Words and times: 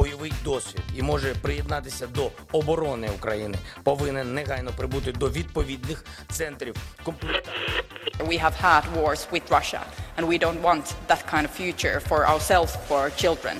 Бойовий 0.00 0.32
досвід 0.44 0.82
і 0.96 1.02
може 1.02 1.34
приєднатися 1.34 2.06
до 2.06 2.30
оборони 2.52 3.10
України, 3.10 3.58
повинен 3.82 4.34
негайно 4.34 4.70
прибути 4.76 5.12
до 5.12 5.30
відповідних 5.30 6.04
центрів 6.30 6.76
комплектації. 7.04 7.82
We 8.18 8.44
have 8.44 8.62
had 8.62 8.82
wars 8.96 9.30
with 9.32 9.50
Russia, 9.50 9.80
and 10.16 10.26
we 10.26 10.38
don't 10.38 10.62
want 10.62 10.84
that 11.08 11.22
kind 11.32 11.44
of 11.48 11.50
future 11.60 12.00
for 12.08 12.20
ourselves, 12.32 12.72
for 12.88 12.96
our 13.04 13.12
children. 13.22 13.56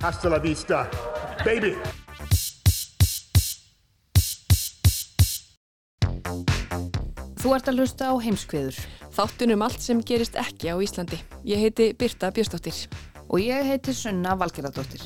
Hasta 0.00 0.28
la 0.28 0.38
vista, 0.38 0.78
baby. 1.44 1.72
Þú 7.40 7.48
ert 7.56 7.66
að 7.68 7.76
hlusta 7.78 8.04
á 8.12 8.14
heimskviður. 8.26 8.76
Þáttunum 9.16 9.64
allt 9.66 9.80
sem 9.80 9.98
gerist 10.10 10.36
ekki 10.44 10.66
á 10.72 10.76
Íslandi. 10.86 11.18
Ég 11.52 11.58
heiti 11.64 11.92
Birta 12.00 12.28
Björstóttir. 12.36 12.78
Og 13.28 13.40
ég 13.40 13.66
heiti 13.66 13.94
Sunna 13.96 14.34
Valgerðardóttir. 14.38 15.04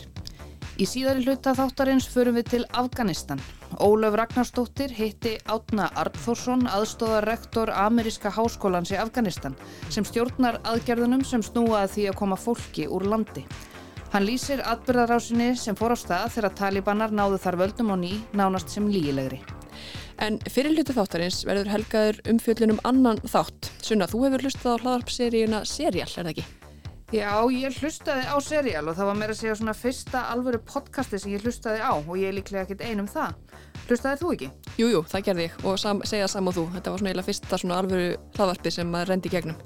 Í 0.79 0.87
síðari 0.87 1.25
hluta 1.27 1.57
þáttarins 1.59 2.07
förum 2.07 2.37
við 2.39 2.51
til 2.53 2.65
Afganistan. 2.79 3.41
Ólöf 3.83 4.15
Ragnarstóttir 4.15 4.93
hitti 4.95 5.33
Átna 5.51 5.89
Arnþórsson, 5.99 6.69
aðstóðar 6.71 7.27
rektor 7.27 7.73
Ameríska 7.75 8.31
háskólans 8.31 8.93
í 8.95 8.99
Afganistan, 9.01 9.57
sem 9.91 10.07
stjórnar 10.07 10.61
aðgerðunum 10.63 11.25
sem 11.27 11.43
snúaði 11.43 11.91
því 11.95 12.07
að 12.13 12.19
koma 12.21 12.39
fólki 12.39 12.87
úr 12.87 13.09
landi. 13.11 13.43
Hann 14.13 14.25
lýsir 14.25 14.63
atbyrðarásinni 14.65 15.51
sem 15.59 15.77
fór 15.77 15.93
á 15.93 15.99
stað 15.99 16.31
þegar 16.37 16.55
talibanar 16.63 17.11
náðu 17.13 17.43
þar 17.43 17.59
völdum 17.65 17.91
á 17.93 17.97
ný, 17.99 18.13
nánast 18.39 18.71
sem 18.71 18.87
lígilegri. 18.87 19.43
En 20.23 20.39
fyrir 20.51 20.79
hluti 20.79 20.95
þáttarins 20.95 21.43
verður 21.47 21.75
helgaður 21.75 22.23
umfjöllunum 22.33 22.81
annan 22.89 23.19
þátt. 23.27 23.73
Sunna, 23.83 24.07
þú 24.07 24.25
hefur 24.29 24.47
hlustað 24.47 24.79
á 24.79 24.83
hlaðarpseríuna 24.87 25.67
Serial, 25.67 26.09
er 26.09 26.23
það 26.23 26.33
ekki? 26.37 26.49
Já, 27.09 27.41
ég 27.49 27.73
hlustaði 27.81 28.27
á 28.29 28.37
Serial 28.45 28.83
og 28.91 28.97
það 28.99 29.07
var 29.09 29.17
meira 29.17 29.33
að 29.33 29.39
segja 29.39 29.55
svona 29.57 29.73
fyrsta 29.73 30.27
alvöru 30.29 30.59
podcasti 30.61 31.17
sem 31.17 31.31
ég 31.33 31.41
hlustaði 31.41 31.81
á 31.81 31.97
og 31.97 32.11
ég 32.21 32.29
er 32.29 32.35
líklega 32.37 32.67
ekkert 32.67 32.83
einum 32.85 33.07
það. 33.09 33.39
Hlustaði 33.87 34.19
þú 34.21 34.33
ekki? 34.35 34.49
Jújú, 34.77 34.91
jú, 34.93 35.01
það 35.09 35.23
gerði 35.31 35.47
ég 35.47 35.55
og 35.65 35.79
sam, 35.81 36.03
segja 36.05 36.27
sam 36.29 36.51
og 36.51 36.59
þú. 36.59 36.65
Þetta 36.75 36.93
var 36.93 37.01
svona 37.01 37.13
eiginlega 37.15 37.29
fyrsta 37.31 37.61
svona 37.63 37.79
alvöru 37.81 38.11
hlaðvarpi 38.37 38.73
sem 38.77 38.93
maður 38.93 39.13
rendi 39.15 39.33
gegnum. 39.33 39.63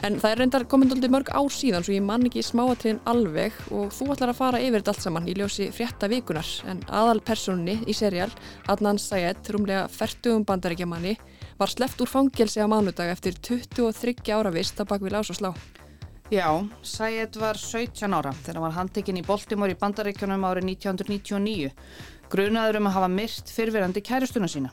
En 0.00 0.16
það 0.22 0.30
er 0.30 0.40
reyndar 0.40 0.64
komendaldið 0.72 1.12
mörg 1.12 1.32
ár 1.36 1.52
síðan 1.52 1.84
svo 1.84 1.92
ég 1.98 2.06
man 2.06 2.24
ekki 2.30 2.46
smáatriðin 2.48 3.02
alveg 3.12 3.58
og 3.76 3.92
þú 3.92 4.08
ætlar 4.14 4.32
að 4.32 4.40
fara 4.40 4.62
yfir 4.64 4.80
þetta 4.80 4.94
allt 4.94 5.04
saman 5.04 5.28
í 5.28 5.34
ljósi 5.36 5.66
frétta 5.76 6.08
vikunar 6.08 6.48
en 6.72 6.80
aðal 6.88 7.20
personinni 7.20 7.76
í 7.84 7.98
serial, 7.98 8.30
Adnan 8.72 8.96
Sayed, 8.96 9.44
rúmlega 9.52 9.84
færtugum 9.92 10.48
bandarækjamanni, 10.48 11.18
var 11.60 11.74
sleppt 11.76 12.00
úr 12.00 12.08
fangelsi 12.08 12.64
á 12.64 12.72
mánudag 12.72 13.12
eftir 13.12 13.36
23 13.36 14.32
ára 14.32 14.54
vist 14.56 14.80
að 14.80 14.94
bakvið 14.94 15.18
lás 15.18 15.34
og 15.36 15.40
slá. 15.42 15.52
Já, 16.30 16.62
Sayed 16.86 17.34
var 17.42 17.58
17 17.58 18.12
ára 18.14 18.30
þegar 18.30 18.60
hann 18.60 18.62
var 18.62 18.74
handtekinn 18.76 19.16
í 19.18 19.24
Baltimore 19.26 19.72
í 19.74 19.78
bandarækjunum 19.80 20.44
árið 20.46 20.68
1999, 20.68 21.72
grunaður 22.30 22.78
um 22.78 22.86
að 22.86 22.94
hafa 22.94 23.08
myrt 23.10 23.50
fyrfirandi 23.50 24.02
kæristuna 24.06 24.46
sína. 24.46 24.70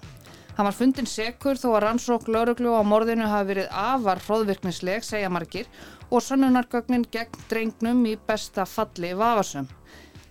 Hann 0.53 0.69
var 0.69 0.78
fundin 0.78 1.09
sekur 1.09 1.57
þó 1.57 1.72
að 1.72 1.81
rannsók 1.88 2.29
lauruglu 2.29 2.78
á 2.78 2.85
morðinu 2.85 3.25
hafi 3.31 3.50
verið 3.56 3.73
afar 3.73 4.22
hróðvirknisleg, 4.28 5.01
segja 5.01 5.34
margir, 5.34 5.66
og 6.13 6.22
sannunargögnin 6.22 7.09
gegn 7.09 7.41
drengnum 7.50 8.06
í 8.06 8.13
besta 8.29 8.69
falli 8.69 9.16
vafasum. 9.17 9.66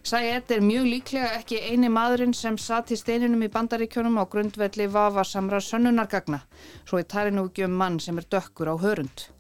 Sayed 0.07 0.55
er 0.55 0.63
mjög 0.63 0.87
líklega 0.93 1.33
ekki 1.41 1.59
eini 1.67 1.91
maðurinn 1.91 2.39
sem 2.39 2.55
satt 2.55 2.95
í 2.95 3.01
steininum 3.01 3.43
í 3.43 3.51
bandaríkjónum 3.51 4.23
á 4.23 4.31
grundvelli 4.31 4.87
vafasamra 4.87 5.59
sannunargagna, 5.59 6.45
svo 6.87 7.03
er 7.03 7.11
talið 7.11 7.35
nú 7.35 7.51
ekki 7.51 7.67
um 7.67 7.75
mann 7.83 7.99
sem 7.99 8.23
er 8.23 8.31
dökkur 8.31 8.71
á 8.71 8.79
hörund. 8.79 9.33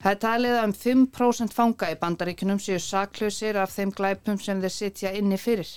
Það 0.00 0.14
er 0.14 0.20
talið 0.20 0.54
að 0.56 0.62
um 0.64 0.72
5% 0.80 1.52
fanga 1.52 1.90
í 1.92 1.96
bandaríkunum 2.00 2.60
séu 2.62 2.80
saklausir 2.80 3.58
af 3.60 3.74
þeim 3.74 3.90
glæpum 3.92 4.38
sem 4.40 4.62
þeir 4.62 4.72
sitja 4.72 5.12
inni 5.18 5.36
fyrir 5.36 5.68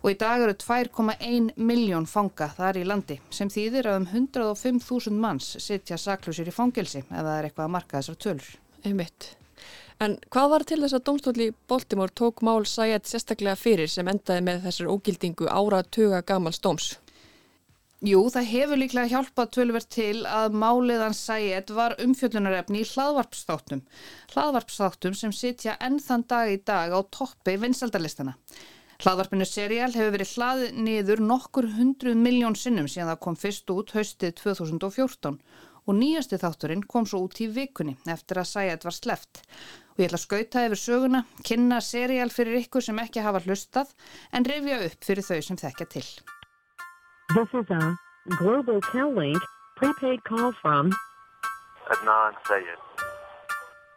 og 0.00 0.12
í 0.14 0.16
dag 0.16 0.46
eru 0.46 0.54
2,1 0.62 1.50
miljón 1.60 2.06
fanga 2.08 2.48
þar 2.56 2.80
í 2.80 2.86
landi 2.88 3.18
sem 3.28 3.50
þýðir 3.52 3.90
að 3.90 3.98
um 4.00 4.06
105.000 4.14 5.20
manns 5.20 5.50
sitja 5.60 6.00
saklausir 6.00 6.48
í 6.48 6.54
fangelsi 6.56 7.02
ef 7.04 7.10
það 7.10 7.32
er 7.34 7.50
eitthvað 7.50 7.66
að 7.66 7.74
marka 7.76 8.00
þessar 8.00 8.20
tölur. 8.24 8.48
Einmitt. 8.86 9.28
En 10.00 10.16
hvað 10.32 10.50
var 10.52 10.64
til 10.68 10.80
þess 10.80 10.96
að 10.96 11.06
domstóli 11.10 11.52
Baltimore 11.68 12.16
tók 12.16 12.40
mál 12.48 12.64
Sayed 12.68 13.04
sérstaklega 13.08 13.60
fyrir 13.60 13.92
sem 13.92 14.08
endaði 14.08 14.44
með 14.48 14.64
þessar 14.70 14.92
ógildingu 14.92 15.52
ára 15.52 15.82
tuga 15.84 16.24
gamals 16.24 16.64
dóms? 16.64 16.94
Jú, 18.04 18.26
það 18.28 18.48
hefur 18.50 18.76
líklega 18.76 19.08
hjálpað 19.08 19.52
tölverð 19.56 19.86
til 19.88 20.18
að 20.28 20.52
máliðan 20.60 21.14
Sayed 21.16 21.70
var 21.72 21.94
umfjöllunarefni 22.04 22.82
í 22.82 22.88
hlaðvarpstáttum. 22.90 23.80
Hlaðvarpstáttum 24.34 25.16
sem 25.16 25.32
sitja 25.32 25.78
enn 25.80 25.96
þann 26.04 26.26
dag 26.28 26.52
í 26.52 26.58
dag 26.60 26.92
á 26.92 27.00
toppi 27.08 27.54
vinsaldalistana. 27.56 28.36
Hlaðvarpinu 29.00 29.48
Serial 29.48 29.88
hefur 29.94 30.12
verið 30.12 30.34
hlaðið 30.36 30.76
niður 30.76 31.24
nokkur 31.24 31.70
hundruð 31.72 32.20
miljón 32.20 32.60
sinnum 32.60 32.84
síðan 32.84 33.14
það 33.14 33.24
kom 33.24 33.40
fyrst 33.40 33.72
út 33.72 33.96
haustið 33.96 34.36
2014 34.44 35.40
og 35.86 35.96
nýjasti 35.96 36.36
þátturinn 36.44 36.84
kom 36.84 37.08
svo 37.08 37.24
út 37.24 37.40
í 37.40 37.48
vikunni 37.48 37.96
eftir 38.12 38.44
að 38.44 38.50
Sayed 38.52 38.84
var 38.84 38.96
sleft. 39.00 39.44
Og 39.96 40.04
ég 40.04 40.10
ætla 40.10 40.20
að 40.20 40.26
skauta 40.28 40.68
yfir 40.68 40.84
söguna, 40.84 41.24
kynna 41.40 41.80
Serial 41.80 42.28
fyrir 42.28 42.60
ykkur 42.60 42.84
sem 42.84 43.00
ekki 43.00 43.24
hafa 43.24 43.40
hlustað 43.48 43.96
en 44.36 44.44
rifja 44.44 44.82
upp 44.84 45.00
fyrir 45.12 45.24
þau 45.24 45.38
sem 45.40 45.64
þekkja 45.64 45.94
til. 45.96 46.08
This 47.34 47.48
is 47.54 47.68
a 47.70 47.98
Global 48.38 48.80
Cal-Link 48.80 49.38
prepaid 49.76 50.22
call 50.24 50.52
from 50.62 50.92
Adnan 51.90 52.32
Sayed. 52.46 52.64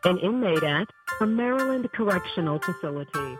An 0.04 0.18
inmate 0.18 0.64
at 0.64 0.88
a 1.22 1.28
Maryland 1.28 1.88
Correctional 1.94 2.58
Facility. 2.60 3.38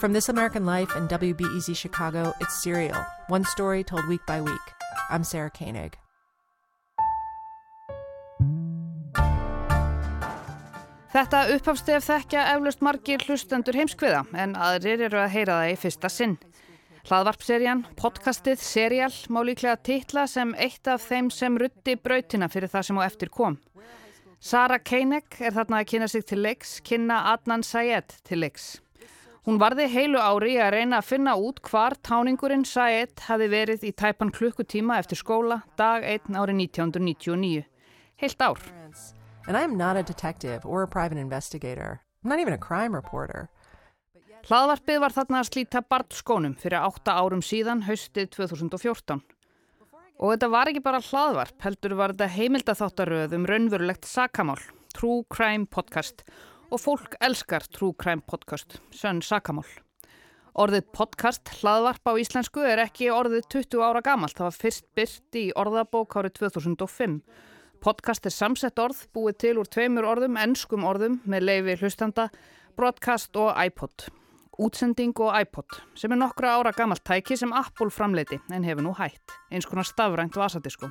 From 0.00 0.14
This 0.14 0.30
American 0.30 0.64
Life 0.64 0.96
and 0.96 1.10
WBEZ 1.10 1.76
Chicago, 1.76 2.32
it's 2.40 2.62
Serial, 2.62 3.04
one 3.28 3.44
story 3.44 3.84
told 3.84 4.06
week 4.08 4.24
by 4.26 4.40
week. 4.40 4.66
I'm 5.10 5.24
Sarah 5.24 5.50
Koenig. 5.50 5.98
Þetta 11.12 11.46
upphafstef 11.54 12.04
þekkja 12.04 12.42
eflust 12.56 12.82
margir 12.84 13.22
hlustendur 13.24 13.76
heimskviða 13.76 14.24
en 14.36 14.56
aðrir 14.56 15.04
eru 15.06 15.20
að 15.20 15.32
heyra 15.32 15.60
það 15.60 15.70
í 15.72 15.76
fyrsta 15.84 16.10
sinn. 16.12 16.38
Hlaðvarpserjan, 17.06 17.84
podcastið, 17.94 18.58
serial 18.58 19.12
má 19.30 19.36
líklega 19.46 19.76
titla 19.78 20.24
sem 20.26 20.50
eitt 20.58 20.88
af 20.90 21.04
þeim 21.06 21.28
sem 21.30 21.54
rutti 21.62 21.94
brautina 21.94 22.48
fyrir 22.50 22.72
það 22.72 22.88
sem 22.88 22.98
á 22.98 23.02
eftir 23.04 23.30
kom. 23.30 23.54
Sara 24.42 24.80
Koenig 24.82 25.38
er 25.38 25.54
þarna 25.54 25.84
að 25.84 25.86
kynna 25.92 26.08
sig 26.10 26.24
til 26.26 26.40
leiks, 26.42 26.80
kynna 26.82 27.20
Adnan 27.30 27.62
Sayed 27.62 28.16
til 28.26 28.42
leiks. 28.42 28.80
Hún 29.46 29.62
varði 29.62 29.86
heilu 29.92 30.18
ári 30.18 30.56
að 30.58 30.72
reyna 30.74 30.98
að 30.98 31.08
finna 31.12 31.36
út 31.38 31.62
hvar 31.70 31.94
táningurinn 32.02 32.66
Sayed 32.66 33.22
hafi 33.28 33.46
verið 33.54 33.86
í 33.86 33.94
tæpan 33.94 34.34
klukkutíma 34.34 34.98
eftir 34.98 35.22
skóla 35.22 35.60
dag 35.78 36.02
1 36.02 36.34
ári 36.34 36.58
1999. 36.58 37.68
Heilt 38.18 38.42
ár. 38.42 38.58
And 39.46 39.54
I 39.54 39.62
am 39.62 39.78
not 39.78 39.94
a 39.94 40.02
detective 40.02 40.66
or 40.66 40.82
a 40.82 40.88
private 40.88 41.22
investigator. 41.22 42.00
I'm 42.24 42.30
not 42.30 42.40
even 42.40 42.52
a 42.52 42.58
crime 42.58 42.96
reporter. 42.96 43.46
Hlaðvarpið 44.46 45.00
var 45.02 45.10
þarna 45.10 45.38
að 45.42 45.48
slíta 45.48 45.80
barnskónum 45.82 46.52
fyrir 46.54 46.78
8 46.86 47.10
árum 47.18 47.40
síðan, 47.42 47.80
haustið 47.82 48.28
2014. 48.36 49.18
Og 50.22 50.28
þetta 50.30 50.48
var 50.52 50.68
ekki 50.70 50.82
bara 50.84 51.00
hlaðvarp, 51.02 51.56
heldur 51.64 51.96
var 51.98 52.12
þetta 52.12 52.28
heimildatháttaröð 52.30 53.32
um 53.34 53.46
raunverulegt 53.50 54.04
sakamál, 54.06 54.60
True 54.94 55.24
Crime 55.34 55.66
Podcast 55.66 56.22
og 56.70 56.78
fólk 56.78 57.16
elskar 57.26 57.66
True 57.74 57.96
Crime 57.98 58.22
Podcast, 58.22 58.76
sönn 58.94 59.18
sakamál. 59.18 59.66
Orðið 60.54 60.92
podcast 60.94 61.50
hlaðvarp 61.58 62.06
á 62.06 62.14
íslensku 62.14 62.62
er 62.62 62.84
ekki 62.84 63.08
orðið 63.10 63.48
20 63.50 63.82
ára 63.82 64.02
gamalt, 64.06 64.36
það 64.38 64.46
var 64.46 64.58
fyrst 64.60 64.86
byrt 64.94 65.40
í 65.40 65.42
orðabók 65.58 66.14
árið 66.20 66.36
2005. 66.38 67.16
Podcast 67.82 68.30
er 68.30 68.36
samsett 68.36 68.78
orð, 68.78 69.02
búið 69.10 69.40
til 69.42 69.52
úr 69.58 69.66
tveimur 69.66 70.06
orðum, 70.06 70.38
ennskum 70.38 70.86
orðum 70.86 71.18
með 71.26 71.48
leifi 71.50 71.76
hlustanda, 71.82 72.28
broadcast 72.78 73.34
og 73.42 73.50
iPod. 73.66 74.06
Útsending 74.56 75.12
og 75.20 75.34
iPod, 75.36 75.74
sem 76.00 76.12
er 76.14 76.16
nokkra 76.16 76.54
ára 76.56 76.70
gammalt 76.72 77.02
tæki 77.04 77.36
sem 77.36 77.50
Apple 77.52 77.92
framleiti 77.92 78.38
en 78.48 78.64
hefur 78.64 78.86
nú 78.86 78.94
hætt, 78.96 79.34
eins 79.52 79.66
konar 79.68 79.84
stafrænt 79.84 80.38
vasadisko. 80.40 80.88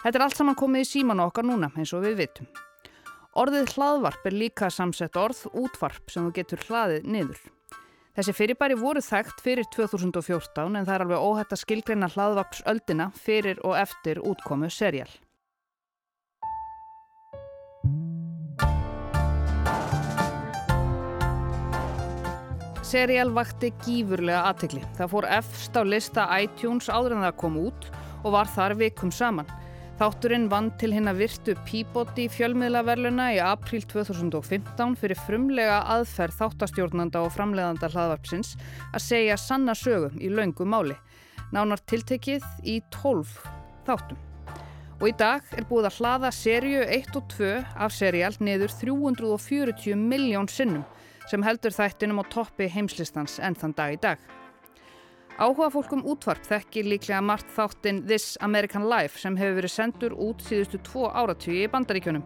Þetta 0.00 0.16
er 0.16 0.24
allt 0.24 0.38
saman 0.38 0.56
komið 0.56 0.86
í 0.86 0.88
símanu 0.88 1.26
okkar 1.26 1.44
núna, 1.44 1.68
eins 1.76 1.92
og 1.92 2.06
við 2.06 2.22
vitum. 2.22 2.48
Orðið 3.36 3.74
hlaðvarp 3.74 4.24
er 4.30 4.36
líka 4.38 4.70
samsett 4.72 5.16
orð, 5.20 5.42
útvarp 5.52 6.08
sem 6.08 6.24
þú 6.24 6.32
getur 6.38 6.64
hlaðið 6.68 7.10
niður. 7.10 7.42
Þessi 8.14 8.36
fyrirbæri 8.38 8.78
voru 8.78 9.02
þekkt 9.02 9.44
fyrir 9.44 9.68
2014 9.74 10.78
en 10.78 10.86
það 10.86 10.94
er 10.94 11.04
alveg 11.04 11.28
óhætt 11.28 11.52
að 11.52 11.62
skilgreina 11.66 12.08
hlaðvarpsöldina 12.14 13.10
fyrir 13.18 13.60
og 13.66 13.76
eftir 13.80 14.22
útkomu 14.24 14.70
serial. 14.70 15.10
Serial 22.84 23.30
vakti 23.32 23.70
gífurlega 23.80 24.42
aðtekli. 24.50 24.82
Það 24.98 25.08
fór 25.14 25.26
efst 25.38 25.76
á 25.80 25.82
lista 25.88 26.24
iTunes 26.36 26.90
áður 26.92 27.14
en 27.16 27.22
það 27.24 27.36
kom 27.40 27.54
út 27.62 27.86
og 28.20 28.34
var 28.34 28.50
þar 28.52 28.74
vikum 28.76 29.12
saman. 29.14 29.48
Þátturinn 29.96 30.50
vann 30.52 30.68
til 30.76 30.90
hinn 30.92 31.08
að 31.08 31.22
virtu 31.22 31.54
Peabody 31.64 32.26
fjölmiðlaverluna 32.34 33.30
í 33.32 33.38
april 33.40 33.80
2015 33.88 34.98
fyrir 35.00 35.20
frumlega 35.24 35.78
aðferð 35.94 36.36
þáttastjórnanda 36.42 37.22
og 37.24 37.32
framleiðanda 37.32 37.88
hlaðvarpsins 37.94 38.52
að 38.90 39.04
segja 39.06 39.38
sanna 39.40 39.72
sögum 39.78 40.18
í 40.20 40.28
laungu 40.34 40.66
máli. 40.68 40.98
Nánar 41.56 41.80
tiltekið 41.88 42.44
í 42.68 42.82
12 42.98 43.32
þáttum. 43.88 44.20
Og 45.00 45.08
í 45.08 45.14
dag 45.16 45.46
er 45.56 45.64
búið 45.70 45.88
að 45.88 46.02
hlaða 46.02 46.34
serju 46.36 46.84
1 46.84 47.16
og 47.16 47.32
2 47.32 47.54
af 47.86 47.96
serial 47.96 48.34
niður 48.44 48.76
340 48.82 49.96
miljón 50.04 50.52
sinnum 50.52 50.84
sem 51.30 51.44
heldur 51.44 51.74
þættinum 51.74 52.20
á 52.20 52.24
toppi 52.32 52.68
heimslistans 52.70 53.38
enn 53.40 53.56
þann 53.58 53.76
dag 53.76 53.94
í 53.96 54.00
dag. 54.00 54.18
Áhuga 55.34 55.66
fólkum 55.74 56.04
útvarp 56.06 56.44
þekkir 56.46 56.86
líklega 56.86 57.18
margt 57.24 57.48
þáttinn 57.56 58.04
This 58.06 58.36
American 58.40 58.84
Life 58.86 59.18
sem 59.18 59.34
hefur 59.34 59.56
verið 59.58 59.72
sendur 59.74 60.14
út 60.14 60.44
síðustu 60.46 60.78
tvo 60.86 61.08
áratíu 61.10 61.56
í 61.64 61.70
bandaríkjunum. 61.72 62.22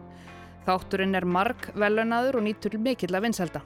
Þátturinn 0.66 1.16
er 1.16 1.24
marg 1.24 1.70
velunadur 1.72 2.36
og 2.36 2.44
nýtur 2.44 2.76
mikill 2.76 3.14
að 3.16 3.24
vinselda. 3.24 3.62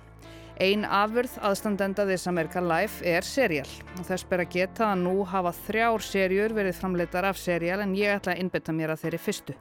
Ein 0.63 0.85
afurð 0.85 1.33
aðstandenda 1.43 2.05
This 2.07 2.29
American 2.31 2.69
Life 2.71 3.03
er 3.03 3.27
serial 3.27 3.67
og 3.97 4.05
þess 4.07 4.29
ber 4.31 4.45
að 4.45 4.53
geta 4.53 4.93
að 4.93 5.03
nú 5.09 5.25
hafa 5.27 5.51
þrjár 5.65 6.07
serjur 6.07 6.55
verið 6.55 6.79
framleitar 6.79 7.27
af 7.27 7.41
serial 7.41 7.81
en 7.83 7.97
ég 7.99 8.15
ætla 8.15 8.37
að 8.37 8.45
innbytta 8.45 8.77
mér 8.77 8.93
að 8.95 9.03
þeirri 9.07 9.23
fyrstu 9.25 9.57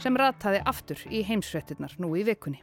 sem 0.00 0.16
rataði 0.16 0.62
aftur 0.64 1.04
í 1.10 1.20
heimsfrettinnar 1.28 1.98
nú 2.00 2.14
í 2.16 2.24
vikunni. 2.24 2.62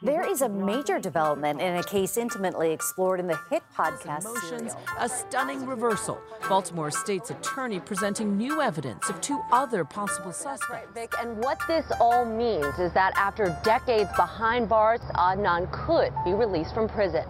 There 0.00 0.26
is 0.26 0.40
a 0.40 0.48
major 0.48 0.98
development 0.98 1.60
in 1.60 1.76
a 1.76 1.82
case 1.82 2.16
intimately 2.16 2.72
explored 2.72 3.20
in 3.20 3.26
the 3.26 3.38
hit 3.50 3.62
podcast 3.76 4.24
Motions, 4.24 4.74
a 4.98 5.08
stunning 5.08 5.66
reversal. 5.66 6.18
Baltimore 6.48 6.90
state's 6.90 7.30
attorney 7.30 7.78
presenting 7.78 8.38
new 8.38 8.62
evidence 8.62 9.10
of 9.10 9.20
two 9.20 9.40
other 9.52 9.84
possible 9.84 10.32
suspects. 10.32 10.88
Vic, 10.94 11.12
and 11.20 11.36
what 11.44 11.58
this 11.68 11.84
all 12.00 12.24
means 12.24 12.78
is 12.78 12.92
that 12.92 13.12
after 13.16 13.58
decades 13.64 14.08
behind 14.16 14.68
bars, 14.68 15.00
Adnan 15.14 15.70
could 15.72 16.12
be 16.24 16.32
released 16.32 16.72
from 16.74 16.88
prison. 16.88 17.26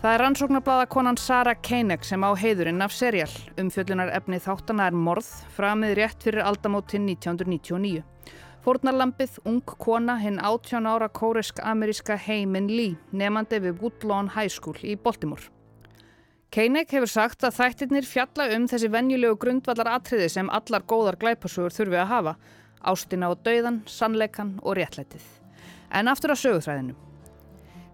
Það 0.00 0.14
er 0.14 0.22
rannsóknarbláða 0.24 0.84
konan 0.88 1.18
Sara 1.20 1.52
Koenig 1.54 2.06
sem 2.08 2.22
á 2.24 2.32
heiðurinn 2.32 2.80
af 2.80 2.92
serial. 2.96 3.28
Umfjöllunar 3.60 4.08
efni 4.16 4.38
þáttana 4.40 4.86
er 4.88 4.96
morð, 4.96 5.28
framið 5.52 5.92
rétt 5.98 6.24
fyrir 6.24 6.40
aldamótin 6.48 7.04
1999. 7.04 8.00
Fórnarlampið, 8.60 9.38
ung 9.48 9.62
kona, 9.64 10.18
hinn 10.20 10.36
18 10.36 10.84
ára 10.84 11.06
kórisk-ameríska 11.08 12.18
Heimin 12.26 12.66
Lee, 12.68 12.98
nefandi 13.16 13.56
við 13.64 13.78
Woodlawn 13.80 14.28
High 14.34 14.52
School 14.52 14.76
í 14.84 14.98
Baltimore. 15.00 15.48
Koenig 16.52 16.92
hefur 16.92 17.08
sagt 17.08 17.46
að 17.46 17.56
þættirnir 17.56 18.04
fjalla 18.04 18.50
um 18.56 18.66
þessi 18.68 18.90
venjulegu 18.92 19.38
grundvallar 19.40 19.94
atriði 19.94 20.28
sem 20.34 20.50
allar 20.52 20.84
góðar 20.84 21.16
glæpasugur 21.22 21.72
þurfi 21.72 22.00
að 22.02 22.10
hafa, 22.12 22.34
ástina 22.84 23.30
og 23.32 23.40
dauðan, 23.46 23.80
sannleikan 23.88 24.58
og 24.60 24.76
réttlætið. 24.76 25.24
En 25.96 26.12
aftur 26.12 26.34
að 26.34 26.42
sögutræðinu. 26.42 26.98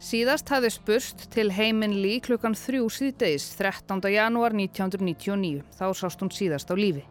Síðast 0.02 0.50
hafði 0.50 0.72
spurst 0.74 1.28
til 1.32 1.52
Heimin 1.54 1.94
Lee 2.02 2.18
klukkan 2.20 2.58
þrjú 2.58 2.90
síðdeis 2.90 3.52
13. 3.54 4.02
janúar 4.12 4.56
1999. 4.58 5.62
Þá 5.78 5.86
sást 5.94 6.26
hún 6.26 6.34
síðast 6.34 6.68
á 6.68 6.74
lífi. 6.74 7.06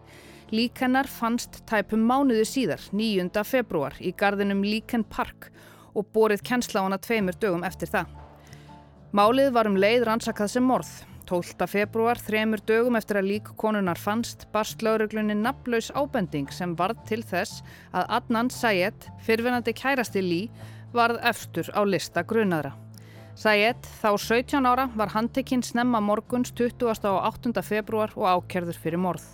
Lík 0.53 0.77
hennar 0.77 1.07
fannst 1.09 1.63
tæpum 1.65 2.03
mánuði 2.05 2.43
síðar, 2.45 2.83
9. 2.93 3.41
februar, 3.49 3.95
í 3.97 4.11
gardinum 4.13 4.61
Líken 4.61 5.01
Park 5.01 5.47
og 5.97 6.05
borið 6.13 6.43
kennsla 6.45 6.83
á 6.83 6.85
hana 6.85 6.99
tveimur 7.01 7.33
dögum 7.41 7.63
eftir 7.65 7.89
það. 7.89 8.11
Málið 9.09 9.49
var 9.55 9.65
um 9.65 9.77
leið 9.79 10.05
rannsakað 10.05 10.51
sem 10.53 10.67
morð. 10.69 10.91
12. 11.25 11.65
februar, 11.65 12.19
þremur 12.21 12.61
dögum 12.61 12.97
eftir 12.99 13.17
að 13.17 13.29
lík 13.31 13.49
konunar 13.57 13.97
fannst, 13.97 14.45
barst 14.53 14.85
lauruglunni 14.85 15.33
nafnlaus 15.39 15.89
ábending 15.97 16.51
sem 16.53 16.75
varð 16.77 16.99
til 17.09 17.23
þess 17.25 17.63
að 17.89 18.05
Adnan 18.19 18.51
Sayed, 18.53 19.07
fyrfinandi 19.25 19.73
kærasti 19.73 20.21
Lee, 20.21 20.51
varð 20.93 21.17
efstur 21.25 21.71
á 21.73 21.81
lista 21.89 22.21
grunaðra. 22.21 22.75
Sayed, 23.33 23.81
þá 23.97 24.11
17 24.13 24.69
ára, 24.69 24.85
var 24.93 25.09
handtekinn 25.15 25.65
snemma 25.65 26.03
morguns 26.05 26.53
20. 26.53 26.85
og 26.85 27.25
8. 27.33 27.65
februar 27.65 28.13
og 28.13 28.29
ákerður 28.29 28.77
fyrir 28.85 29.01
morð. 29.01 29.25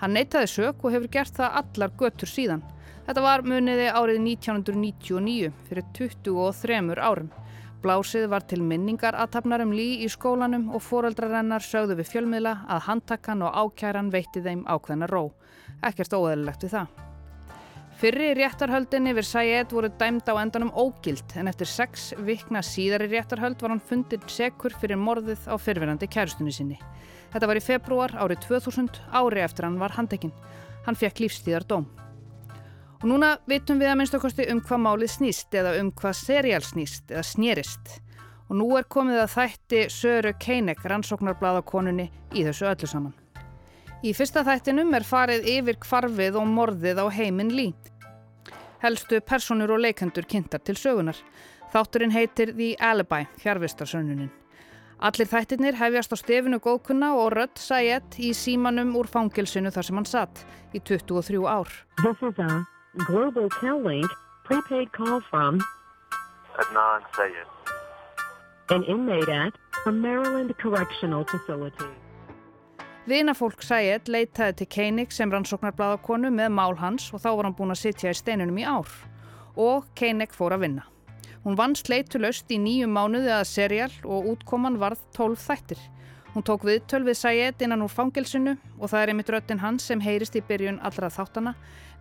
Hann 0.00 0.14
neytaði 0.16 0.48
sök 0.48 0.84
og 0.84 0.94
hefur 0.94 1.10
gert 1.12 1.34
það 1.36 1.56
allar 1.60 1.90
göttur 2.00 2.30
síðan. 2.30 2.62
Þetta 3.04 3.24
var 3.24 3.42
muniði 3.44 3.90
árið 3.92 4.22
1999 4.22 5.50
fyrir 5.68 5.86
23 5.98 6.96
árum. 6.96 7.28
Blásið 7.80 8.26
var 8.28 8.44
til 8.44 8.60
minningar 8.60 9.16
aðtapnar 9.16 9.64
um 9.64 9.72
lí 9.72 10.02
í 10.04 10.08
skólanum 10.12 10.68
og 10.76 10.84
foreldrarennar 10.84 11.64
sögðu 11.64 11.96
við 12.00 12.10
fjölmiðla 12.14 12.56
að 12.68 12.84
handtakkan 12.88 13.44
og 13.44 13.56
ákæran 13.56 14.12
veitti 14.12 14.44
þeim 14.44 14.66
ákveðna 14.68 15.08
ró. 15.08 15.30
Ekkert 15.80 16.16
óæðilegt 16.16 16.68
við 16.68 16.76
það. 16.76 17.09
Fyrri 18.00 18.30
réttarhöldin 18.32 19.10
yfir 19.10 19.26
Sayed 19.28 19.74
voru 19.76 19.90
dæmd 20.00 20.24
á 20.32 20.40
endanum 20.40 20.70
ógild 20.72 21.34
en 21.36 21.50
eftir 21.50 21.68
sex 21.68 22.14
vikna 22.16 22.62
síðari 22.64 23.10
réttarhöld 23.10 23.60
var 23.60 23.74
hann 23.74 23.82
fundin 23.90 24.22
sekur 24.24 24.72
fyrir 24.72 24.96
morðið 24.96 25.42
á 25.44 25.60
fyrfinandi 25.60 26.08
kæristunni 26.08 26.54
sinni. 26.56 26.78
Þetta 27.34 27.50
var 27.50 27.60
í 27.60 27.64
februar 27.66 28.16
árið 28.16 28.40
2000, 28.46 29.02
ári 29.12 29.44
eftir 29.44 29.68
hann 29.68 29.76
var 29.82 29.92
handekinn. 29.98 30.32
Hann 30.86 30.96
fekk 30.96 31.20
lífstíðar 31.26 31.68
dóm. 31.68 31.84
Og 33.02 33.04
núna 33.12 33.34
vitum 33.44 33.76
við 33.76 33.92
að 33.92 34.00
minnst 34.00 34.16
okkosti 34.16 34.48
um 34.48 34.64
hvað 34.64 34.84
málið 34.86 35.14
snýst 35.18 35.60
eða 35.60 35.76
um 35.82 35.92
hvað 35.92 36.16
seriál 36.22 36.64
snýst 36.64 37.12
eða 37.12 37.26
snérist. 37.34 37.98
Og 38.48 38.56
nú 38.62 38.70
er 38.80 38.88
komið 38.88 39.26
að 39.26 39.34
þætti 39.36 39.84
Söru 39.92 40.32
Keinek 40.40 40.80
rannsóknarbláðakonunni 40.88 42.08
í 42.32 42.48
þessu 42.48 42.72
öllu 42.72 42.88
saman. 42.88 43.12
Í 44.00 44.16
fyrsta 44.16 44.40
þættinum 44.40 44.96
er 44.96 45.04
farið 45.04 45.44
yfir 45.58 45.76
kvarfið 45.84 46.40
og 46.40 46.46
morðið 46.48 47.04
á 47.04 47.06
heiminn 47.12 47.52
lí. 47.52 47.68
Helstu 48.80 49.20
personur 49.20 49.74
og 49.74 49.82
leikendur 49.84 50.24
kynntar 50.28 50.62
til 50.64 50.78
sögunar. 50.78 51.18
Þátturinn 51.72 52.14
heitir 52.14 52.54
The 52.56 52.74
Alibi, 52.80 53.26
fjárvistarsönnunin. 53.42 54.30
Allir 55.00 55.28
þættirnir 55.28 55.78
hefjast 55.80 56.12
á 56.12 56.16
stefinu 56.20 56.58
góðkunna 56.60 57.14
og 57.16 57.32
rött 57.36 57.60
Sayed 57.60 58.18
í 58.20 58.34
símanum 58.36 58.92
úr 59.00 59.08
fangilsinu 59.08 59.72
þar 59.72 59.88
sem 59.88 60.00
hann 60.00 60.08
satt 60.08 60.44
í 60.76 60.80
23 60.80 61.40
ár. 61.48 61.70
This 62.02 62.20
is 62.20 62.36
a 62.38 62.66
Global 63.06 63.48
Cal-Link 63.60 64.10
prepaid 64.44 64.92
call 64.92 65.20
from 65.30 65.60
Adnan 66.58 67.06
Sayed. 67.16 67.48
an 68.70 68.84
inmate 68.84 69.28
at 69.28 69.52
a 69.86 69.92
Maryland 69.92 70.56
Correctional 70.58 71.24
Facility. 71.24 71.99
Vinafólk 73.08 73.62
Sayed 73.64 74.10
leitaði 74.12 74.58
til 74.58 74.66
Koenig 74.74 75.14
sem 75.16 75.30
rannsóknarbladakonu 75.32 76.28
með 76.36 76.50
mál 76.52 76.74
hans 76.76 77.06
og 77.14 77.22
þá 77.22 77.30
var 77.30 77.46
hann 77.48 77.54
búin 77.56 77.72
að 77.72 77.80
sitja 77.80 78.10
í 78.12 78.18
steinunum 78.18 78.58
í 78.60 78.66
ár. 78.68 78.90
Og 79.56 79.86
Koenig 79.96 80.34
fór 80.36 80.52
að 80.52 80.66
vinna. 80.66 80.84
Hún 81.40 81.56
vann 81.56 81.72
sleitulöst 81.78 82.52
í 82.52 82.58
nýju 82.60 82.90
mánuði 82.92 83.32
að 83.32 83.46
serial 83.48 83.94
og 84.04 84.28
útkoman 84.34 84.76
varð 84.82 85.00
12 85.16 85.40
þættir. 85.46 85.80
Hún 86.34 86.44
tók 86.44 86.66
viðtöl 86.68 87.00
við 87.08 87.16
Sayed 87.22 87.64
innan 87.64 87.86
úr 87.86 87.90
fangelsinu 87.90 88.54
og 88.76 88.92
það 88.92 89.00
er 89.00 89.14
einmitt 89.14 89.32
röttin 89.32 89.62
hans 89.64 89.88
sem 89.88 90.04
heyrist 90.04 90.36
í 90.36 90.44
byrjun 90.44 90.78
allra 90.84 91.08
þáttana, 91.10 91.54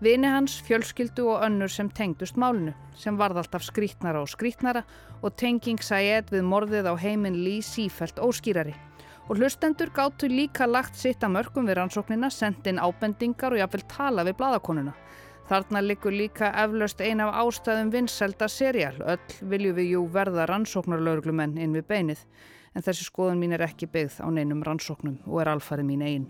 vini 0.04 0.28
hans, 0.30 0.60
fjölskyldu 0.68 1.30
og 1.32 1.48
önnur 1.48 1.72
sem 1.72 1.88
tengdust 1.90 2.38
málinu, 2.38 2.76
sem 3.00 3.18
varð 3.18 3.40
alltaf 3.40 3.64
skrítnara 3.66 4.20
og 4.22 4.30
skrítnara 4.30 4.84
og 5.24 5.40
tenging 5.40 5.80
Sayed 5.80 6.36
við 6.36 6.46
morðið 6.46 6.92
á 6.92 6.94
heiminn 7.00 7.40
Lee 7.40 7.64
sífælt 7.64 8.20
óskýrari. 8.20 8.76
Og 9.30 9.38
hlustendur 9.38 9.92
gáttu 9.94 10.26
líka 10.26 10.66
lagt 10.66 10.96
sitt 10.98 11.22
að 11.22 11.36
mörgum 11.36 11.68
við 11.70 11.78
rannsóknina, 11.78 12.32
sendin 12.34 12.80
ábendingar 12.82 13.54
og 13.54 13.62
jáfnvel 13.62 13.84
tala 13.92 14.26
við 14.26 14.40
bladakonuna. 14.40 14.96
Þarna 15.50 15.84
likur 15.86 16.14
líka 16.18 16.50
eflaust 16.64 17.04
ein 17.06 17.22
af 17.22 17.38
ástæðum 17.44 17.92
vinnselda 17.94 18.50
serial. 18.50 18.98
Öll 19.06 19.50
viljum 19.54 19.78
við 19.78 19.94
jú 19.94 20.04
verða 20.18 20.50
rannsóknarlauruglumenn 20.50 21.58
inn 21.62 21.78
við 21.78 21.86
beinið. 21.94 22.26
En 22.74 22.86
þessi 22.86 23.06
skoðun 23.06 23.42
mín 23.42 23.54
er 23.54 23.68
ekki 23.70 23.90
byggð 23.94 24.18
á 24.26 24.28
neinum 24.34 24.66
rannsóknum 24.66 25.22
og 25.30 25.42
er 25.44 25.54
alfarið 25.54 25.92
mín 25.94 26.06
einn. 26.10 26.30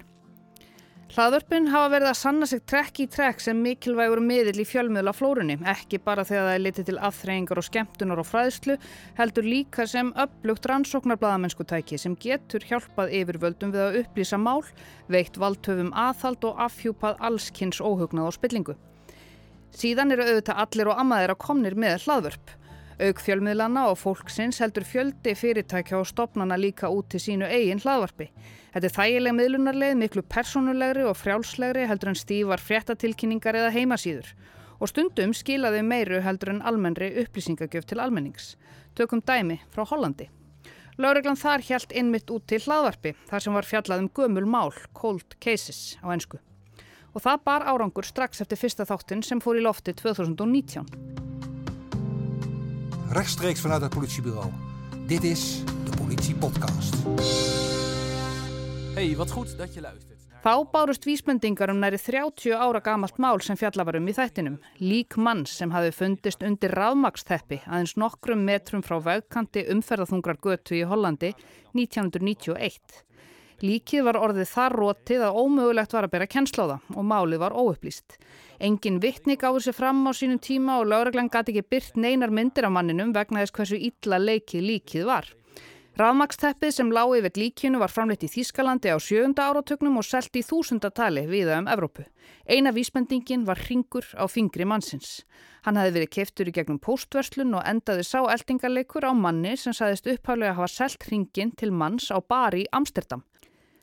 Hlaðvörpin 1.09 1.71
hafa 1.73 1.87
verið 1.89 2.07
að 2.11 2.17
sanna 2.19 2.45
sig 2.45 2.59
trekk 2.69 2.99
í 3.01 3.05
trekk 3.09 3.39
sem 3.41 3.57
mikilvægur 3.65 4.19
miðil 4.21 4.61
í 4.61 4.65
fjölmiðla 4.69 5.09
flórunni, 5.17 5.55
ekki 5.71 5.97
bara 6.05 6.21
þegar 6.21 6.43
það 6.45 6.57
er 6.57 6.61
litið 6.61 6.85
til 6.85 6.95
aðþreyingar 7.07 7.61
og 7.61 7.65
skemmtunar 7.65 8.21
og 8.21 8.27
fræðslu, 8.29 8.75
heldur 9.17 9.47
líka 9.49 9.87
sem 9.89 10.11
upplugt 10.13 10.69
rannsóknarbladamennskutæki 10.69 11.97
sem 11.97 12.13
getur 12.21 12.61
hjálpað 12.69 13.15
yfirvöldum 13.23 13.73
við 13.73 13.85
að 13.87 13.97
upplýsa 14.03 14.37
mál, 14.37 14.61
veikt 15.09 15.41
valdhöfum 15.41 15.89
aðhald 15.97 16.45
og 16.45 16.61
afhjúpað 16.67 17.17
allskynns 17.31 17.81
óhugnað 17.81 18.29
og 18.29 18.37
spillingu. 18.37 18.77
Síðan 19.73 20.13
eru 20.13 20.29
auðvitað 20.29 20.61
allir 20.61 20.93
og 20.93 21.01
ammaðir 21.01 21.33
að 21.33 21.41
komnir 21.41 21.73
með 21.73 22.05
hlaðvörp. 22.05 22.58
Auk 22.99 23.21
fjölmiðlana 23.23 23.85
og 23.87 23.95
fólksins 23.95 24.57
heldur 24.59 24.83
fjöldi 24.83 25.31
fyrirtækja 25.39 26.01
og 26.01 26.07
stopnana 26.09 26.57
líka 26.59 26.89
út 26.91 27.07
til 27.13 27.21
sínu 27.23 27.47
eigin 27.47 27.79
hlaðvarpi. 27.79 28.25
Þetta 28.73 28.89
er 28.89 28.95
þægileg 28.97 29.35
miðlunarleið, 29.37 29.93
miklu 30.01 30.23
personulegri 30.27 31.05
og 31.07 31.15
frjálslegri 31.15 31.85
heldur 31.87 32.11
en 32.11 32.19
stífar 32.19 32.59
fréttatilkynningar 32.59 33.55
eða 33.55 33.69
heimasýður. 33.77 34.33
Og 34.83 34.91
stundum 34.91 35.31
skilaði 35.31 35.79
meiru 35.87 36.19
heldur 36.25 36.51
en 36.51 36.59
almennri 36.59 37.07
upplýsingagjöf 37.23 37.87
til 37.87 38.03
almennings. 38.03 38.57
Tökum 38.99 39.23
dæmi 39.23 39.61
frá 39.71 39.87
Hollandi. 39.87 40.27
Láreglan 40.99 41.39
þar 41.39 41.63
hjælt 41.63 41.95
innmitt 41.95 42.27
út 42.35 42.49
til 42.51 42.59
hlaðvarpi, 42.65 43.15
þar 43.31 43.45
sem 43.45 43.55
var 43.55 43.69
fjallað 43.69 44.03
um 44.03 44.11
gömul 44.11 44.43
mál, 44.43 44.75
cold 44.91 45.39
cases 45.39 45.95
á 46.03 46.11
ennsku. 46.11 46.41
Og 47.15 47.23
það 47.23 47.47
bar 47.47 47.63
árangur 47.63 48.03
strax 48.03 48.43
eftir 48.43 48.59
fyrsta 48.59 48.83
þáttin 48.83 49.23
sem 49.23 49.39
fór 49.39 49.55
í 49.55 49.63
lofti 49.63 49.95
2019. 49.95 51.29
Rechtstreeks 53.09 53.61
vanuit 53.61 53.81
het 53.81 53.93
politiebureau. 53.93 54.51
Dit 55.05 55.23
is 55.23 55.63
de 55.63 55.97
Politiepodcast. 55.97 56.95
Hey, 58.93 59.15
wat 59.15 59.31
goed 59.31 59.57
dat 59.57 59.73
je 59.73 59.81
luistert. 59.81 60.19
Þá 60.43 60.53
bárust 60.71 61.03
vísmendingar 61.03 61.69
um 61.73 61.81
næri 61.81 61.97
30 61.97 62.53
ára 62.53 62.79
gamalt 62.79 63.17
mál 63.17 63.41
sem 63.41 63.57
fjallavarum 63.57 64.05
í 64.07 64.13
þættinum. 64.13 64.59
Lík 64.77 65.17
manns 65.17 65.57
sem 65.57 65.73
hafi 65.73 65.89
fundist 65.91 66.45
undir 66.45 66.71
ráðmaksteppi 66.77 67.63
aðeins 67.65 67.97
nokkrum 67.97 68.45
metrum 68.45 68.85
frá 68.85 68.99
vegkanti 69.01 69.65
umferðaþungrar 69.73 70.37
götu 70.37 70.77
í 70.77 70.85
Hollandi 70.85 71.33
1991. 71.73 73.01
Líkið 73.59 74.05
var 74.07 74.15
orðið 74.15 74.47
þar 74.53 74.75
rótið 74.79 75.23
að 75.27 75.37
ómögulegt 75.41 75.93
var 75.95 76.05
að 76.07 76.13
bera 76.13 76.27
kennsláða 76.31 76.77
og 76.95 77.03
málið 77.03 77.41
var 77.41 77.55
óupplýst. 77.59 78.15
Engin 78.59 79.01
vittni 79.03 79.35
gáði 79.39 79.65
sér 79.65 79.75
fram 79.75 79.99
á 80.07 80.15
sínum 80.15 80.39
tíma 80.39 80.77
og 80.79 80.87
lauraglann 80.87 81.31
gæti 81.31 81.51
ekki 81.51 81.65
byrt 81.75 81.99
neinar 81.99 82.31
myndir 82.31 82.69
af 82.69 82.71
manninum 82.71 83.11
vegna 83.11 83.43
þess 83.43 83.55
hversu 83.57 83.81
illa 83.89 84.21
leikið 84.23 84.63
líkið 84.69 85.05
var. 85.11 85.27
Rafmaksteppið 85.99 86.71
sem 86.71 86.91
lág 86.95 87.11
yfir 87.17 87.35
líkinu 87.35 87.79
var 87.81 87.91
framleitt 87.91 88.23
í 88.23 88.29
Þýskalandi 88.31 88.93
á 88.95 88.97
sjöunda 89.03 89.49
áratögnum 89.51 89.97
og 89.99 90.05
selt 90.07 90.31
í 90.39 90.43
þúsundatali 90.47 91.25
viða 91.27 91.57
um 91.59 91.67
Evrópu. 91.67 92.05
Eina 92.47 92.71
vísbendingin 92.71 93.43
var 93.43 93.59
ringur 93.67 94.07
á 94.15 94.23
fingri 94.31 94.63
mannsins. 94.63 95.25
Hann 95.67 95.75
hafi 95.75 95.91
verið 95.97 96.13
keftur 96.15 96.47
í 96.47 96.55
gegnum 96.55 96.79
póstverslun 96.79 97.51
og 97.59 97.67
endaði 97.67 98.07
sá 98.07 98.21
eldingarleikur 98.23 99.03
á 99.03 99.11
manni 99.11 99.57
sem 99.59 99.75
saðist 99.75 100.07
upphæflega 100.07 100.53
að 100.53 100.61
hafa 100.61 100.71
selt 100.77 101.09
ringin 101.11 101.51
til 101.59 101.73
manns 101.75 102.07
á 102.15 102.23
bari 102.23 102.63
í 102.63 102.71
Amsterdam. 102.71 103.27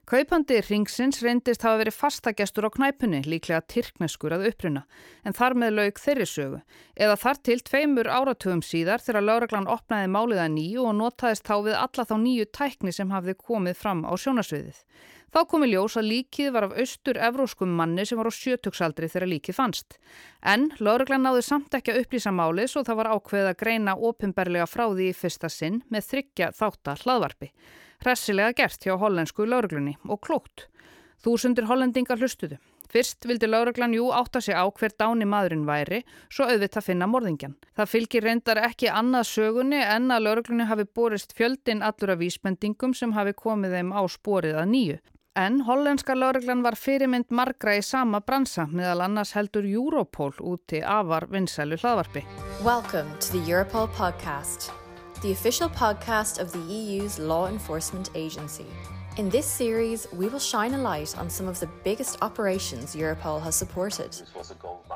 Kaupandi 0.07 0.61
ringsins 0.63 1.17
reyndist 1.19 1.65
hafa 1.67 1.81
verið 1.81 1.97
fastagestur 1.99 2.69
á 2.69 2.71
knæpunni, 2.71 3.25
líklega 3.27 3.59
tyrkneskur 3.67 4.37
að 4.37 4.45
uppruna, 4.53 4.85
en 5.27 5.35
þar 5.35 5.57
með 5.59 5.73
laug 5.75 5.99
þeirri 5.99 6.27
sögu. 6.31 6.61
Eða 6.95 7.17
þar 7.25 7.41
til 7.49 7.57
tveimur 7.67 8.11
áratugum 8.15 8.63
síðar 8.63 9.03
þegar 9.03 9.27
lauraglan 9.27 9.67
opnaði 9.67 10.13
málið 10.15 10.45
að 10.45 10.55
nýju 10.61 10.85
og 10.87 10.95
notaðist 11.01 11.51
þá 11.51 11.57
við 11.67 11.79
alla 11.81 12.07
þá 12.07 12.15
nýju 12.23 12.47
tækni 12.55 12.95
sem 12.95 13.11
hafði 13.11 13.35
komið 13.49 13.81
fram 13.83 14.07
á 14.07 14.15
sjónasviðið. 14.15 14.79
Þá 15.37 15.43
komi 15.51 15.67
ljós 15.69 15.99
að 16.01 16.07
líkið 16.09 16.47
var 16.55 16.65
af 16.65 16.79
austur-evróskum 16.81 17.73
manni 17.77 18.07
sem 18.09 18.17
var 18.17 18.31
á 18.33 18.33
sjötugsaldri 18.33 19.11
þegar 19.13 19.29
líkið 19.29 19.57
fannst. 19.59 19.99
En 20.41 20.71
lauraglan 20.81 21.27
náði 21.27 21.43
samt 21.45 21.75
ekki 21.77 21.93
að 21.93 21.99
upplýsa 22.07 22.31
málið 22.33 22.71
svo 22.73 22.81
það 22.87 22.97
var 23.03 23.11
ákveðið 23.13 23.49
að 23.51 23.59
greina 23.61 23.95
ofinberlega 24.09 24.65
frá 24.65 24.87
því 24.87 25.11
í 25.11 25.17
fyrsta 25.19 25.51
sinn 25.53 25.83
með 25.93 26.07
þryggja 26.07 26.47
þáttar 26.57 27.03
hlaðvarpi. 27.05 27.51
Hressilega 28.01 28.55
gert 28.63 28.87
hjá 28.87 28.95
hollensku 28.97 29.45
lauruglunni 29.45 29.93
og 30.09 30.23
klókt. 30.25 30.71
Þúsundir 31.21 31.69
hollendingar 31.69 32.17
hlustuðu. 32.17 32.57
Fyrst 32.89 33.29
vildi 33.29 33.51
lauruglan 33.51 33.93
jú 33.93 34.07
átta 34.17 34.41
sig 34.41 34.57
á 34.57 34.65
hver 34.65 34.95
dáni 34.97 35.29
maðurinn 35.29 35.67
væri, 35.69 35.99
svo 36.33 36.47
auðvitað 36.49 36.87
finna 36.87 37.11
morðingjan. 37.13 37.59
Það 37.77 37.91
fylgir 37.93 38.25
reyndar 38.25 38.63
ekki 38.71 38.89
annað 38.89 39.29
sögunni 39.35 39.83
en 39.85 40.09
að 40.17 40.31
lauruglunni 40.31 40.69
hafi 40.71 40.89
borist 40.97 41.37
fjöldin 41.37 41.85
allur 41.85 42.15
af 42.15 42.23
vísbendingum 42.25 42.97
sem 42.97 43.13
hafi 43.13 43.37
komið 43.37 43.77
þeim 43.77 43.93
á 43.93 44.01
sporið 44.09 44.63
að 44.63 44.73
nýju. 44.73 44.97
En 45.37 45.61
hollenska 45.61 46.15
lauruglan 46.15 46.63
var 46.65 46.75
fyrirmynd 46.81 47.29
margra 47.29 47.75
í 47.77 47.83
sama 47.85 48.23
bransa 48.25 48.65
meðal 48.73 49.05
annars 49.05 49.35
heldur 49.37 49.69
Europol 49.69 50.33
úti 50.41 50.81
afar 50.81 51.29
vinsælu 51.29 51.77
hlaðvarpi. 51.83 52.25
Welcome 52.65 53.13
to 53.21 53.37
the 53.37 53.45
Europol 53.45 53.89
podcast. 54.01 54.73
the 55.23 55.33
official 55.33 55.69
podcast 55.69 56.39
of 56.39 56.53
the 56.53 56.59
EU's 56.59 57.19
law 57.19 57.49
enforcement 57.49 58.11
agency. 58.15 58.67
In 59.17 59.31
this 59.31 59.47
series, 59.47 60.07
we 60.13 60.29
will 60.29 60.39
shine 60.39 60.75
a 60.75 60.79
light 60.79 61.19
on 61.19 61.31
some 61.31 61.49
of 61.49 61.59
the 61.59 61.69
biggest 61.85 62.19
operations 62.23 62.95
Europol 62.95 63.41
has 63.43 63.57
supported. 63.57 64.13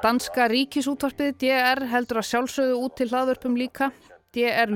Danska 0.03 0.49
ríkisútvarpið 0.53 1.39
DR 1.41 1.83
heldur 1.89 2.21
að 2.21 2.29
sjálfsögðu 2.29 2.77
út 2.85 2.97
til 3.01 3.09
hlaðvörpum 3.09 3.57
líka. 3.57 3.91
DR, 4.31 4.71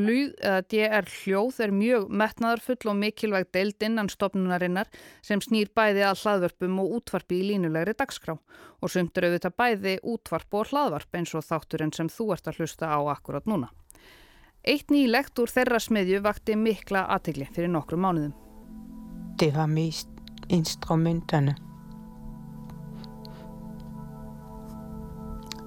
DR 0.67 1.07
hljóð 1.07 1.61
er 1.63 1.73
mjög 1.75 2.09
metnaðarfull 2.11 2.91
og 2.91 2.97
mikilvægt 2.99 3.53
deild 3.55 3.85
innan 3.87 4.11
stopnunarinnar 4.11 4.91
sem 5.23 5.43
snýr 5.45 5.71
bæði 5.71 6.03
að 6.09 6.25
hlaðvörpum 6.25 6.81
og 6.83 6.97
útvarpi 6.99 7.39
í 7.39 7.47
línulegri 7.53 7.95
dagskrá 7.95 8.35
og 8.35 8.91
sumtur 8.91 9.29
auðvitað 9.29 9.57
bæði 9.63 9.95
útvarp 10.03 10.59
og 10.59 10.73
hlaðvarp 10.73 11.21
eins 11.21 11.37
og 11.39 11.47
þátturinn 11.47 11.95
sem 11.95 12.11
þú 12.11 12.33
ert 12.35 12.51
að 12.51 12.59
hlusta 12.59 12.91
á 12.91 12.99
akkurat 13.15 13.47
núna. 13.47 13.71
Eitt 14.65 14.91
nýlegt 14.91 15.39
úr 15.39 15.53
þeirra 15.53 15.79
smiðju 15.79 16.25
vakti 16.25 16.59
mikla 16.59 17.07
aðtegli 17.15 17.47
fyrir 17.55 17.71
nokkru 17.71 18.01
mánuðum. 18.01 18.35
Det 19.39 19.53
var 19.55 19.71
mest 19.71 20.11
instrumenterne. 20.49 21.55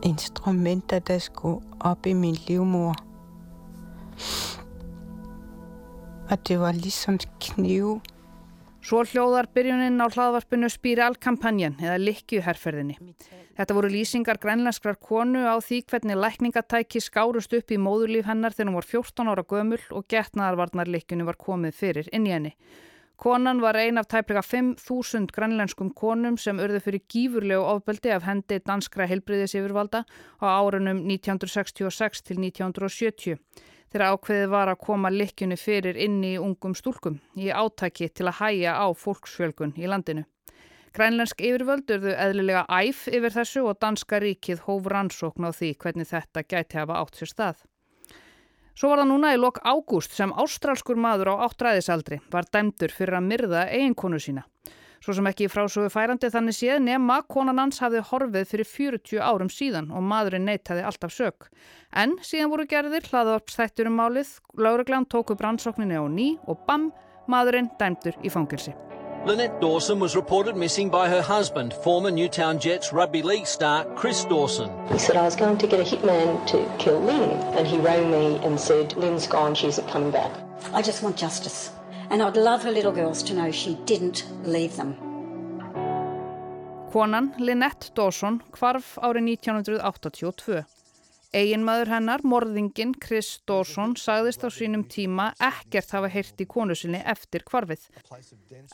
Instrumenter, 0.03 0.99
der 0.99 1.19
skulle 1.19 1.61
op 1.79 2.05
i 2.05 2.13
min 2.13 2.35
livmor. 2.47 3.06
Det 6.47 6.57
var 6.59 6.73
ligesom 6.73 7.17
knive. 7.43 7.99
Svo 8.87 9.01
hljóðar 9.03 9.49
byrjunin 9.51 9.99
á 9.99 10.07
hlaðvarpinu 10.07 10.69
Spiralkampanjan 10.71 11.73
eða 11.83 11.97
Likkjuherferðinni. 11.99 12.95
Þetta 13.57 13.75
voru 13.75 13.89
lýsingar 13.91 14.39
grænlenskrar 14.39 14.95
konu 15.01 15.41
á 15.43 15.59
því 15.59 15.81
hvernig 15.89 16.19
lækningatæki 16.21 17.01
skárust 17.03 17.55
upp 17.57 17.73
í 17.73 17.79
móðurlíf 17.81 18.29
hennar 18.29 18.55
þegar 18.55 18.69
hún 18.69 18.77
var 18.77 18.87
14 18.87 19.31
ára 19.33 19.43
gömul 19.43 19.81
og 19.91 20.07
getnaðarvarnar 20.07 20.91
likkjunu 20.93 21.27
var 21.27 21.39
komið 21.41 21.75
fyrir 21.75 22.11
inn 22.15 22.29
í 22.29 22.35
henni. 22.35 22.53
Konan 23.17 23.59
var 23.59 23.75
ein 23.81 23.97
af 23.97 24.07
tæplega 24.07 24.43
5.000 24.45 25.33
grænlenskum 25.35 25.89
konum 25.91 26.37
sem 26.37 26.59
urðu 26.61 26.79
fyrir 26.85 27.03
gífurlegu 27.09 27.65
ofbeldi 27.65 28.13
af 28.13 28.27
hendi 28.29 28.61
danskra 28.61 29.09
heilbriðis 29.09 29.57
yfirvalda 29.57 30.05
á 30.37 30.45
árunum 30.47 31.01
1966 31.09 32.21
til 32.23 32.39
1970 32.39 33.41
þegar 33.91 34.15
ákveðið 34.15 34.49
var 34.51 34.71
að 34.71 34.81
koma 34.87 35.11
likkjunni 35.13 35.57
fyrir 35.59 35.99
inni 36.07 36.33
í 36.35 36.41
ungum 36.41 36.75
stúlkum 36.75 37.19
í 37.35 37.51
átaki 37.51 38.09
til 38.09 38.27
að 38.27 38.39
hæja 38.41 38.75
á 38.79 38.87
fólksfjölgun 38.91 39.75
í 39.77 39.87
landinu. 39.87 40.25
Grænlensk 40.97 41.41
yfirvöldurðu 41.45 42.13
eðlilega 42.17 42.65
æf 42.73 43.05
yfir 43.11 43.33
þessu 43.35 43.63
og 43.69 43.77
danska 43.83 44.19
ríkið 44.23 44.63
hóf 44.65 44.87
rannsókn 44.89 45.45
á 45.45 45.51
því 45.53 45.73
hvernig 45.83 46.09
þetta 46.09 46.43
gæti 46.43 46.79
hafa 46.79 47.01
átt 47.03 47.19
sér 47.19 47.31
stað. 47.33 47.59
Svo 48.77 48.91
var 48.91 49.01
það 49.01 49.09
núna 49.11 49.33
í 49.33 49.37
lok 49.37 49.59
ágúst 49.65 50.13
sem 50.13 50.33
ástralskur 50.37 50.97
maður 51.01 51.33
á 51.33 51.45
áttræðisaldri 51.47 52.19
var 52.33 52.45
dæmdur 52.53 52.93
fyrir 52.93 53.17
að 53.17 53.29
myrða 53.29 53.63
eiginkonu 53.73 54.19
sína. 54.21 54.43
Svo 55.03 55.13
sem 55.13 55.29
ekki 55.29 55.49
frásögu 55.51 55.91
færandi 55.93 56.31
þannig 56.33 56.57
séð 56.57 56.81
nema 56.85 57.19
konan 57.29 57.61
hans 57.61 57.81
hafði 57.83 58.01
horfið 58.09 58.49
fyrir 58.49 58.69
40 58.71 59.21
árum 59.21 59.51
síðan 59.53 59.91
og 59.93 60.03
maðurinn 60.05 60.47
neytaði 60.49 60.85
alltaf 60.87 61.13
sög. 61.13 61.47
En 61.93 62.17
síðan 62.25 62.51
voru 62.53 62.67
gerðir 62.69 63.07
hlaðvarpstættur 63.11 63.91
um 63.91 64.01
málið, 64.01 64.33
lauruglan 64.57 65.05
tók 65.05 65.35
upp 65.35 65.45
rannsókninni 65.45 65.97
á 65.97 66.05
ný 66.09 66.33
og 66.47 66.65
bam, 66.67 66.91
maðurinn 67.29 67.71
dæmdur 67.79 68.17
í 68.23 68.33
fangilsi. 68.33 68.75
Lynette 69.27 69.59
Dawson 69.59 69.99
was 69.99 70.15
reported 70.15 70.55
missing 70.55 70.89
by 70.89 71.09
her 71.09 71.21
husband, 71.21 71.73
former 71.83 72.09
Newtown 72.09 72.59
Jets 72.59 72.93
rugby 72.93 73.21
league 73.21 73.45
star 73.45 73.83
Chris 73.95 74.23
Dawson. 74.23 74.71
He 74.87 74.97
said, 74.97 75.17
I 75.17 75.23
was 75.23 75.35
going 75.35 75.57
to 75.57 75.67
get 75.67 75.81
a 75.81 75.83
hitman 75.83 76.47
to 76.47 76.63
kill 76.79 77.01
Lynn. 77.01 77.31
And 77.57 77.67
he 77.67 77.77
rang 77.77 78.09
me 78.09 78.37
and 78.45 78.57
said, 78.57 78.95
Lynn's 78.95 79.27
gone, 79.27 79.53
she's 79.53 79.79
not 79.79 79.89
coming 79.89 80.11
back. 80.11 80.31
I 80.73 80.81
just 80.81 81.03
want 81.03 81.17
justice. 81.17 81.71
And 82.09 82.21
I'd 82.23 82.37
love 82.37 82.63
her 82.63 82.71
little 82.71 82.93
girls 82.93 83.21
to 83.23 83.33
know 83.33 83.51
she 83.51 83.77
didn't 83.85 84.25
leave 84.45 84.75
them. 84.77 84.95
Konan 86.91 87.33
Lynette 87.37 87.91
Dawson 87.93 88.39
kvarf 88.55 88.95
árið 89.03 89.27
1982. 89.35 90.63
Eginmaður 91.35 91.91
hennar, 91.91 92.23
morðingin 92.23 92.93
Chris 93.03 93.33
Dawson, 93.45 93.97
sagðist 93.99 94.45
á 94.47 94.49
sínum 94.49 94.85
tíma 94.87 95.27
ekkert 95.43 95.91
hafa 95.93 96.07
heyrt 96.09 96.39
í 96.39 96.47
konu 96.47 96.73
sinni 96.79 97.01
eftir 97.03 97.43
kvarfið. 97.45 97.83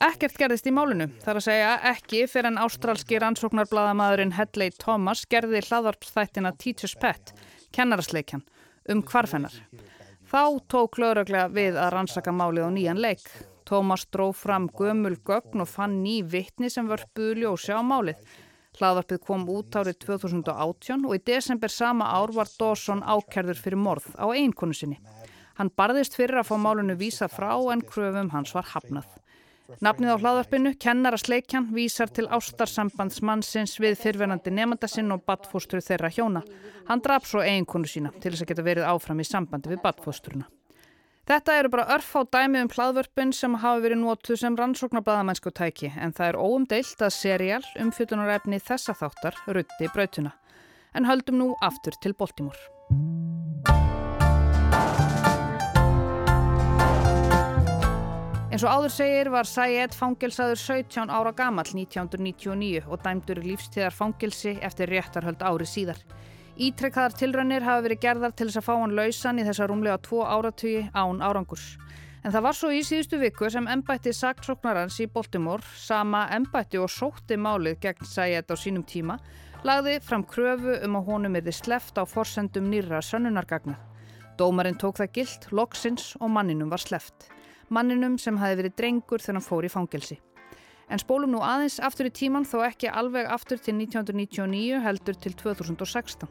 Ekkert 0.06 0.38
gerðist 0.40 0.70
í 0.70 0.75
málinu, 0.75 1.10
þar 1.25 1.42
að 1.42 1.48
segja 1.48 1.72
ekki 1.92 2.22
fyrir 2.30 2.52
en 2.52 2.62
ástralski 2.62 3.18
rannsóknarbladamæðurinn 3.24 4.36
Hedley 4.38 4.72
Thomas 4.78 5.25
gerði 5.25 5.63
hlaðvarpstættina 5.66 6.54
Teacher's 6.62 6.94
Pet, 7.02 7.34
kennarasleikjan, 7.74 8.46
um 8.94 9.04
kvarfennar. 9.04 9.58
Þá 10.34 10.66
tók 10.66 10.98
lauraglega 10.98 11.46
við 11.54 11.75
að 11.78 11.92
rannsaka 11.94 12.32
málið 12.34 12.63
á 12.66 12.70
nýjan 12.74 13.02
leik. 13.04 13.28
Tómas 13.70 14.08
dró 14.10 14.32
fram 14.34 14.63
gömul 14.74 15.20
gögn 15.22 15.62
og 15.62 15.70
fann 15.70 16.00
ný 16.02 16.24
vittni 16.25 16.72
sem 16.74 16.88
vörpuðu 16.90 17.36
ljósi 17.44 17.70
á 17.70 17.86
málið. 17.86 18.18
Hlaðvarpið 18.80 19.20
kom 19.28 19.44
út 19.54 19.78
árið 19.78 20.00
2018 20.08 21.06
og 21.06 21.13
í 21.13 21.22
desember 21.22 21.70
sama 21.70 22.08
ár 22.18 22.34
var 22.34 22.50
Dawson 22.50 23.06
ákerður 23.06 23.62
fyrir 23.62 23.78
morð 23.78 24.10
á 24.18 24.25
einkonu 24.34 24.74
sinni. 24.74 24.98
Hann 25.62 25.70
barðist 25.70 26.18
fyrir 26.18 26.42
að 26.42 26.50
fá 26.50 26.58
málunu 26.58 26.98
vísa 26.98 27.30
frá 27.30 27.54
en 27.70 27.86
kröfum 27.86 28.34
hans 28.34 28.56
var 28.58 28.66
hafnað. 28.74 29.06
Nafnið 29.63 30.12
á 30.12 30.17
hlaðvarpinu, 30.20 30.74
kennara 30.75 31.17
sleikjan, 31.20 31.70
vísar 31.72 32.10
til 32.12 32.25
ástarsambandsmannsins 32.27 33.77
við 33.79 33.96
fyrverandi 34.01 34.51
nefndasinn 34.51 35.13
og 35.15 35.24
badfóstru 35.27 35.79
þeirra 35.84 36.12
hjóna. 36.12 36.41
Hann 36.89 37.03
draf 37.03 37.29
svo 37.29 37.39
eiginkonu 37.39 37.88
sína 37.88 38.12
til 38.20 38.34
þess 38.34 38.43
að 38.43 38.51
geta 38.51 38.65
verið 38.67 38.89
áfram 38.91 39.24
í 39.24 39.27
sambandi 39.27 39.72
við 39.72 39.79
badfóstruna. 39.86 40.50
Þetta 41.24 41.55
eru 41.55 41.72
bara 41.72 41.88
örf 41.96 42.10
á 42.20 42.22
dæmi 42.27 42.65
um 42.65 42.72
hlaðvörpun 42.74 43.32
sem 43.32 43.55
hafa 43.55 43.84
verið 43.86 44.01
nótuð 44.01 44.41
sem 44.41 44.58
rannsóknarblæðamennsku 44.60 45.53
tæki 45.55 45.93
en 45.96 46.12
það 46.12 46.34
er 46.34 46.39
óumdeilt 46.43 47.05
að 47.08 47.15
seriál 47.15 47.63
um 47.79 47.93
fjöldunarefni 47.96 48.60
þessa 48.60 48.98
þáttar 49.00 49.39
rutti 49.48 49.88
brautuna. 49.96 50.36
En 50.93 51.08
höldum 51.08 51.39
nú 51.39 51.53
aftur 51.63 51.96
til 52.03 52.12
Baltimore. 52.20 53.33
Eins 58.54 58.62
og 58.62 58.70
áður 58.70 58.92
segir 58.94 59.28
var 59.34 59.48
Sayed 59.50 59.96
fangelsaður 59.98 60.60
17 60.62 61.10
ára 61.10 61.32
gamal 61.34 61.64
1999 61.66 62.84
og 62.86 63.00
dæmdur 63.02 63.40
í 63.42 63.48
lífstíðar 63.48 63.96
fangelsi 63.98 64.54
eftir 64.62 64.94
réttarhöld 64.94 65.42
ári 65.42 65.66
síðar. 65.66 65.98
Ítrekkaðar 66.62 67.16
tilrönnir 67.18 67.66
hafa 67.66 67.82
verið 67.88 68.04
gerðar 68.04 68.36
til 68.38 68.46
þess 68.52 68.62
að 68.62 68.68
fá 68.68 68.76
hann 68.76 68.94
lausan 68.94 69.42
í 69.42 69.48
þessa 69.48 69.66
rúmlega 69.72 69.98
tvo 70.06 70.22
áratugi 70.22 70.86
án 70.94 71.26
árangurs. 71.26 71.66
En 72.22 72.30
það 72.30 72.46
var 72.46 72.60
svo 72.60 72.70
í 72.70 72.86
síðustu 72.86 73.24
viku 73.24 73.50
sem 73.50 73.72
ennbætti 73.74 74.14
saksóknarans 74.14 75.02
í 75.02 75.10
Baltimore, 75.10 75.66
sama 75.74 76.28
ennbætti 76.38 76.78
og 76.78 76.94
sótti 76.94 77.42
málið 77.42 77.82
gegn 77.88 78.06
Sayed 78.06 78.54
á 78.54 78.56
sínum 78.56 78.86
tíma, 78.86 79.18
lagði 79.66 79.98
fram 80.06 80.30
kröfu 80.30 80.78
um 80.86 81.02
að 81.02 81.10
honum 81.10 81.42
erði 81.42 81.58
sleft 81.58 81.98
á 81.98 82.06
forsendum 82.06 82.70
nýra 82.70 83.02
sönnunargagna. 83.02 83.80
Dómarinn 84.38 84.78
tók 84.78 85.02
það 85.02 85.16
gilt, 85.18 85.50
loksins 85.50 86.14
og 86.22 86.30
manninum 86.38 86.70
var 86.70 86.86
sleft 86.86 87.34
manninum 87.74 88.20
sem 88.22 88.38
hafi 88.38 88.60
verið 88.62 88.77
drengur 88.80 89.24
þegar 89.24 89.39
hann 89.39 89.48
fór 89.48 89.68
í 89.68 89.74
fangelsi. 89.74 90.20
En 90.92 91.01
spólum 91.01 91.32
nú 91.34 91.42
aðeins 91.42 91.80
aftur 91.82 92.10
í 92.10 92.13
tíman 92.13 92.46
þó 92.46 92.60
ekki 92.68 92.92
alveg 92.92 93.30
aftur 93.32 93.62
til 93.62 93.75
1999 93.80 94.82
heldur 94.84 95.20
til 95.20 95.34
2016. 95.39 96.30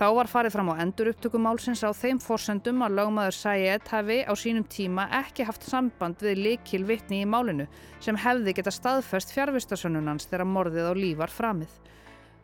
Þá 0.00 0.06
var 0.16 0.30
farið 0.32 0.54
fram 0.54 0.70
á 0.72 0.80
endur 0.80 1.10
upptökumálsins 1.10 1.82
á 1.84 1.92
þeim 1.92 2.16
forsendum 2.24 2.80
að 2.86 2.94
lögmaður 2.96 3.36
Sayed 3.36 3.90
hafi 3.92 4.22
á 4.24 4.32
sínum 4.32 4.64
tíma 4.64 5.04
ekki 5.18 5.44
haft 5.44 5.66
samband 5.68 6.22
við 6.24 6.40
likil 6.40 6.86
vittni 6.88 7.20
í 7.20 7.28
málinu 7.28 7.66
sem 8.00 8.16
hefði 8.16 8.54
geta 8.56 8.72
staðfest 8.72 9.34
fjárvistasönnunans 9.36 10.30
þegar 10.30 10.48
morðið 10.48 10.88
á 10.88 10.94
líf 10.96 11.20
var 11.20 11.34
framið. 11.34 11.74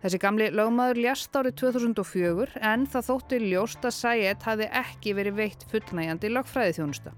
Þessi 0.03 0.21
gamli 0.21 0.51
lögmaður 0.53 1.01
ljast 1.07 1.39
árið 1.41 1.57
2004 1.63 2.61
en 2.61 2.85
það 2.93 3.09
þótti 3.09 3.41
ljóst 3.47 3.89
að 3.89 3.97
Sayed 4.03 4.45
hafi 4.45 4.69
ekki 4.85 5.17
verið 5.17 5.41
veitt 5.41 5.65
fullnægjandi 5.71 6.35
lögfræði 6.37 6.77
þjónusta. 6.83 7.17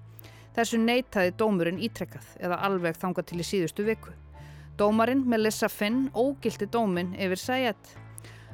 Þessu 0.58 0.78
neytaði 0.82 1.36
dómurinn 1.38 1.76
ítrekkað 1.86 2.32
eða 2.42 2.56
alveg 2.66 2.96
þangað 2.98 3.26
til 3.28 3.36
í 3.38 3.44
síðustu 3.46 3.84
viku. 3.86 4.10
Dómarinn 4.74 5.20
Melissa 5.30 5.68
Finn 5.70 6.08
ógildi 6.18 6.66
dóminn 6.66 7.12
yfir 7.14 7.38
Sayed 7.38 7.92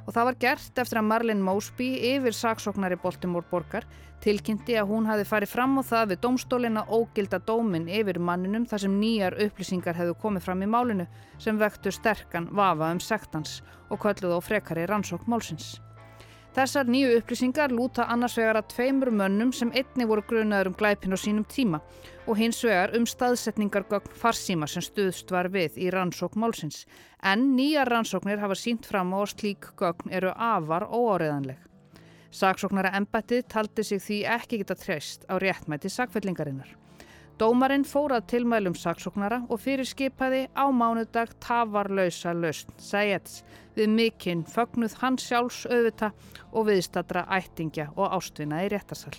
og 0.04 0.11
það 0.12 0.26
var 0.28 0.37
gert 0.42 0.80
eftir 0.82 1.00
að 1.00 1.06
Marlene 1.08 1.46
Mosby 1.46 1.87
yfir 2.11 2.37
saksóknari 2.37 2.99
Baltimore 3.00 3.49
borgar 3.49 3.87
tilkynnti 4.20 4.76
að 4.76 4.90
hún 4.92 5.08
hafi 5.08 5.25
farið 5.30 5.54
fram 5.54 5.80
á 5.80 5.82
það 5.94 6.12
við 6.12 6.20
dómstólin 6.26 6.76
að 6.82 6.92
ógilda 6.99 7.40
dóminn 7.49 7.88
yfir 7.88 8.20
manninum 8.20 8.68
þar 8.68 8.84
sem 8.84 9.00
nýjar 9.00 9.38
upplýsingar 9.46 9.96
hefðu 9.96 10.18
komið 10.26 10.44
fram 10.50 10.61
í 10.61 10.68
málinu 10.76 11.08
sem 11.40 11.56
vektu 11.56 11.92
sterkan 11.92 12.52
vafa 12.52 12.92
um 12.92 13.00
sektans 13.00 13.62
og 13.88 14.04
kölluð 14.04 14.37
á 14.37 14.40
frekari 14.44 14.84
rannsók 14.92 15.25
málsins. 15.25 15.78
Þessar 16.54 16.87
nýju 16.87 17.16
upplýsingar 17.18 17.73
lúta 17.75 18.04
annars 18.12 18.37
vegar 18.38 18.61
að 18.61 18.68
tveimur 18.70 19.11
mönnum 19.11 19.49
sem 19.50 19.73
einni 19.75 20.04
voru 20.06 20.23
grunaður 20.23 20.69
um 20.71 20.76
glæpin 20.78 21.17
á 21.17 21.19
sínum 21.19 21.47
tíma 21.50 21.80
og 22.30 22.38
hins 22.38 22.60
vegar 22.62 22.95
um 22.95 23.08
staðsetningargögn 23.10 24.14
farsíma 24.21 24.69
sem 24.71 24.84
stuðst 24.86 25.34
var 25.34 25.49
við 25.50 25.80
í 25.82 25.88
rannsók 25.90 26.38
málsins. 26.38 26.84
En 27.26 27.56
nýja 27.56 27.82
rannsóknir 27.88 28.38
hafa 28.38 28.54
sínt 28.54 28.86
fram 28.86 29.10
á 29.19 29.26
slík 29.26 29.73
gögn 29.75 30.14
eru 30.14 30.30
afar 30.30 30.86
óáreðanleg. 30.86 31.58
Saksóknara 32.30 32.95
embættið 33.00 33.49
taldi 33.50 33.82
sig 33.82 34.06
því 34.06 34.23
ekki 34.38 34.62
geta 34.62 34.78
treyst 34.78 35.26
á 35.26 35.34
réttmæti 35.43 35.90
sakfellingarinnar. 35.90 36.71
Dómarinn 37.34 37.82
fórað 37.82 38.28
tilmælum 38.30 38.76
saksóknara 38.78 39.40
og 39.50 39.58
fyrir 39.58 39.88
skipaði 39.90 40.44
á 40.54 40.70
mánudag 40.70 41.32
tafarlausa 41.42 42.30
lausn 42.30 42.70
Sayeds 42.78 43.40
við 43.75 43.90
mikinn 43.90 44.44
fögnuð 44.47 44.94
hans 45.00 45.26
sjálfs 45.26 45.64
auðvita 45.66 46.12
og 46.52 46.68
viðstadra 46.68 47.25
ættingja 47.34 47.88
og 47.97 48.14
ástvinna 48.20 48.62
í 48.62 48.70
réttarsal. 48.70 49.16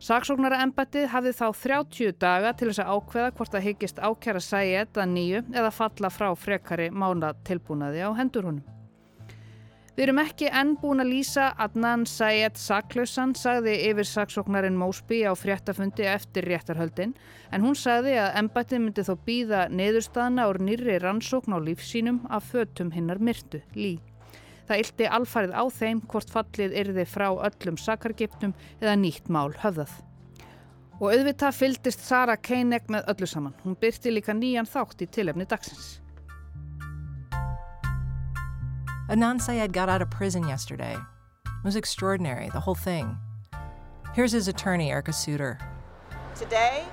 Saksóknara 0.00 0.62
embættið 0.64 1.10
hafði 1.12 1.36
þá 1.36 1.46
30 1.60 2.18
daga 2.24 2.54
til 2.56 2.70
þess 2.70 2.86
að 2.86 2.92
ákveða 2.96 3.36
hvort 3.36 3.52
það 3.52 3.66
hyggist 3.68 4.00
ákjara 4.00 4.40
Sayed 4.40 4.96
að 4.96 5.12
nýju 5.12 5.42
eða 5.52 5.76
falla 5.76 6.08
frá 6.08 6.30
frekari 6.32 6.88
mána 6.88 7.34
tilbúnaði 7.44 8.00
á 8.00 8.16
hendur 8.16 8.48
honum. 8.48 8.79
Við 10.00 10.06
erum 10.06 10.18
ekki 10.22 10.46
enn 10.56 10.70
búin 10.80 11.02
að 11.02 11.10
lýsa 11.12 11.46
Adnan 11.60 12.06
Sayed 12.08 12.54
saklausan, 12.56 13.34
sagði 13.36 13.74
yfir 13.90 14.06
saksóknarinn 14.08 14.78
Mósby 14.80 15.18
á 15.28 15.36
fréttafundi 15.36 16.06
eftir 16.08 16.48
réttarhöldin, 16.48 17.12
en 17.52 17.66
hún 17.66 17.76
sagði 17.76 18.14
að 18.22 18.38
embættið 18.40 18.80
myndi 18.80 19.04
þó 19.04 19.12
býða 19.28 19.66
neðurstaðna 19.68 20.48
úr 20.48 20.60
nýri 20.64 20.96
rannsókn 21.04 21.52
á 21.52 21.60
lífsínum 21.60 22.22
af 22.32 22.48
fötum 22.48 22.94
hinnar 22.96 23.20
myrtu, 23.20 23.60
lí. 23.76 23.98
Það 24.70 24.86
ylti 24.86 25.12
alfarið 25.20 25.52
á 25.52 25.64
þeim 25.68 26.04
hvort 26.08 26.32
fallið 26.32 26.80
yrði 26.86 27.08
frá 27.18 27.28
öllum 27.36 27.76
sakargiptum 27.76 28.56
eða 28.80 28.96
nýtt 29.04 29.28
mál 29.28 29.52
höfðað. 29.52 29.98
Og 30.96 31.10
auðvitað 31.12 31.58
fyldist 31.60 32.08
Sara 32.08 32.40
Keinek 32.40 32.88
með 32.88 33.04
öllu 33.12 33.28
saman. 33.28 33.60
Hún 33.66 33.76
byrti 33.76 34.16
líka 34.16 34.32
nýjan 34.32 34.64
þátt 34.64 35.04
í 35.04 35.12
tilefni 35.12 35.44
dagsins. 35.44 35.98
Adnan 39.10 39.40
Syed 39.40 39.72
got 39.72 39.88
out 39.88 40.02
of 40.02 40.08
prison 40.08 40.46
yesterday. 40.46 40.96
It 41.44 41.64
was 41.64 41.74
extraordinary, 41.74 42.48
the 42.50 42.60
whole 42.60 42.76
thing. 42.76 43.18
Here's 44.14 44.30
his 44.30 44.46
attorney, 44.46 44.92
Erica 44.92 45.12
Suter. 45.12 45.58
Today, 46.36 46.84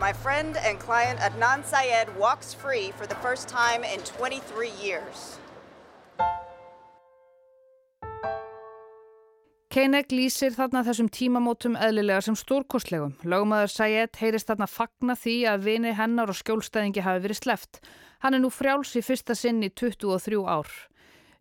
my 0.00 0.10
friend 0.14 0.56
and 0.56 0.80
client 0.80 1.20
Adnan 1.20 1.62
Syed 1.62 2.08
walks 2.16 2.54
free 2.54 2.92
for 2.92 3.06
the 3.06 3.14
first 3.16 3.46
time 3.46 3.84
in 3.84 4.00
23 4.00 4.70
years. 4.82 5.38
Keinek 9.68 10.14
lýsir 10.16 10.56
þarna 10.56 10.80
þessum 10.86 11.10
tímamótum 11.12 11.76
eðlilega 11.76 12.22
sem 12.24 12.38
stórkostlegum. 12.40 13.18
Lögmaður 13.20 13.68
Sayed 13.74 14.16
heyrist 14.16 14.48
þarna 14.48 14.70
fagna 14.70 15.12
því 15.12 15.36
að 15.50 15.68
vini 15.68 15.92
hennar 15.92 16.32
og 16.32 16.40
skjólstæðingi 16.40 17.04
hafi 17.04 17.26
verið 17.26 17.42
sleft. 17.42 17.82
Hann 18.24 18.32
er 18.32 18.40
nú 18.40 18.48
frjáls 18.54 18.96
í 18.96 19.04
fyrsta 19.04 19.36
sinn 19.36 19.60
í 19.60 19.68
23 19.68 20.40
ár. 20.48 20.72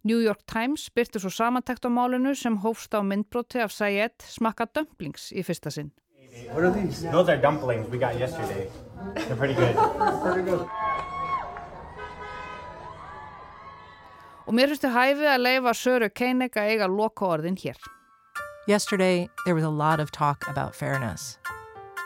New 0.03 0.19
York 0.19 0.41
Times 0.45 0.89
byrti 0.91 1.19
svo 1.19 1.29
samantækt 1.31 1.85
á 1.87 1.89
málinu 1.89 2.35
sem 2.35 2.57
hófst 2.59 2.91
á 2.91 2.99
myndbroti 2.99 3.61
af 3.63 3.71
Sayed 3.71 4.19
smakka 4.19 4.67
dumplings 4.75 5.31
í 5.31 5.43
fyrsta 5.47 5.71
sinn. 5.71 5.93
What 6.51 6.65
are 6.65 6.71
these? 6.71 7.03
Those 7.11 7.29
are 7.31 7.39
dumplings 7.39 7.87
we 7.87 7.97
got 7.97 8.19
yesterday. 8.19 8.67
They're 9.15 9.37
pretty 9.39 9.53
good. 9.55 9.75
pretty 10.23 10.43
good. 10.43 10.67
Og 14.43 14.51
mér 14.51 14.67
finnst 14.67 14.83
þið 14.83 14.95
hæfið 14.97 15.29
að 15.31 15.43
leifa 15.45 15.73
Söru 15.79 16.09
Keinek 16.11 16.59
að 16.59 16.73
eiga 16.73 16.87
loka 16.91 17.29
orðin 17.37 17.55
hér. 17.55 17.79
Yesterday, 18.67 19.29
there 19.45 19.55
was 19.55 19.63
a 19.63 19.69
lot 19.69 20.01
of 20.01 20.11
talk 20.11 20.43
about 20.49 20.75
fairness. 20.75 21.37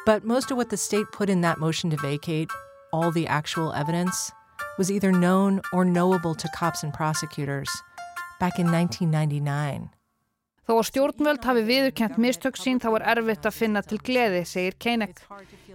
But 0.05 0.23
most 0.23 0.51
of 0.51 0.57
what 0.57 0.69
the 0.69 0.77
state 0.77 1.09
put 1.11 1.29
in 1.29 1.41
that 1.41 1.57
motion 1.57 1.89
to 1.89 1.97
vacate, 1.97 2.51
all 2.93 3.11
the 3.11 3.25
actual 3.25 3.73
evidence, 3.73 4.31
was 4.77 4.91
either 4.91 5.11
known 5.11 5.61
or 5.73 5.83
knowable 5.83 6.35
to 6.35 6.47
cops 6.49 6.83
and 6.83 6.93
prosecutors 6.93 7.69
back 8.39 8.59
in 8.59 8.71
1999. 8.71 9.89
Þó 10.67 10.73
að 10.81 10.87
stjórnvöld 10.89 11.45
hafi 11.47 11.61
viðurkent 11.63 12.17
mistök 12.19 12.57
sín 12.59 12.81
þá 12.83 12.89
er 12.97 13.05
erfitt 13.13 13.45
að 13.47 13.55
finna 13.55 13.81
til 13.87 14.01
gleði, 14.03 14.41
segir 14.43 14.75
Keinek. 14.75 15.21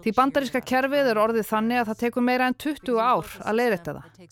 Því 0.05 0.13
bandaríska 0.19 0.61
kerfið 0.69 1.09
er 1.15 1.21
orðið 1.23 1.49
þannig 1.49 1.81
að 1.81 1.89
það 1.89 2.01
tekur 2.03 2.27
meira 2.27 2.49
en 2.51 2.59
20 2.61 3.01
ár 3.01 3.31
að 3.41 3.57
leiðrætta 3.57 3.95
það. 3.97 4.27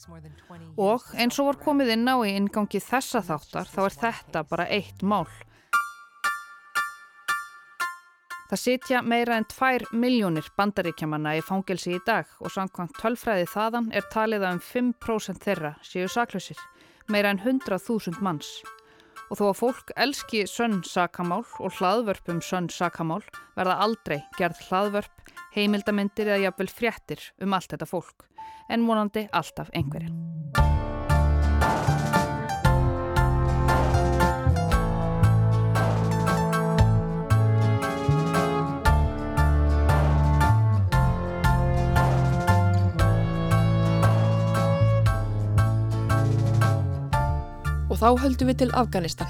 Og 0.76 1.06
eins 1.16 1.40
og 1.40 1.48
var 1.48 1.60
komið 1.64 1.94
inn 1.94 2.12
á 2.12 2.16
í 2.20 2.34
ingangi 2.36 2.82
þessa 2.84 3.24
þáttar 3.24 3.72
þá 3.72 3.80
er 3.86 3.96
þetta 4.04 4.44
bara 4.52 4.68
eitt 4.68 5.00
mál. 5.00 5.24
Það 8.50 8.58
sitja 8.58 9.00
meira 9.06 9.36
en 9.38 9.44
2 9.46 9.92
miljónir 9.94 10.48
bandaríkjamanna 10.58 11.36
í 11.38 11.42
fangelsi 11.46 11.92
í 11.94 12.00
dag 12.02 12.26
og 12.42 12.50
samkvæmt 12.50 12.96
tölfræði 12.98 13.44
þaðan 13.46 13.92
er 13.94 14.08
talið 14.10 14.42
að 14.42 14.56
um 14.56 14.62
5% 14.66 15.44
þeirra 15.44 15.70
séu 15.86 16.08
saklausir, 16.10 16.58
meira 17.06 17.30
en 17.30 17.38
100.000 17.38 18.18
manns. 18.18 18.48
Og 19.30 19.38
þó 19.38 19.44
að 19.52 19.60
fólk 19.60 19.92
elski 19.94 20.42
sönn 20.50 20.80
sakamál 20.82 21.44
og 21.62 21.78
hlaðvörpum 21.78 22.42
sönn 22.42 22.66
sakamál 22.74 23.22
verða 23.54 23.78
aldrei 23.86 24.18
gerð 24.34 24.66
hlaðvörp, 24.66 25.30
heimildamindir 25.54 26.32
eða 26.32 26.48
jafnvel 26.48 26.74
fréttir 26.74 27.22
um 27.38 27.54
allt 27.54 27.70
þetta 27.70 27.86
fólk, 27.86 28.26
en 28.66 28.90
vonandi 28.90 29.28
alltaf 29.30 29.70
einhverja. 29.78 30.10
Þá 48.00 48.16
höldum 48.16 48.48
við 48.48 48.56
til 48.62 48.70
Afganistan. 48.80 49.28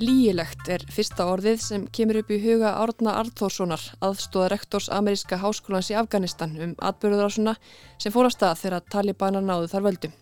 Lígilegt 0.00 0.70
er 0.72 0.82
fyrsta 0.88 1.26
orðið 1.28 1.58
sem 1.60 1.82
kemur 1.92 2.22
upp 2.22 2.30
í 2.32 2.38
huga 2.40 2.70
Árna 2.80 3.12
Arþórssonar, 3.20 3.82
aðstóða 4.00 4.46
rektors 4.54 4.86
ameríska 4.88 5.36
háskólans 5.42 5.90
í 5.92 5.96
Afganistan 6.00 6.54
um 6.64 6.72
atbyrðurásuna 6.80 7.52
sem 8.00 8.14
fór 8.14 8.30
að 8.30 8.36
stað 8.38 8.62
þegar 8.62 8.86
Talibanar 8.94 9.44
náðu 9.44 9.68
þar 9.74 9.84
völdum. 9.84 10.14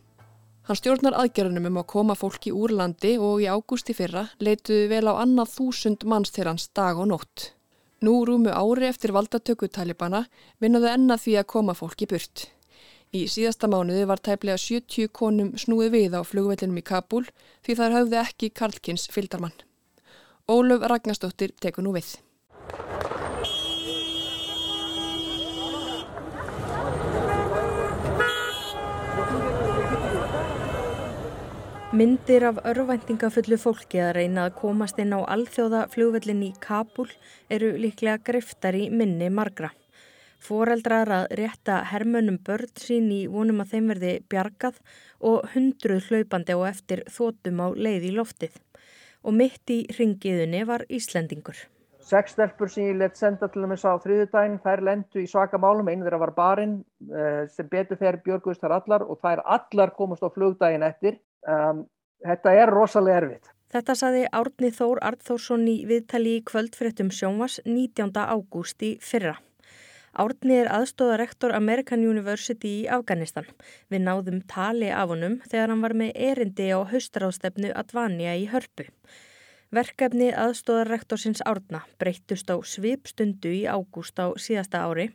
Hann 0.66 0.78
stjórnar 0.80 1.18
aðgerðunum 1.20 1.68
um 1.70 1.78
að 1.84 1.86
koma 1.94 2.16
fólki 2.18 2.50
úr 2.50 2.74
landi 2.74 3.14
og 3.22 3.44
í 3.44 3.46
ágústi 3.46 3.94
fyrra 3.94 4.24
leituðu 4.42 4.88
vel 4.90 5.06
á 5.06 5.22
annað 5.22 5.54
þúsund 5.54 6.06
manns 6.10 6.34
til 6.34 6.48
hans 6.50 6.66
dag 6.74 6.98
og 6.98 7.12
nótt. 7.14 7.52
Nú 8.02 8.24
rúmu 8.26 8.50
ári 8.50 8.90
eftir 8.90 9.14
valdatöku 9.14 9.70
Talibana 9.70 10.24
vinnaðu 10.58 10.90
enna 10.90 11.14
því 11.14 11.38
að 11.38 11.50
koma 11.54 11.78
fólki 11.78 12.10
burt. 12.10 12.48
Í 13.12 13.26
síðasta 13.28 13.68
mánuði 13.68 14.06
var 14.08 14.22
tæplega 14.24 14.56
70 14.56 15.10
konum 15.12 15.50
snúið 15.60 15.90
við 15.92 16.14
á 16.16 16.24
flugvellinum 16.24 16.78
í 16.80 16.84
Kabul 16.90 17.26
því 17.60 17.74
þar 17.76 17.96
höfði 17.98 18.16
ekki 18.22 18.48
Karlkins 18.56 19.04
fyldarmann. 19.12 19.52
Ólöf 20.48 20.86
Ragnarstóttir 20.88 21.52
tekur 21.60 21.84
nú 21.84 21.92
við. 21.92 22.14
Myndir 31.92 32.48
af 32.48 32.62
örvæntingafullu 32.64 33.60
fólki 33.60 34.00
að 34.00 34.14
reyna 34.22 34.48
að 34.48 34.56
komast 34.62 34.96
inn 35.04 35.12
á 35.12 35.20
alþjóða 35.20 35.84
flugvellin 35.92 36.40
í 36.48 36.50
Kabul 36.64 37.10
eru 37.52 37.74
líklega 37.76 38.24
greftar 38.24 38.80
í 38.80 38.88
minni 38.88 39.28
margra. 39.28 39.74
Fóreldrar 40.42 41.10
að 41.14 41.28
rétta 41.38 41.76
hermönum 41.92 42.40
börn 42.42 42.70
sín 42.80 43.10
í 43.14 43.20
vonum 43.30 43.62
að 43.62 43.74
þeim 43.74 43.90
verði 43.92 44.14
bjargað 44.32 44.80
og 45.30 45.44
hundruð 45.52 46.08
hlaupandi 46.08 46.56
og 46.58 46.64
eftir 46.66 47.04
þótum 47.14 47.62
á 47.62 47.66
leið 47.70 48.08
í 48.08 48.16
loftið. 48.16 48.56
Og 49.22 49.36
mitt 49.38 49.70
í 49.70 49.84
ringiðunni 49.94 50.64
var 50.66 50.82
Íslendingur. 50.90 51.60
Seks 52.02 52.34
stelpur 52.34 52.70
sem 52.72 52.88
ég 52.88 52.98
let 52.98 53.14
senda 53.16 53.46
til 53.46 53.62
þess 53.70 53.86
á 53.86 53.94
þriðudaginn, 54.02 54.58
þær 54.64 54.82
lendu 54.88 55.22
í 55.22 55.28
svaka 55.30 55.60
málum, 55.62 55.86
einu 55.86 56.02
þeirra 56.02 56.18
var 56.24 56.34
barinn 56.34 56.74
sem 57.54 57.68
betur 57.70 58.00
fer 58.00 58.18
björgust 58.24 58.64
þar 58.64 58.80
allar 58.80 59.06
og 59.06 59.22
þær 59.22 59.44
allar 59.46 59.94
komast 59.94 60.26
á 60.26 60.28
flugdaginn 60.34 60.82
eftir. 60.82 61.20
Um, 61.46 61.86
þetta 62.26 62.56
er 62.58 62.74
rosalega 62.74 63.22
erfitt. 63.22 63.54
Þetta 63.72 63.94
saði 63.96 64.26
Árni 64.34 64.72
Þór 64.74 64.98
Arþórsson 65.06 65.62
í 65.70 65.78
viðtali 65.88 66.36
í 66.40 66.44
kvöldfréttum 66.50 67.14
sjónvas 67.14 67.60
19. 67.64 68.10
ágúst 68.18 68.82
í 68.82 68.96
fyrra. 69.00 69.38
Árni 70.12 70.58
er 70.60 70.68
aðstóðarektor 70.68 71.54
American 71.56 72.02
University 72.04 72.82
í 72.82 72.88
Afganistan. 72.92 73.46
Við 73.88 74.02
náðum 74.04 74.42
tali 74.44 74.90
af 74.92 75.08
honum 75.08 75.38
þegar 75.46 75.70
hann 75.72 75.84
var 75.84 75.94
með 75.96 76.18
erindi 76.26 76.66
á 76.68 76.84
haustaráðstefnu 76.90 77.70
Advania 77.72 78.34
í 78.36 78.44
Hörpu. 78.52 78.84
Verkefni 79.72 80.28
aðstóðarektorsins 80.36 81.40
Árna 81.48 81.80
breyttust 81.96 82.52
á 82.52 82.60
svipstundu 82.60 83.54
í 83.56 83.62
ágúst 83.64 84.20
á 84.20 84.36
síðasta 84.36 84.84
ári 84.84 85.08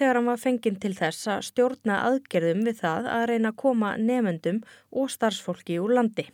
þegar 0.00 0.16
hann 0.16 0.30
var 0.32 0.40
fenginn 0.40 0.80
til 0.80 0.94
þess 0.96 1.28
að 1.28 1.44
stjórna 1.50 2.00
aðgerðum 2.06 2.64
við 2.70 2.80
það 2.80 3.10
að 3.18 3.26
reyna 3.34 3.52
að 3.52 3.60
koma 3.66 3.92
nefendum 4.00 4.62
og 4.96 5.12
starfsfólki 5.12 5.76
úr 5.82 5.92
landi. 6.00 6.24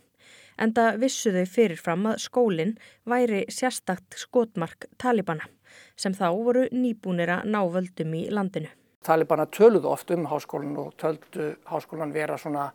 Enda 0.55 0.93
vissu 0.95 1.35
þau 1.35 1.43
fyrirfram 1.51 2.07
að 2.13 2.23
skólinn 2.29 2.77
væri 3.03 3.43
sérstakt 3.51 4.15
skotmark 4.23 4.87
Talibana 4.95 5.51
sem 5.95 6.13
þá 6.15 6.27
voru 6.33 6.65
nýbúnir 6.71 7.31
að 7.37 7.47
ná 7.53 7.61
völdum 7.71 8.13
í 8.17 8.25
landinu. 8.33 8.71
Talibana 9.05 9.45
töluðu 9.45 9.91
oft 9.91 10.11
um 10.11 10.25
háskólan 10.31 10.77
og 10.81 10.93
töldu 10.97 11.51
háskólan 11.69 12.13
vera 12.13 12.37
svona 12.41 12.71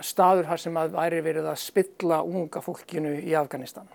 staður 0.00 0.46
þar 0.48 0.60
sem 0.62 0.76
að 0.80 0.94
væri 0.96 1.22
verið 1.24 1.48
að 1.50 1.58
spilla 1.60 2.22
unga 2.24 2.62
fólkinu 2.64 3.16
í 3.20 3.34
Afganistan. 3.36 3.88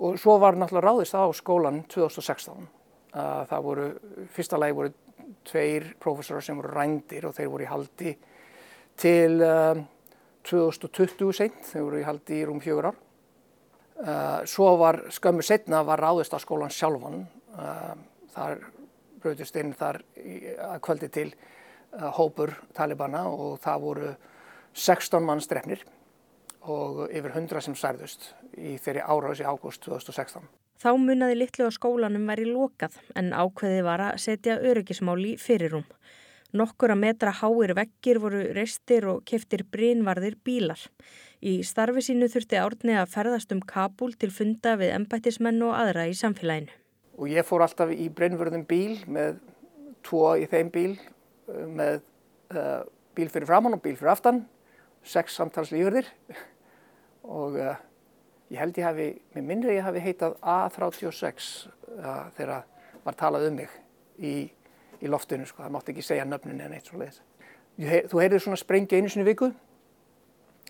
Og 0.00 0.18
svo 0.20 0.36
var 0.40 0.56
náttúrulega 0.56 0.86
ráðist 0.86 1.16
á 1.16 1.24
skólan 1.36 1.82
2016. 1.90 2.68
Það 3.12 3.64
voru, 3.64 3.86
fyrsta 4.32 4.60
lagi 4.60 4.76
voru 4.76 4.92
tveir 5.48 5.94
prófessorar 6.00 6.44
sem 6.44 6.58
voru 6.60 6.70
rændir 6.74 7.26
og 7.26 7.34
þeir 7.36 7.50
voru 7.50 7.66
í 7.66 7.70
haldi 7.70 8.14
til 9.00 9.42
2020 10.46 11.34
seint, 11.36 11.60
þeir 11.66 11.84
voru 11.84 12.00
í 12.00 12.06
haldi 12.06 12.38
í 12.38 12.46
rúm 12.48 12.62
fjögur 12.62 12.92
ár. 12.92 13.00
Uh, 14.00 14.46
svo 14.48 14.76
var 14.80 15.02
skömmu 15.12 15.44
setna 15.44 15.82
var 15.84 16.00
ráðist 16.00 16.32
á 16.32 16.40
skólan 16.40 16.72
sjálfan 16.72 17.26
uh, 17.52 17.92
þar 18.32 18.62
bröðist 19.20 19.58
inn 19.60 19.74
þar 19.76 19.98
kvöldi 20.80 21.10
til 21.12 21.26
uh, 21.34 22.08
hópur 22.16 22.54
talibana 22.72 23.26
og 23.28 23.58
það 23.60 23.84
voru 23.84 24.12
16 24.72 25.26
mann 25.26 25.44
strefnir 25.44 25.84
og 26.64 27.06
yfir 27.10 27.34
100 27.34 27.66
sem 27.66 27.76
særðust 27.76 28.30
í 28.56 28.78
þeirri 28.80 29.04
áraðs 29.04 29.44
í 29.44 29.48
ágúst 29.48 29.84
2016. 29.84 30.48
Þá 30.80 30.90
munnaði 30.96 31.36
litlu 31.36 31.68
á 31.68 31.70
skólanum 31.76 32.24
væri 32.28 32.46
lokað 32.48 32.96
en 33.12 33.34
ákveði 33.36 33.82
var 33.84 34.00
að 34.00 34.20
setja 34.24 34.60
öryggismál 34.64 35.20
í 35.28 35.34
fyrirrúm. 35.40 35.84
Nokkur 36.56 36.94
að 36.94 37.02
metra 37.04 37.34
háir 37.36 37.74
vekkir 37.76 38.18
voru 38.22 38.40
reistir 38.56 39.04
og 39.12 39.20
keftir 39.28 39.66
brínvarðir 39.68 40.38
bílar. 40.44 40.80
Í 41.40 41.62
starfi 41.64 42.02
sínu 42.04 42.26
þurfti 42.28 42.58
Árni 42.60 42.96
að 43.00 43.14
ferðast 43.14 43.52
um 43.54 43.62
Kabul 43.64 44.10
til 44.20 44.28
funda 44.28 44.74
við 44.76 44.90
embættismenn 44.92 45.62
og 45.64 45.72
aðra 45.72 46.02
í 46.10 46.16
samfélaginu. 46.18 46.74
Og 47.16 47.30
ég 47.32 47.46
fór 47.48 47.64
alltaf 47.64 47.92
í 47.94 48.10
brennvörðum 48.12 48.66
bíl 48.68 48.98
með 49.08 49.38
tvo 50.04 50.34
í 50.36 50.44
þeim 50.50 50.68
bíl, 50.74 50.98
með 51.48 52.02
uh, 52.52 52.82
bíl 53.16 53.28
fyrir 53.32 53.48
framann 53.48 53.78
og 53.78 53.80
bíl 53.80 53.94
fyrir 53.96 54.12
aftan, 54.12 54.42
sex 55.00 55.38
samtalslífurðir 55.40 56.10
og 57.40 57.56
uh, 57.56 57.72
ég 58.52 58.60
held 58.60 58.76
ég 58.76 58.88
hafi, 58.90 59.08
með 59.32 59.48
minnri 59.48 59.78
ég 59.78 59.88
hafi 59.88 60.04
heitað 60.04 60.36
A36 60.44 61.50
uh, 61.70 62.28
þegar 62.36 62.68
var 63.06 63.16
talað 63.16 63.48
um 63.48 63.58
mig 63.62 63.72
í, 64.20 64.44
í 65.00 65.08
loftinu, 65.08 65.48
sko. 65.48 65.64
það 65.64 65.74
mátti 65.78 65.96
ekki 65.96 66.04
segja 66.04 66.28
nöfnin 66.28 66.60
en 66.66 66.76
eitt 66.76 66.92
svo 66.92 67.00
leiðis. 67.00 67.24
Þú 67.80 68.20
heyrðir 68.20 68.44
svona 68.44 68.60
sprengja 68.60 69.00
einu 69.00 69.08
sinni 69.08 69.24
viku 69.24 69.54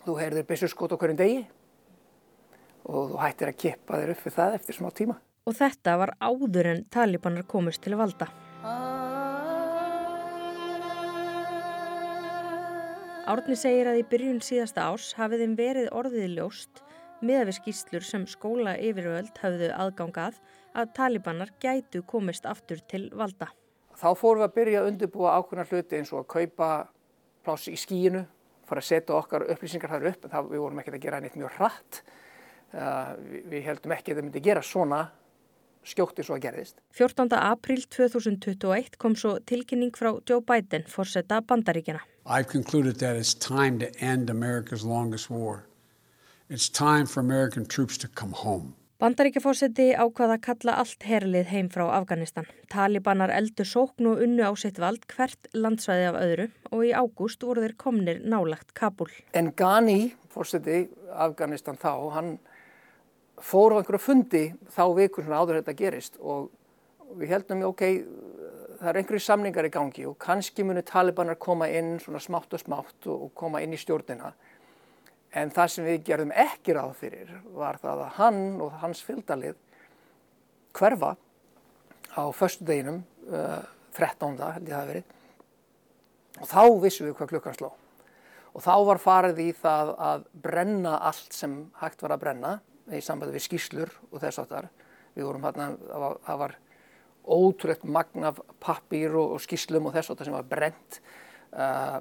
Þú 0.00 0.16
heyrðir 0.16 0.46
byssurskot 0.48 0.94
á 0.96 1.00
hverjum 1.00 1.18
degi 1.18 1.40
og 2.88 3.10
þú 3.10 3.18
hættir 3.20 3.50
að 3.50 3.58
kippa 3.60 3.98
þér 4.00 4.12
upp 4.14 4.22
við 4.24 4.36
það 4.38 4.54
eftir 4.56 4.76
smá 4.78 4.88
tíma. 4.96 5.16
Og 5.44 5.56
þetta 5.56 5.96
var 6.00 6.14
áður 6.20 6.68
en 6.70 6.86
talibanar 6.92 7.44
komist 7.48 7.82
til 7.84 7.98
valda. 8.00 8.30
Árni 13.30 13.54
segir 13.54 13.86
að 13.86 14.00
í 14.00 14.06
byrjun 14.10 14.40
síðasta 14.42 14.88
árs 14.88 15.12
hafið 15.18 15.44
þeim 15.44 15.58
verið 15.60 15.92
orðið 15.94 16.32
ljóst 16.38 16.80
með 17.20 17.44
við 17.50 17.58
skýslur 17.60 18.06
sem 18.08 18.24
skóla 18.26 18.74
yfirvöld 18.80 19.36
hafðu 19.38 19.68
aðgangað 19.76 20.40
að 20.74 20.92
talibanar 20.96 21.52
gætu 21.62 22.02
komist 22.08 22.48
aftur 22.48 22.80
til 22.90 23.04
valda. 23.12 23.52
Þá 24.00 24.16
fórum 24.16 24.40
við 24.40 24.48
að 24.48 24.56
byrja 24.56 24.80
að 24.80 24.90
undirbúa 24.94 25.36
ákveðna 25.36 25.68
hluti 25.68 26.00
eins 26.00 26.12
og 26.14 26.24
að 26.24 26.30
kaupa 26.32 26.68
pláss 27.44 27.68
í 27.68 27.76
skíinu 27.78 28.24
fara 28.70 28.82
að 28.82 28.88
setja 28.90 29.16
okkar 29.18 29.46
upplýsingar 29.54 29.92
þar 29.94 30.10
upp 30.12 30.26
en 30.26 30.34
það, 30.34 30.50
við 30.54 30.64
vorum 30.64 30.82
ekkert 30.82 30.98
að 30.98 31.06
gera 31.06 31.22
neitt 31.22 31.38
mjög 31.38 31.56
hratt. 31.58 32.02
Uh, 32.70 33.16
við, 33.26 33.48
við 33.50 33.64
heldum 33.66 33.96
ekki 33.96 34.12
að 34.12 34.20
það 34.20 34.26
myndi 34.28 34.44
gera 34.46 34.62
svona 34.62 35.00
skjótti 35.86 36.24
svo 36.26 36.36
að 36.36 36.44
gerðist. 36.44 36.80
14. 36.96 37.32
april 37.38 37.82
2021 37.88 38.98
kom 39.00 39.16
svo 39.18 39.38
tilkynning 39.48 39.94
frá 39.96 40.12
Joe 40.28 40.44
Biden 40.44 40.86
fórsetta 40.88 41.40
bandaríkjana. 41.42 42.04
I've 42.26 42.48
concluded 42.48 43.00
that 43.00 43.16
it's 43.16 43.34
time 43.34 43.78
to 43.80 43.88
end 43.98 44.30
America's 44.30 44.84
longest 44.84 45.30
war. 45.30 45.64
It's 46.48 46.68
time 46.68 47.06
for 47.06 47.20
American 47.20 47.64
troops 47.64 47.96
to 47.98 48.08
come 48.08 48.32
home. 48.32 48.74
Bandaríkjafórseti 49.00 49.94
ákvaða 49.96 50.34
að 50.36 50.42
kalla 50.44 50.72
allt 50.82 51.04
herlið 51.08 51.46
heim 51.48 51.68
frá 51.72 51.86
Afganistan. 51.96 52.44
Talibanar 52.68 53.30
eldu 53.32 53.64
sókn 53.64 54.10
og 54.10 54.18
unnu 54.26 54.44
á 54.44 54.52
sitt 54.60 54.76
vald 54.76 55.06
hvert 55.08 55.48
landsvæði 55.56 56.10
af 56.10 56.18
öðru 56.20 56.46
og 56.68 56.82
í 56.84 56.90
ágúst 56.92 57.46
voru 57.48 57.64
þeir 57.64 57.74
komnir 57.80 58.20
nálagt 58.20 58.74
Kabul. 58.76 59.08
En 59.32 59.54
Ghani, 59.56 60.12
fórseti 60.28 60.82
Afganistan 61.16 61.80
þá, 61.80 61.94
hann 62.12 62.34
fór 63.40 63.72
á 63.72 63.80
einhverju 63.80 64.02
fundi 64.04 64.44
þá 64.68 64.84
vikur 65.00 65.24
svona 65.24 65.40
áður 65.40 65.62
þetta 65.62 65.78
gerist 65.80 66.20
og 66.20 66.50
við 67.16 67.32
heldum, 67.32 67.64
ok, 67.72 67.86
það 68.82 68.92
er 68.92 69.00
einhverju 69.00 69.24
samningar 69.30 69.70
í 69.70 69.72
gangi 69.80 70.04
og 70.12 70.18
kannski 70.20 70.60
munu 70.68 70.84
Talibanar 70.84 71.40
koma 71.40 71.72
inn 71.72 71.96
svona 72.04 72.20
smátt 72.20 72.52
og 72.52 72.60
smátt 72.60 73.08
og 73.08 73.30
koma 73.32 73.64
inn 73.64 73.72
í 73.72 73.80
stjórnina. 73.80 74.34
En 75.30 75.50
það 75.54 75.68
sem 75.70 75.86
við 75.86 76.06
gerðum 76.08 76.32
ekki 76.34 76.74
ráð 76.74 76.94
fyrir 76.98 77.34
var 77.54 77.78
það 77.78 78.04
að 78.04 78.14
hann 78.16 78.40
og 78.64 78.78
hans 78.82 79.02
fylgdalið 79.06 79.58
hverfa 80.74 81.14
á 82.18 82.22
förstu 82.34 82.66
deginum, 82.66 83.04
uh, 83.30 83.62
13. 83.94 84.34
held 84.56 84.66
ég 84.66 84.74
það 84.74 84.80
að 84.80 84.90
verið, 84.90 85.12
og 86.40 86.50
þá 86.50 86.62
vissum 86.82 87.06
við 87.06 87.14
hvað 87.18 87.30
klukkan 87.34 87.58
sló. 87.58 87.70
Og 88.50 88.64
þá 88.64 88.74
var 88.88 88.98
farið 88.98 89.42
í 89.44 89.48
það 89.54 89.92
að 90.02 90.24
brenna 90.42 90.96
allt 91.06 91.36
sem 91.36 91.54
hægt 91.78 92.02
var 92.02 92.16
að 92.16 92.22
brenna 92.24 92.56
í 92.90 93.02
sambandi 93.04 93.36
við 93.36 93.46
skýslur 93.46 93.92
og 94.10 94.18
þess 94.24 94.42
áttar. 94.42 94.66
Við 95.14 95.28
vorum 95.28 95.46
hérna, 95.46 95.68
það 96.26 96.42
var, 96.42 96.56
ótrúlegt 97.30 97.84
magn 97.84 98.24
af 98.26 98.40
pappír 98.64 99.12
og, 99.14 99.36
og 99.36 99.42
skýslum 99.44 99.86
og 99.86 99.94
þess 99.94 100.10
áttar 100.10 100.26
sem 100.26 100.34
var 100.34 100.48
brent. 100.50 100.98
Uh, 101.54 102.00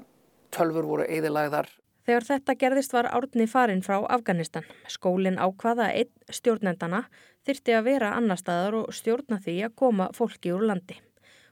tölfur 0.54 0.88
voru 0.88 1.06
eðilagðar 1.06 1.70
Þegar 2.10 2.26
þetta 2.26 2.54
gerðist 2.58 2.94
var 2.96 3.06
Árni 3.14 3.46
farin 3.46 3.84
frá 3.86 4.00
Afganistan. 4.10 4.64
Skólinn 4.90 5.36
ákvaða 5.38 5.92
einn 5.94 6.10
stjórnendana 6.34 7.04
þyrti 7.46 7.76
að 7.78 7.86
vera 7.86 8.10
annar 8.18 8.40
staðar 8.42 8.78
og 8.80 8.96
stjórna 8.98 9.38
því 9.44 9.54
að 9.68 9.76
koma 9.78 10.08
fólki 10.18 10.50
úr 10.56 10.66
landi. 10.72 10.98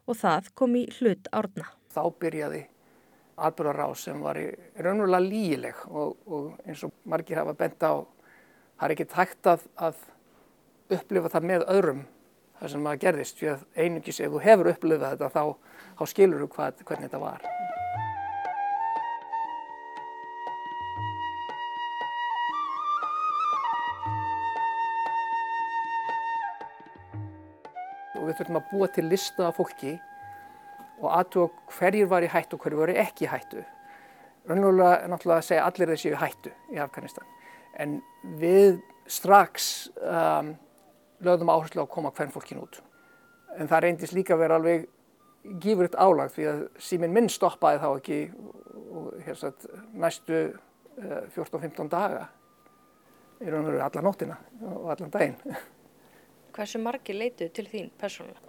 Og 0.09 0.17
það 0.17 0.49
kom 0.57 0.73
í 0.79 0.81
hlut 0.97 1.29
Árna. 1.29 1.69
Þá 1.93 2.01
byrjaði 2.23 2.63
atbyrðarás 3.37 4.07
sem 4.07 4.25
var 4.25 4.41
raunverulega 4.81 5.27
lígileg 5.27 5.85
og, 5.91 6.17
og 6.25 6.49
eins 6.65 6.81
og 6.89 6.97
margir 7.05 7.37
hafa 7.37 7.53
bent 7.61 7.85
á, 7.85 8.01
það 8.81 8.89
er 8.89 8.97
ekki 8.97 9.09
tækt 9.13 9.53
að, 9.53 9.69
að 9.77 10.03
upplifa 10.97 11.35
það 11.37 11.49
með 11.53 11.67
öðrum 11.77 12.05
það 12.57 12.73
sem 12.73 12.93
að 12.95 13.03
gerðist. 13.05 13.37
Því 13.37 13.53
að 13.53 13.67
einungis 13.77 14.25
ef 14.25 14.33
þú 14.33 14.47
hefur 14.49 14.73
upplifað 14.73 15.19
þetta 15.19 15.35
þá, 15.37 15.75
þá 16.01 16.07
skilur 16.15 16.47
þú 16.47 16.55
hvað, 16.57 16.87
hvernig 16.87 17.11
þetta 17.11 17.27
var. 17.29 17.51
Og 28.27 28.33
við 28.33 28.41
þurfum 28.41 28.59
að 28.59 28.69
búa 28.73 28.87
til 28.91 29.05
lista 29.07 29.47
af 29.47 29.55
fólki 29.55 29.93
og 30.97 31.13
aðtúa 31.13 31.49
hverjir 31.77 32.09
var 32.11 32.25
í 32.25 32.31
hættu 32.31 32.57
og 32.57 32.65
hverjir 32.65 32.81
var 32.81 32.91
ekki 33.05 33.27
í 33.27 33.31
hættu. 33.31 33.63
Rönnlega 34.47 35.03
er 35.03 35.11
náttúrulega 35.11 35.43
að 35.43 35.47
segja 35.47 35.65
allir 35.67 35.91
þessi 35.93 36.11
í 36.11 36.19
hættu 36.19 36.51
í 36.73 36.81
Afganistan. 36.83 37.27
En 37.77 37.99
við 38.41 38.81
strax 39.07 39.87
um, 40.01 40.53
lögðum 41.23 41.53
áherslu 41.53 41.83
á 41.83 41.85
að 41.85 41.93
koma 41.93 42.11
hvern 42.15 42.33
fólkin 42.33 42.61
út. 42.63 42.81
En 43.55 43.69
það 43.69 43.83
reyndist 43.85 44.15
líka 44.17 44.35
að 44.35 44.43
vera 44.43 44.59
alveg 44.59 44.87
gífuritt 45.63 45.95
álagt 45.95 46.35
því 46.35 46.49
að 46.51 46.63
síminn 46.83 47.15
minn 47.15 47.31
stoppaði 47.31 47.79
þá 47.83 47.87
ekki 47.93 48.19
og, 48.97 49.31
sagt, 49.39 49.69
næstu 49.95 50.41
uh, 50.49 51.23
14-15 51.37 51.93
daga 51.93 52.27
í 53.37 53.47
raun 53.47 53.63
og 53.63 53.71
veru 53.71 53.83
alla 53.85 54.03
nóttina 54.03 54.37
og 54.73 54.91
allan 54.91 55.13
daginn. 55.13 55.39
Hversu 56.57 56.79
margi 56.81 57.13
leituð 57.13 57.51
til 57.53 57.67
þín 57.69 57.89
persónulega? 58.01 58.41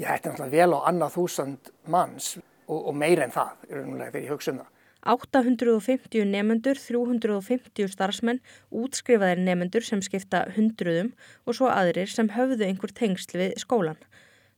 Já, 0.00 0.08
þetta 0.14 0.30
er 0.30 0.32
náttúrulega 0.32 0.52
vel 0.54 0.72
á 0.72 0.78
annað 0.88 1.16
þúsand 1.18 1.68
manns 1.92 2.28
og, 2.38 2.78
og 2.78 2.94
meira 2.96 3.26
en 3.26 3.34
það, 3.34 3.50
er 3.68 3.80
umlega 3.82 4.14
þegar 4.14 4.24
ég 4.24 4.32
hugsa 4.32 4.52
um 4.54 4.60
það. 4.62 4.70
850 5.06 6.24
nefendur, 6.32 6.78
350 6.80 7.92
starfsmenn, 7.92 8.40
útskrifaðir 8.74 9.42
nefendur 9.44 9.84
sem 9.86 10.00
skipta 10.02 10.46
hundruðum 10.56 11.12
og 11.44 11.58
svo 11.58 11.68
aðrir 11.70 12.08
sem 12.10 12.32
höfðu 12.34 12.66
einhver 12.66 12.94
tengsl 12.96 13.36
við 13.38 13.52
skólan. 13.60 14.00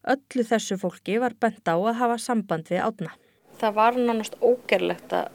Öllu 0.09 0.47
þessu 0.47 0.79
fólki 0.81 1.19
var 1.21 1.35
bent 1.41 1.67
á 1.69 1.75
að 1.75 1.99
hafa 1.99 2.21
samband 2.23 2.71
við 2.71 2.85
átna. 2.87 3.17
Það 3.59 3.75
var 3.81 3.99
nánast 3.99 4.39
ógerlegt 4.39 5.13
að 5.19 5.35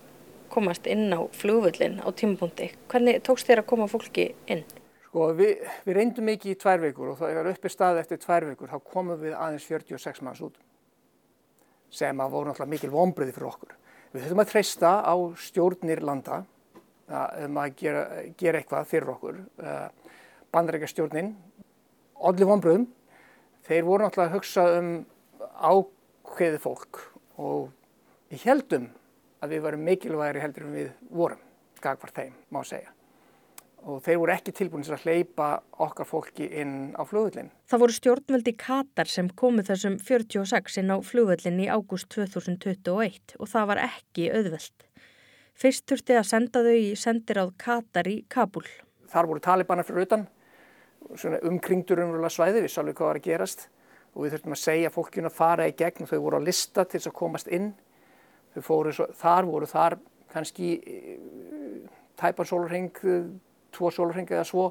komast 0.53 0.87
inn 0.87 1.11
á 1.11 1.19
flugvöldin 1.35 1.99
á 1.99 2.07
tímapunkti. 2.09 2.71
Hvernig 2.87 3.19
tókst 3.27 3.49
þér 3.49 3.65
að 3.65 3.69
koma 3.73 3.89
fólki 3.91 4.31
inn? 4.47 4.63
Sko 5.13 5.27
við, 5.37 5.59
við 5.85 5.93
reyndum 5.93 6.29
ekki 6.31 6.55
í 6.55 6.57
tvær 6.57 6.79
vikur 6.81 7.11
og 7.11 7.19
það 7.19 7.35
er 7.37 7.47
uppi 7.51 7.69
stað 7.69 7.99
eftir 8.01 8.17
tvær 8.17 8.47
vikur, 8.47 8.71
þá 8.71 8.79
komum 8.89 9.19
við 9.21 9.35
aðeins 9.37 9.67
46 9.69 10.23
manns 10.25 10.39
út 10.41 10.55
sem 11.93 12.17
að 12.17 12.31
voru 12.33 12.49
náttúrulega 12.49 12.71
mikil 12.71 12.89
vonbröði 12.89 13.35
fyrir 13.35 13.49
okkur. 13.51 13.75
Við 14.09 14.23
þurfum 14.23 14.41
að 14.41 14.49
treysta 14.49 14.93
á 15.05 15.15
stjórnir 15.37 16.01
landa 16.01 16.39
um 17.43 17.59
að 17.61 17.75
gera, 17.83 18.01
gera 18.41 18.63
eitthvað 18.63 18.89
fyrir 18.89 19.13
okkur. 19.13 19.37
Bandarækjastjórnin, 20.57 21.29
allir 22.31 22.49
vonbröðum, 22.49 22.89
þeir 23.69 23.85
voru 23.91 24.07
náttúrulega 24.07 24.31
að 24.31 24.35
hugsa 24.39 24.65
um 24.79 24.91
ákveði 25.61 26.63
fólk 26.65 27.03
og 27.37 27.69
við 28.33 28.49
heldum 28.49 28.89
að 29.45 29.53
við 29.59 29.63
varum 29.69 29.87
mikilvægri 29.91 30.45
heldur 30.47 30.65
en 30.71 30.75
við 30.81 30.91
vorum, 31.13 31.47
gagvar 31.85 32.17
þeim, 32.17 32.33
má 32.49 32.63
segja 32.65 32.89
og 33.83 33.99
þeir 34.05 34.19
voru 34.21 34.33
ekki 34.33 34.53
tilbúin 34.55 34.85
að 34.87 35.03
hleypa 35.03 35.47
okkar 35.83 36.07
fólki 36.07 36.47
inn 36.61 36.93
á 36.95 37.03
flugvöldin. 37.07 37.51
Það 37.67 37.83
voru 37.83 37.95
stjórnveldi 37.97 38.53
Katar 38.59 39.11
sem 39.11 39.29
komu 39.35 39.65
þessum 39.65 39.97
46 39.99 40.79
inn 40.79 40.93
á 40.93 40.97
flugvöldin 41.03 41.59
í 41.59 41.67
ágúst 41.67 42.07
2021 42.13 43.35
og 43.39 43.51
það 43.51 43.69
var 43.73 43.83
ekki 43.83 44.29
auðveld. 44.31 44.87
Fyrst 45.59 45.85
þurfti 45.89 46.17
að 46.17 46.29
senda 46.29 46.63
þau 46.65 46.77
í 46.79 46.93
sendiráð 46.99 47.53
Katar 47.61 48.09
í 48.09 48.17
Kabul. 48.31 48.65
Þar 49.11 49.29
voru 49.29 49.43
talibanar 49.43 49.85
fyrir 49.85 50.07
utan, 50.07 50.25
umkringdur 51.43 52.01
umröla 52.05 52.31
svæði, 52.31 52.63
við 52.63 52.73
sáum 52.73 52.89
hvað 52.89 53.09
var 53.11 53.19
að 53.19 53.27
gerast 53.27 53.67
og 54.13 54.23
við 54.23 54.35
þurftum 54.35 54.55
að 54.55 54.61
segja 54.63 54.93
fólkinu 54.93 55.29
að 55.29 55.37
fara 55.37 55.67
í 55.67 55.75
gegn 55.77 56.05
og 56.05 56.09
þau 56.09 56.19
voru 56.23 56.39
á 56.39 56.47
lista 56.47 56.85
til 56.85 56.99
þess 56.99 57.11
að 57.11 57.19
komast 57.19 57.49
inn. 57.49 57.73
Fóru, 58.61 58.93
þar 58.93 59.47
voru 59.49 59.67
þar 59.69 59.97
kannski 60.33 60.75
eh, 60.85 61.87
tæpan 62.21 62.49
sólurheng 62.49 62.91
tvo 63.73 63.91
sólurringa 63.93 64.37
eða 64.37 64.47
svo 64.47 64.67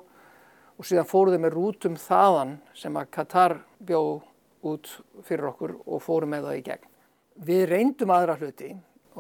og 0.78 0.88
síðan 0.88 1.08
fóruðum 1.08 1.44
með 1.46 1.56
rútum 1.56 1.98
þaðan 2.00 2.56
sem 2.76 2.96
að 2.98 3.10
Katar 3.14 3.58
bjó 3.82 4.02
út 4.66 4.88
fyrir 5.26 5.50
okkur 5.50 5.76
og 5.84 6.02
fórum 6.02 6.32
með 6.32 6.48
það 6.48 6.58
í 6.58 6.64
gegn. 6.68 6.88
Við 7.42 7.66
reyndum 7.70 8.14
aðra 8.14 8.38
hluti 8.38 8.70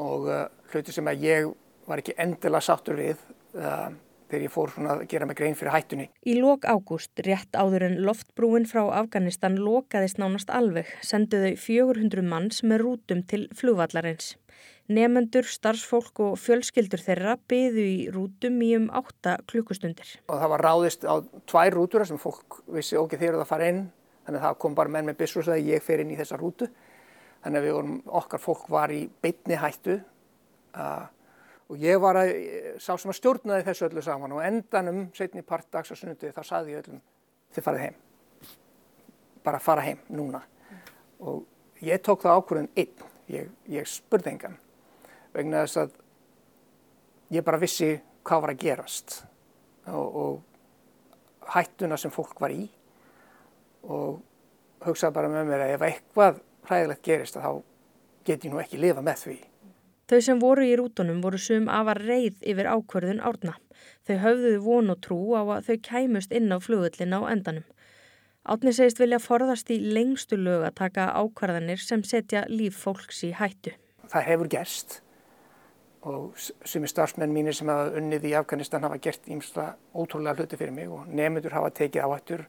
og 0.00 0.30
uh, 0.30 0.46
hluti 0.72 0.94
sem 0.94 1.08
að 1.10 1.26
ég 1.26 1.52
var 1.88 2.02
ekki 2.02 2.16
endilega 2.20 2.64
sattur 2.64 2.98
við 3.00 3.20
uh, 3.58 3.90
þegar 4.32 4.46
ég 4.46 4.52
fór 4.52 4.72
svona 4.72 4.94
að 4.96 5.06
gera 5.12 5.28
mig 5.28 5.36
grein 5.36 5.56
fyrir 5.58 5.74
hættunni. 5.74 6.08
Í 6.24 6.38
lok 6.40 6.64
ágúst, 6.64 7.12
rétt 7.26 7.56
áður 7.58 7.88
en 7.90 7.98
loftbrúin 8.06 8.68
frá 8.68 8.86
Afganistan 9.02 9.58
lokaðist 9.60 10.20
nánast 10.22 10.52
alveg, 10.52 10.88
senduðu 11.04 11.52
400 11.60 12.24
manns 12.24 12.62
með 12.64 12.86
rútum 12.86 13.26
til 13.28 13.44
flugvallarins. 13.58 14.36
Nefendur, 14.90 15.46
starfsfólk 15.46 16.18
og 16.24 16.38
fjölskyldur 16.42 17.00
þeirra 17.00 17.36
byðu 17.48 17.82
í 17.86 17.98
rútum 18.10 18.56
í 18.66 18.72
um 18.74 18.88
8 18.90 19.36
klukkustundir. 19.46 20.08
Og 20.26 20.40
það 20.40 20.50
var 20.52 20.64
ráðist 20.66 21.04
á 21.06 21.14
tvær 21.46 21.76
rútur 21.76 22.02
sem 22.08 22.18
fólk 22.18 22.58
vissi 22.74 22.98
okkur 22.98 23.20
þegar 23.20 23.38
það 23.38 23.50
fara 23.52 23.68
inn. 23.70 23.84
Þannig 24.26 24.40
að 24.40 24.46
það 24.48 24.56
kom 24.64 24.74
bara 24.78 24.92
menn 24.94 25.06
með 25.06 25.20
bissur 25.20 25.42
og 25.42 25.46
sagði 25.46 25.70
ég 25.70 25.84
fer 25.86 26.02
inn 26.02 26.10
í 26.10 26.18
þessa 26.18 26.38
rútu. 26.40 26.66
Þannig 27.44 27.62
að 27.62 27.76
vorum, 27.76 28.00
okkar 28.22 28.42
fólk 28.42 28.64
var 28.74 28.94
í 28.94 29.04
beitni 29.22 29.58
hættu. 29.58 30.00
Uh, 30.74 31.06
og 31.70 31.78
ég 31.82 32.02
var 32.02 32.18
að, 32.18 32.32
sá 32.82 32.96
sem 32.96 33.14
að 33.14 33.18
stjórnaði 33.20 33.66
þessu 33.68 33.86
öllu 33.86 34.02
saman 34.02 34.34
og 34.34 34.42
endanum 34.46 35.04
setni 35.14 35.46
part 35.46 35.70
dags 35.70 35.94
og 35.94 36.00
sunnundi 36.00 36.32
þá 36.34 36.42
saði 36.48 36.74
ég 36.74 36.82
öllum 36.82 36.98
þið 37.54 37.68
farið 37.68 37.86
heim. 37.86 38.02
Bara 39.46 39.62
fara 39.62 39.86
heim 39.86 40.02
núna. 40.10 40.42
Og 41.22 41.46
ég 41.86 42.02
tók 42.02 42.26
það 42.26 42.42
ákvörðun 42.42 42.70
einn. 42.74 43.08
Ég, 43.30 43.48
ég 43.70 43.86
spurði 43.88 44.34
engan 44.34 44.58
vegna 45.34 45.64
þess 45.64 45.82
að 45.82 45.94
ég 47.32 47.44
bara 47.46 47.60
vissi 47.62 47.92
hvað 48.22 48.44
var 48.44 48.54
að 48.54 48.62
gerast 48.62 49.22
og, 49.88 50.16
og 50.22 51.50
hættuna 51.54 51.98
sem 51.98 52.12
fólk 52.14 52.40
var 52.40 52.54
í 52.54 52.66
og 53.82 54.20
hugsaði 54.86 55.16
bara 55.16 55.30
með 55.30 55.48
mér 55.48 55.64
að 55.64 55.74
ef 55.76 55.86
eitthvað 55.88 56.42
hræðilegt 56.68 57.06
gerist 57.06 57.38
þá 57.38 57.62
get 58.26 58.44
ég 58.44 58.52
nú 58.52 58.60
ekki 58.62 58.78
lifa 58.78 59.02
með 59.02 59.24
því. 59.24 59.36
Þau 60.12 60.20
sem 60.26 60.40
voru 60.42 60.64
í 60.66 60.74
rútunum 60.78 61.22
voru 61.24 61.38
sum 61.40 61.68
afar 61.72 62.02
reið 62.02 62.42
yfir 62.46 62.68
ákverðun 62.68 63.22
árna. 63.24 63.54
Þau 64.06 64.16
höfðuðu 64.22 64.58
von 64.62 64.92
og 64.92 65.00
trú 65.02 65.20
á 65.38 65.42
að 65.42 65.70
þau 65.70 65.78
kæmust 65.88 66.34
inn 66.36 66.52
á 66.52 66.58
flugullin 66.62 67.16
á 67.16 67.20
endanum. 67.32 67.64
Átni 68.42 68.74
segist 68.74 68.98
vilja 68.98 69.22
forðast 69.22 69.70
í 69.70 69.78
lengstu 69.78 70.36
lög 70.36 70.66
að 70.66 70.78
taka 70.82 71.08
ákvarðanir 71.14 71.80
sem 71.82 72.02
setja 72.02 72.42
líf 72.50 72.76
fólks 72.82 73.22
í 73.26 73.30
hættu. 73.38 73.74
Það 74.10 74.28
hefur 74.28 74.50
gerst 74.50 75.00
og 76.02 76.34
sumi 76.64 76.88
starfsmenn 76.90 77.30
mínir 77.30 77.54
sem 77.54 77.68
hafa 77.70 77.92
unnið 77.98 78.26
í 78.26 78.34
Afganistan 78.34 78.82
hafa 78.82 78.98
gert 79.02 79.28
ímsla 79.30 79.68
ótrúlega 79.94 80.34
hluti 80.40 80.58
fyrir 80.58 80.74
mig 80.74 80.90
og 80.90 81.06
nefndur 81.06 81.54
hafa 81.54 81.70
tekið 81.78 82.06
áhættur, 82.06 82.42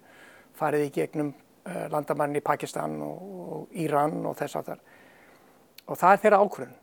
farið 0.58 0.88
í 0.88 0.94
gegnum 0.96 1.30
uh, 1.34 1.86
landamann 1.94 2.34
í 2.38 2.42
Pakistan 2.46 2.98
og, 3.06 3.68
Íran 3.78 4.26
og 4.26 4.38
þess 4.39 4.58
að 4.58 4.72
þar. 4.72 4.82
Og 5.86 6.00
það 6.00 6.16
er 6.16 6.24
þeirra 6.24 6.42
ákvörðun. 6.42 6.82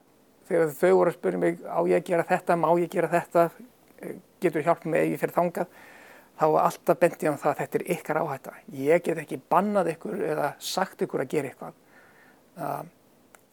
Þegar 0.50 0.72
þau 0.78 0.94
voru 1.00 1.10
að 1.10 1.18
spyrja 1.18 1.42
mig 1.42 1.60
á 1.66 1.80
ég 1.90 1.98
að 1.98 2.08
gera 2.10 2.28
þetta, 2.30 2.58
má 2.58 2.68
ég 2.78 2.94
gera 2.94 3.10
þetta, 3.10 3.46
eh, 3.98 4.16
getur 4.42 4.66
hjálp 4.66 4.86
með 4.86 5.02
ef 5.02 5.12
ég 5.14 5.22
fyrir 5.24 5.36
þangað, 5.36 5.76
þá 6.38 6.46
er 6.46 6.62
alltaf 6.62 7.02
bendið 7.02 7.30
á 7.30 7.42
það 7.42 7.52
að 7.52 7.60
þetta 7.64 7.78
er 7.80 7.86
ykkar 7.96 8.22
áhætta. 8.22 8.56
Ég 8.78 9.04
get 9.04 9.22
ekki 9.24 9.42
bannað 9.50 9.92
ykkur 9.96 10.24
eða 10.30 10.54
sagt 10.58 11.02
ykkur 11.02 11.26
að 11.26 11.30
gera 11.34 11.50
eitthvað. 11.50 12.90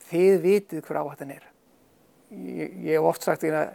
Þið 0.08 0.42
vitið 0.46 0.86
hver 0.88 1.02
áhættan 1.02 1.36
er 1.36 1.46
ég, 2.32 2.78
ég 2.84 2.98
hef 2.98 3.10
oft 3.12 3.28
sagt 3.28 3.46
hérna 3.46 3.68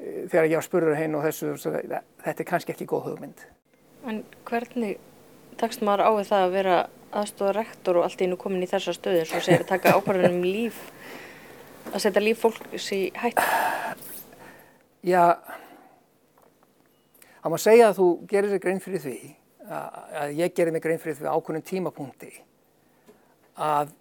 þegar 0.00 0.48
ég 0.48 0.56
var 0.56 0.66
spurður 0.66 0.98
henn 0.98 1.16
og 1.18 1.26
þessu 1.26 1.54
þetta 1.60 2.36
er 2.36 2.48
kannski 2.48 2.74
ekki 2.74 2.88
góð 2.88 3.10
hugmynd. 3.10 3.44
En 4.08 4.22
hvernig 4.48 4.96
takst 5.60 5.84
maður 5.84 6.06
á 6.08 6.12
það 6.24 6.44
að 6.46 6.54
vera 6.56 6.76
aðstofa 7.10 7.54
rektor 7.58 7.98
og 8.00 8.06
allt 8.06 8.22
í 8.22 8.28
nú 8.30 8.38
komin 8.40 8.64
í 8.64 8.70
þessa 8.70 8.94
stöðu 8.96 9.24
eins 9.24 9.34
og 9.34 9.44
segir 9.44 9.64
að 9.64 9.72
taka 9.72 9.96
ákvarðanum 9.98 10.38
um 10.40 10.46
líf 10.46 10.78
að 11.90 12.04
setja 12.04 12.22
líf 12.22 12.40
fólks 12.44 12.86
í 12.94 13.00
hætt 13.18 13.42
Já 15.06 15.36
það 17.40 17.52
má 17.52 17.58
segja 17.60 17.90
að 17.90 17.98
þú 17.98 18.08
gerir 18.30 18.54
þig 18.54 18.64
grein 18.64 18.82
fyrir 18.84 19.04
því 19.04 19.18
að 19.70 20.34
ég 20.38 20.54
gerir 20.54 20.74
mig 20.74 20.84
grein 20.84 21.02
fyrir 21.02 21.18
því 21.18 21.30
ákvörnum 21.30 21.66
tímapunkti 21.66 22.32
að 23.60 23.92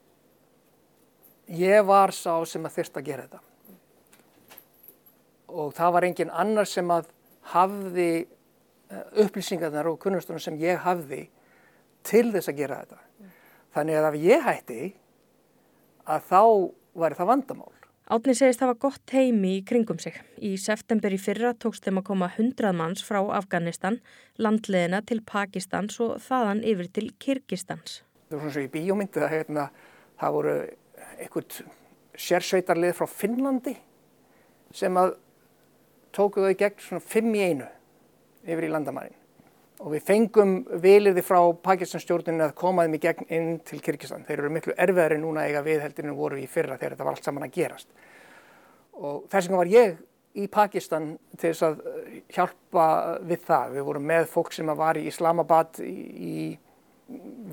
ég 1.59 1.85
var 1.87 2.13
sá 2.15 2.33
sem 2.45 2.65
að 2.65 2.79
þurft 2.79 2.99
að 2.99 3.07
gera 3.09 3.27
þetta 3.27 3.48
og 5.49 5.73
það 5.77 5.95
var 5.95 6.07
engin 6.07 6.31
annar 6.33 6.69
sem 6.69 6.91
að 6.93 7.09
hafði 7.53 8.11
upplýsingarnar 9.23 9.89
og 9.89 9.99
kunnustunum 10.01 10.41
sem 10.41 10.57
ég 10.61 10.81
hafði 10.85 11.27
til 12.05 12.29
þess 12.33 12.51
að 12.51 12.61
gera 12.61 12.79
þetta. 12.83 13.01
Þannig 13.75 13.99
að 13.99 14.07
ef 14.09 14.21
ég 14.23 14.45
hætti 14.47 14.79
að 16.09 16.25
þá 16.29 16.41
væri 16.99 17.19
það 17.19 17.31
vandamál. 17.33 17.75
Átni 18.09 18.33
segist 18.33 18.63
hafa 18.65 18.73
gott 18.81 19.11
heimi 19.13 19.59
í 19.59 19.65
kringum 19.69 19.99
sig. 20.01 20.15
Í 20.41 20.55
september 20.57 21.13
í 21.13 21.19
fyrra 21.21 21.51
tókst 21.53 21.85
þeim 21.85 21.99
að 22.01 22.07
koma 22.07 22.31
100 22.31 22.71
manns 22.73 23.03
frá 23.05 23.19
Afganistan, 23.37 23.99
landleðina 24.41 25.03
til 25.05 25.19
Pakistans 25.21 25.99
og 26.01 26.15
þaðan 26.25 26.63
yfir 26.65 26.89
til 26.95 27.11
Kyrkistans. 27.21 27.99
Það 28.31 28.33
var 28.33 28.41
svona 28.41 28.55
svo 28.55 28.63
í 28.65 28.71
bíómyndi 28.73 29.21
að 29.21 29.35
hérna, 29.35 29.67
það 30.17 30.35
voru 30.39 30.55
einhvert 31.19 31.59
sérsveitarlið 32.19 32.97
frá 32.97 33.07
Finnlandi 33.13 33.75
sem 34.73 34.97
að 34.97 35.13
tókuðu 36.15 36.53
í 36.53 36.59
gegn 36.59 36.83
svona 36.83 37.05
fimm 37.05 37.33
í 37.35 37.45
einu 37.45 37.69
yfir 38.45 38.67
í 38.67 38.71
landamærin 38.73 39.19
og 39.79 39.93
við 39.93 40.05
fengum 40.09 40.53
vilirði 40.83 41.23
frá 41.23 41.39
Pakistanstjórninu 41.63 42.49
að 42.49 42.55
koma 42.59 42.83
þeim 42.85 42.97
í 42.97 43.01
gegn 43.03 43.29
inn 43.31 43.49
til 43.63 43.79
Kyrkistan. 43.83 44.25
Þeir 44.27 44.41
eru 44.41 44.51
miklu 44.51 44.75
erfiðari 44.75 45.19
núna 45.21 45.45
eiga 45.47 45.63
viðheldinu 45.63 46.15
voru 46.17 46.39
í 46.41 46.47
fyrra 46.51 46.75
þegar 46.75 46.95
þetta 46.95 47.07
var 47.07 47.15
allt 47.15 47.29
saman 47.29 47.45
að 47.47 47.53
gerast. 47.55 47.87
Og 48.99 49.21
þess 49.31 49.47
vegna 49.47 49.61
var 49.61 49.71
ég 49.71 50.01
í 50.35 50.47
Pakistan 50.51 51.13
til 51.37 51.53
þess 51.53 51.65
að 51.69 51.77
hjálpa 52.35 52.87
við 53.29 53.45
það. 53.47 53.77
Við 53.77 53.87
vorum 53.87 54.09
með 54.11 54.27
fólk 54.33 54.51
sem 54.55 54.73
var 54.81 54.99
í 54.99 55.05
Islamabad 55.09 55.79
í, 55.83 56.57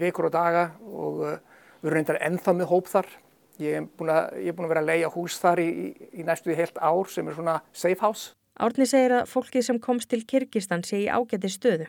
vikur 0.01 0.29
og 0.29 0.35
daga 0.35 0.67
og 0.91 1.23
uh, 1.25 1.39
við 1.85 1.95
reyndar 1.95 2.19
ennþá 2.27 2.57
með 2.59 2.71
hóp 2.73 2.91
þar. 2.91 3.13
Ég 3.63 3.79
er 3.79 3.87
búin 3.87 4.11
að, 4.13 4.35
er 4.43 4.57
búin 4.57 4.67
að 4.67 4.75
vera 4.75 4.83
að 4.83 4.91
leia 4.91 5.13
hús 5.15 5.39
þar 5.41 5.63
í, 5.63 5.69
í, 5.71 6.11
í 6.21 6.27
næstu 6.27 6.53
í 6.53 6.59
heilt 6.59 6.77
ár 6.83 7.09
sem 7.09 7.31
er 7.31 7.39
svona 7.39 7.61
safe 7.71 8.03
house. 8.03 8.35
Árni 8.57 8.87
segir 8.89 9.13
að 9.13 9.29
fólkið 9.29 9.65
sem 9.67 9.79
komst 9.85 10.09
til 10.09 10.23
Kyrkistan 10.25 10.85
sé 10.87 11.03
í 11.05 11.09
ágæti 11.13 11.51
stöðu. 11.53 11.87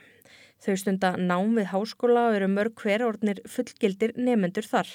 Þau 0.60 0.74
stunda 0.76 1.14
nám 1.16 1.54
við 1.56 1.70
háskóla 1.70 2.26
og 2.28 2.36
eru 2.36 2.48
mörg 2.52 2.82
hver 2.82 3.04
orðnir 3.06 3.40
fullgildir 3.48 4.12
nefendur 4.18 4.66
þar. 4.68 4.90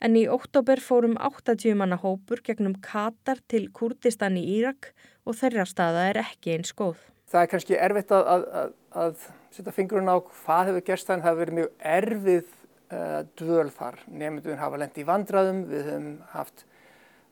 En 0.00 0.14
í 0.16 0.24
óttóber 0.30 0.80
fórum 0.80 1.16
80 1.18 1.74
manna 1.76 1.98
hópur 1.98 2.40
gegnum 2.46 2.78
Katar 2.80 3.42
til 3.50 3.66
Kurdistan 3.74 4.38
í 4.38 4.44
Írak 4.54 4.92
og 5.26 5.36
þeirra 5.40 5.66
staða 5.68 6.06
er 6.12 6.20
ekki 6.22 6.54
eins 6.54 6.72
góð. 6.78 7.02
Það 7.28 7.42
er 7.42 7.50
kannski 7.52 7.76
erfitt 7.76 8.14
að, 8.14 8.30
að, 8.32 8.46
að, 8.62 8.72
að 9.02 9.26
setja 9.56 9.74
fingurinn 9.76 10.08
á 10.08 10.16
hvað 10.22 10.70
hefur 10.70 10.86
gerst 10.86 11.10
þannig. 11.10 11.26
Það 11.26 11.34
hefur 11.34 11.42
verið 11.42 11.58
mjög 11.58 11.86
erfið 11.92 12.54
uh, 12.94 13.20
dvöl 13.42 13.68
þar. 13.76 14.00
Nefnendur 14.08 14.62
hafa 14.62 14.80
lendi 14.80 15.04
í 15.04 15.08
vandraðum, 15.10 15.64
við 15.68 15.90
höfum 15.90 16.12
haft 16.32 16.64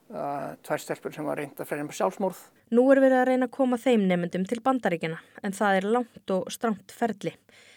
tvær 0.09 0.83
stelpur 0.83 1.15
sem 1.15 1.27
var 1.27 1.41
reynd 1.41 1.59
að 1.61 1.69
fremja 1.71 1.97
sjálfsmórð. 1.99 2.43
Nú 2.75 2.85
er 2.91 3.01
verið 3.03 3.21
að 3.21 3.29
reyna 3.31 3.49
að 3.49 3.55
koma 3.57 3.79
þeim 3.79 4.07
nefndum 4.11 4.47
til 4.47 4.61
bandaríkina 4.63 5.19
en 5.43 5.55
það 5.55 5.79
er 5.81 5.89
langt 5.97 6.33
og 6.35 6.51
stramt 6.55 6.95
ferli. 6.95 7.35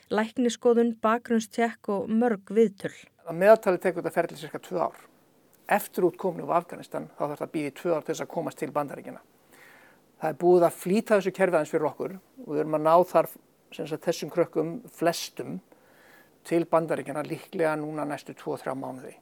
Lækniskoðun, 0.10 0.96
bakgrunnstjekk 1.02 1.92
og 1.94 2.10
mörg 2.10 2.50
viðtöl. 2.54 2.94
Að 3.30 3.38
meðaltali 3.38 3.82
tekur 3.82 4.02
þetta 4.02 4.16
ferli 4.16 4.40
cirka 4.40 4.62
tvö 4.66 4.82
ár. 4.82 5.02
Eftir 5.70 6.08
útkominu 6.08 6.50
á 6.50 6.58
Afganistan 6.58 7.10
þá 7.14 7.22
þarf 7.28 7.42
það 7.42 7.48
að 7.48 7.54
býði 7.54 7.74
tvö 7.78 7.94
ár 7.94 8.06
til 8.06 8.14
þess 8.16 8.26
að 8.26 8.32
komast 8.34 8.62
til 8.62 8.72
bandaríkina. 8.74 9.22
Það 10.20 10.34
er 10.34 10.40
búið 10.42 10.66
að 10.66 10.80
flýta 10.82 11.20
þessu 11.20 11.36
kerfiðans 11.38 11.74
fyrir 11.74 11.90
okkur 11.92 12.16
og 12.18 12.50
við 12.50 12.62
erum 12.64 12.78
að 12.80 12.86
ná 12.88 12.96
þar 13.12 13.30
sagt, 13.78 14.06
þessum 14.06 14.34
krökkum 14.34 14.72
flestum 14.98 15.60
til 16.50 16.66
bandaríkina 16.66 17.22
líklega 17.28 17.76
núna 17.78 18.08
næstu 18.10 18.34
2-3 18.34 18.74
mánuði. 18.74 19.14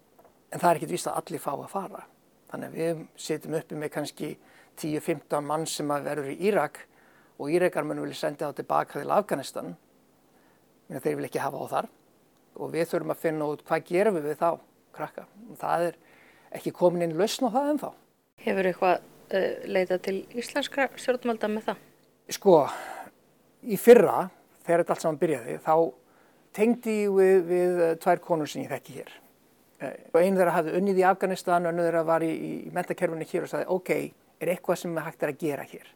En 0.52 0.62
það 0.62 0.70
er 0.70 0.80
ekkit 0.80 0.96
vist 0.96 1.12
að 1.12 1.20
allir 1.20 1.43
fá 1.43 1.52
að 1.58 1.67
fara. 1.74 2.08
Þannig 2.52 2.70
að 2.70 2.78
við 2.80 3.02
setjum 3.20 3.58
uppi 3.60 3.80
með 3.80 3.92
kannski 3.98 4.30
10-15 4.80 5.48
mann 5.48 5.66
sem 5.68 5.92
að 5.92 6.08
verður 6.08 6.32
í 6.32 6.38
Írak 6.48 6.80
og 7.38 7.52
Írakar 7.54 7.86
munum 7.86 8.06
vilja 8.08 8.22
senda 8.22 8.48
það 8.48 8.62
tilbaka 8.62 9.02
til 9.02 9.14
Afganistan. 9.14 9.76
Minna, 10.88 11.02
þeir 11.04 11.18
vil 11.20 11.28
ekki 11.28 11.44
hafa 11.44 11.60
á 11.60 11.66
þar 11.74 11.90
og 12.58 12.72
við 12.74 12.90
þurfum 12.90 13.14
að 13.14 13.22
finna 13.22 13.50
út 13.52 13.64
hvað 13.68 13.86
gerum 13.92 14.18
við 14.18 14.30
við 14.32 14.40
þá 14.40 14.50
krakka. 14.98 15.28
Það 15.60 15.86
er 15.90 16.00
ekki 16.58 16.74
komin 16.76 17.06
inn 17.06 17.18
lausn 17.20 17.50
á 17.50 17.54
það 17.54 17.70
en 17.74 17.82
þá. 17.84 17.90
Hefur 18.48 18.70
eitthvað 18.72 18.96
uh, 18.98 19.52
leitað 19.68 20.04
til 20.08 20.18
íslenskra 20.38 20.90
stjórnvalda 20.96 21.52
með 21.52 21.70
það? 21.70 21.86
Sko, 22.38 22.58
í 23.64 23.78
fyrra, 23.80 24.28
þegar 24.66 24.84
þetta 24.84 24.96
allt 24.96 25.06
saman 25.06 25.22
byrjaði, 25.22 25.60
þá 25.64 25.76
tengdi 26.58 26.98
ég 27.04 27.16
við, 27.18 27.38
við 27.52 27.82
tvær 28.04 28.24
konur 28.24 28.50
sem 28.50 28.64
ég 28.64 28.74
þekki 28.74 29.00
hér. 29.00 29.16
Og 29.78 30.18
einu 30.18 30.40
þeirra 30.40 30.56
hafði 30.56 30.74
unnið 30.80 31.02
í 31.04 31.06
Afganistan 31.06 31.68
og 31.68 31.74
einu 31.74 31.86
þeirra 31.86 32.04
var 32.08 32.26
í, 32.26 32.32
í 32.34 32.52
mentakerfinu 32.74 33.28
hér 33.30 33.46
og 33.46 33.52
sagði 33.52 33.68
ok, 33.76 33.92
er 34.42 34.52
eitthvað 34.54 34.82
sem 34.82 35.00
hægt 35.06 35.26
er 35.26 35.34
að 35.34 35.42
gera 35.44 35.66
hér. 35.68 35.92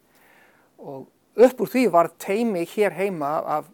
Og 0.82 1.46
upp 1.48 1.64
úr 1.64 1.72
því 1.72 1.86
var 1.94 2.12
teimi 2.22 2.66
hér 2.70 2.98
heima 2.98 3.32
af 3.58 3.72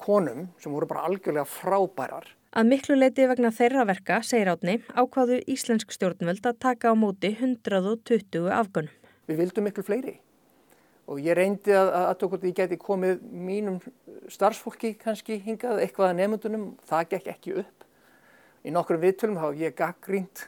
konum 0.00 0.48
sem 0.60 0.72
voru 0.72 0.88
bara 0.88 1.04
algjörlega 1.08 1.44
frábærar. 1.48 2.30
Að 2.50 2.66
miklu 2.72 2.96
leiti 2.96 3.28
vegna 3.30 3.52
þeirra 3.54 3.84
verka, 3.86 4.22
segir 4.26 4.48
átni, 4.50 4.80
ákváðu 4.96 5.38
íslensk 5.52 5.92
stjórnvöld 5.94 6.48
að 6.48 6.58
taka 6.64 6.90
á 6.90 6.94
móti 6.98 7.30
120 7.36 8.48
afgönum. 8.50 8.90
Við 9.30 9.44
vildum 9.44 9.68
miklu 9.68 9.84
fleiri 9.86 10.16
og 11.10 11.18
ég 11.18 11.34
reyndi 11.34 11.74
að 11.74 11.88
aðtöku 11.98 12.36
hvort 12.36 12.46
ég 12.46 12.56
geti 12.56 12.78
komið 12.78 13.22
mínum 13.34 13.80
starfsfólki 14.30 14.92
kannski 14.98 15.40
hingað 15.42 15.82
eitthvað 15.82 16.12
að 16.12 16.18
nefndunum, 16.20 16.66
það 16.86 17.08
gekk 17.14 17.30
ekki 17.32 17.54
upp. 17.64 17.79
Í 18.64 18.72
nokkrum 18.74 19.00
viðtölum 19.02 19.40
hafa 19.40 19.56
ég 19.56 19.76
gaggrínt 19.78 20.46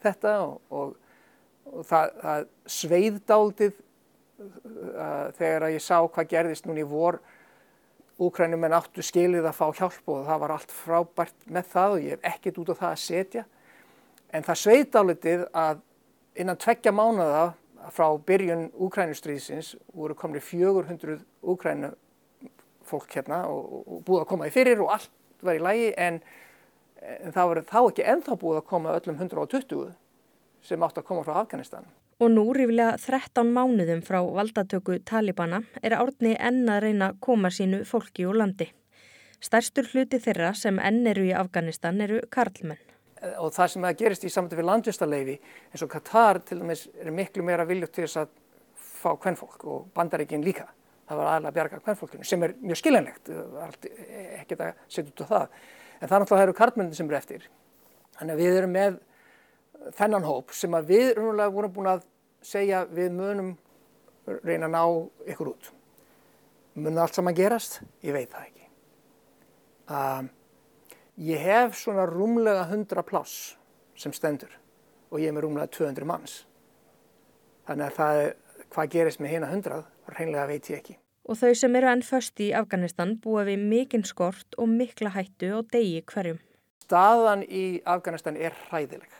þetta 0.00 0.36
og, 0.46 0.56
og, 0.72 0.94
og 1.68 1.84
það, 1.88 2.14
það 2.22 2.46
sveiðdáldið 2.76 3.74
uh, 3.74 5.26
þegar 5.36 5.66
að 5.68 5.76
ég 5.76 5.84
sá 5.84 5.96
hvað 6.00 6.32
gerðist 6.32 6.68
núni 6.68 6.84
í 6.84 6.88
vor 6.88 7.20
Úkrænum 8.20 8.66
en 8.68 8.74
áttu 8.76 9.00
skilið 9.00 9.46
að 9.48 9.56
fá 9.56 9.66
hjálp 9.78 10.10
og 10.12 10.26
það 10.26 10.40
var 10.42 10.52
allt 10.52 10.72
frábært 10.76 11.46
með 11.48 11.70
það 11.70 11.94
og 11.94 12.02
ég 12.04 12.10
hef 12.18 12.26
ekkert 12.34 12.58
út 12.60 12.72
á 12.76 12.80
það 12.80 12.90
að 12.90 12.98
setja. 13.00 13.44
En 14.36 14.44
það 14.44 14.58
sveiðdálitið 14.60 15.44
að 15.56 15.80
innan 16.44 16.60
tveggja 16.60 16.92
mánuða 16.92 17.46
frá 17.96 18.06
byrjun 18.28 18.66
Úkrænustriðsins 18.76 19.72
voru 19.96 20.16
komni 20.18 20.42
400 20.44 21.16
Úkrænu 21.40 21.94
fólk 22.90 23.16
hérna 23.16 23.44
og, 23.48 23.80
og 23.86 24.04
búið 24.04 24.24
að 24.24 24.28
koma 24.34 24.50
í 24.50 24.54
fyrir 24.54 24.82
og 24.84 24.92
allt 24.94 25.10
var 25.40 25.56
í 25.56 25.64
lægi 25.64 25.90
en, 25.96 26.20
en 27.00 27.32
það 27.34 27.48
voru 27.50 27.64
þá 27.68 27.78
ekki 27.80 28.06
ennþá 28.14 28.36
búið 28.40 28.60
að 28.60 28.68
koma 28.72 28.96
öllum 28.98 29.16
120 29.20 29.94
sem 30.64 30.84
átt 30.84 31.00
að 31.00 31.08
koma 31.08 31.24
frá 31.24 31.40
Afganistan. 31.40 31.88
Og 32.20 32.28
nú 32.34 32.50
rífilega 32.52 32.98
13 33.00 33.48
mánuðum 33.56 34.02
frá 34.04 34.20
valdatöku 34.20 34.98
Talibana 35.08 35.62
er 35.80 35.96
árni 35.96 36.34
enn 36.36 36.68
að 36.68 36.82
reyna 36.84 37.12
að 37.12 37.20
koma 37.24 37.48
sínu 37.48 37.80
fólki 37.88 38.26
úr 38.28 38.36
landi. 38.42 38.68
Stærstur 39.40 39.88
hluti 39.88 40.20
þeirra 40.20 40.52
sem 40.52 40.76
enn 40.84 41.06
eru 41.08 41.24
í 41.30 41.32
Afganistan 41.32 42.00
eru 42.04 42.20
karlmenn. 42.28 42.82
Og 43.40 43.52
það 43.52 43.72
sem 43.72 43.86
það 43.86 43.96
gerist 44.02 44.26
í 44.28 44.32
samtöfi 44.32 44.64
landvistarleifi 44.64 45.38
eins 45.72 45.84
og 45.84 45.90
Katar 45.92 46.42
til 46.44 46.60
dæmis 46.60 46.86
er 47.00 47.08
miklu 47.12 47.44
meira 47.44 47.64
viljut 47.68 47.92
til 47.92 48.04
þess 48.04 48.20
að 48.20 48.36
fá 49.00 49.10
kvennfólk 49.16 49.64
og 49.64 49.88
bandaríkinn 49.96 50.44
líka. 50.44 50.68
Það 51.08 51.20
var 51.20 51.28
aðalega 51.32 51.50
að 51.50 51.56
bjarga 51.56 51.80
kvennfólkinu 51.84 52.28
sem 52.28 52.44
er 52.46 52.54
mjög 52.60 52.78
skiljanlegt, 52.80 53.30
ekkert 54.42 54.64
að 54.66 54.82
setja 54.86 55.10
út 55.10 55.24
á 55.24 55.26
það. 55.32 55.46
En 56.00 56.08
það 56.08 56.16
er 56.16 56.22
náttúrulega 56.24 56.46
eru 56.48 56.56
karlmennin 56.56 56.96
sem 56.96 57.08
eru 57.08 57.18
eftir. 57.18 57.46
Þannig 58.16 58.36
að 58.36 58.42
við 58.42 58.58
erum 58.60 58.74
með 58.76 58.98
þennan 59.96 60.26
hóp 60.28 60.54
sem 60.56 60.74
að 60.76 60.88
við 60.92 61.12
rúnulega 61.18 61.54
vorum 61.54 61.74
búin 61.76 61.90
að 61.92 62.06
segja 62.44 62.82
við 62.88 63.12
munum 63.16 63.54
reyna 64.44 64.68
að 64.68 64.74
ná 64.74 64.82
ykkur 65.34 65.52
út. 65.52 65.70
Munum 66.76 67.00
allt 67.02 67.16
saman 67.16 67.36
gerast? 67.36 67.80
Ég 68.04 68.16
veit 68.16 68.30
það 68.32 68.48
ekki. 68.48 68.68
Um, 69.90 70.30
ég 71.20 71.42
hef 71.44 71.76
svona 71.80 72.06
rúmlega 72.08 72.64
100 72.68 73.04
pláss 73.08 73.56
sem 73.98 74.14
stendur 74.16 74.52
og 75.10 75.18
ég 75.18 75.28
er 75.28 75.36
með 75.36 75.48
rúmlega 75.48 75.72
200 75.74 76.06
manns. 76.08 76.36
Þannig 77.68 77.90
að 77.90 77.98
það 77.98 78.22
hvað 78.70 78.92
gerist 78.94 79.20
með 79.20 79.34
hérna 79.34 79.50
100, 79.50 79.80
reynlega 80.14 80.48
veit 80.50 80.70
ég 80.70 80.80
ekki. 80.80 80.96
Og 81.28 81.36
þau 81.36 81.52
sem 81.54 81.76
eru 81.76 81.90
enn 81.90 82.04
först 82.04 82.40
í 82.40 82.50
Afganistan 82.56 83.16
búa 83.20 83.44
við 83.48 83.60
mikinn 83.70 84.06
skort 84.08 84.56
og 84.58 84.70
mikla 84.72 85.12
hættu 85.14 85.52
og 85.58 85.68
degi 85.72 86.00
hverjum. 86.08 86.40
Staðan 86.86 87.44
í 87.44 87.82
Afganistan 87.86 88.38
er 88.40 88.56
hræðileg. 88.66 89.12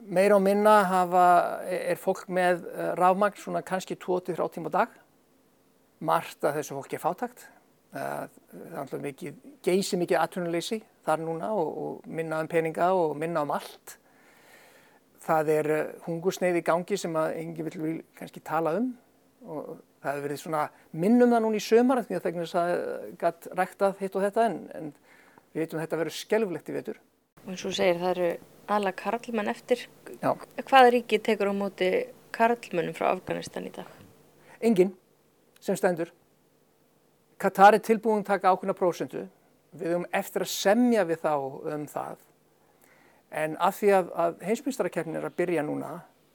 Meira 0.00 0.38
og 0.38 0.42
minna 0.42 0.80
hafa, 0.88 1.24
er 1.68 2.00
fólk 2.00 2.24
með 2.32 2.64
rafmagn 2.98 3.38
svona 3.38 3.60
kannski 3.62 3.98
2-3 4.00 4.48
tíma 4.56 4.72
dag. 4.72 4.94
Margt 6.00 6.44
að 6.48 6.60
þessu 6.60 6.78
fólki 6.78 6.96
er 6.96 7.02
fátakt. 7.02 7.44
Það 7.92 8.94
er 8.96 9.04
mikið, 9.04 9.38
geysi 9.66 9.98
mikið 10.00 10.20
atvinnuleysi 10.22 10.80
þar 11.04 11.24
núna 11.26 11.50
og, 11.58 11.70
og 11.82 12.08
minna 12.08 12.38
um 12.40 12.48
peninga 12.48 12.88
og 12.96 13.16
minna 13.18 13.44
um 13.44 13.52
allt. 13.54 13.98
Það 15.20 15.52
er 15.58 15.70
hungursneið 16.06 16.62
í 16.62 16.64
gangi 16.64 16.98
sem 16.98 17.16
að 17.20 17.36
engi 17.42 17.66
vil 17.66 17.94
kannski 18.16 18.42
tala 18.46 18.78
um 18.80 18.92
og 19.44 19.76
það 20.00 20.10
hefur 20.10 20.26
verið 20.26 20.40
svona 20.42 20.62
minnum 20.92 21.34
það 21.34 21.44
núna 21.44 21.60
í 21.60 21.64
sömar 21.64 22.02
því 22.06 22.18
að 22.18 22.26
það 22.26 22.72
er 22.74 22.84
gætt 23.20 23.48
ræktað 23.58 23.98
hitt 24.00 24.16
og 24.16 24.26
þetta 24.26 24.46
en, 24.48 24.58
en 24.78 24.92
við 25.52 25.64
veitum 25.64 25.80
að 25.80 25.84
þetta 25.84 26.00
verður 26.00 26.16
skelflegt 26.16 26.70
í 26.70 26.76
vetur. 26.76 27.02
Og 27.44 27.52
eins 27.52 27.66
og 27.66 27.76
segir 27.76 28.00
það 28.00 28.14
eru 28.14 28.30
alla 28.70 28.92
karlmenn 28.96 29.50
eftir. 29.50 29.84
Já. 30.20 30.32
Hvaða 30.62 30.94
ríki 30.94 31.20
tekur 31.24 31.50
á 31.50 31.54
móti 31.56 31.90
karlmennum 32.36 32.96
frá 32.96 33.10
Afganistan 33.10 33.66
í 33.66 33.74
dag? 33.74 33.88
Engin 34.60 34.94
sem 35.60 35.76
stendur. 35.76 36.12
Katar 37.40 37.76
er 37.76 37.84
tilbúin 37.84 38.22
að 38.24 38.34
taka 38.34 38.52
ákveðna 38.52 38.76
prósendu. 38.76 39.24
Við 39.72 39.94
höfum 39.94 40.08
eftir 40.16 40.44
að 40.44 40.52
semja 40.52 41.06
við 41.08 41.22
þá 41.24 41.34
um 41.74 41.86
það. 41.88 42.26
En 43.30 43.54
af 43.62 43.78
því 43.78 43.92
að, 43.96 44.10
að 44.24 44.40
heimsbyggstararkernin 44.48 45.20
er 45.20 45.28
að 45.28 45.36
byrja 45.38 45.64
núna 45.64 45.92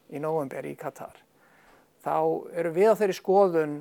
í 0.08 0.20
november 0.22 0.66
í 0.66 0.72
Katar, 0.80 1.18
þá 2.06 2.18
eru 2.54 2.74
við 2.76 2.92
á 2.94 2.98
þeirri 3.00 3.16
skoðun, 3.18 3.80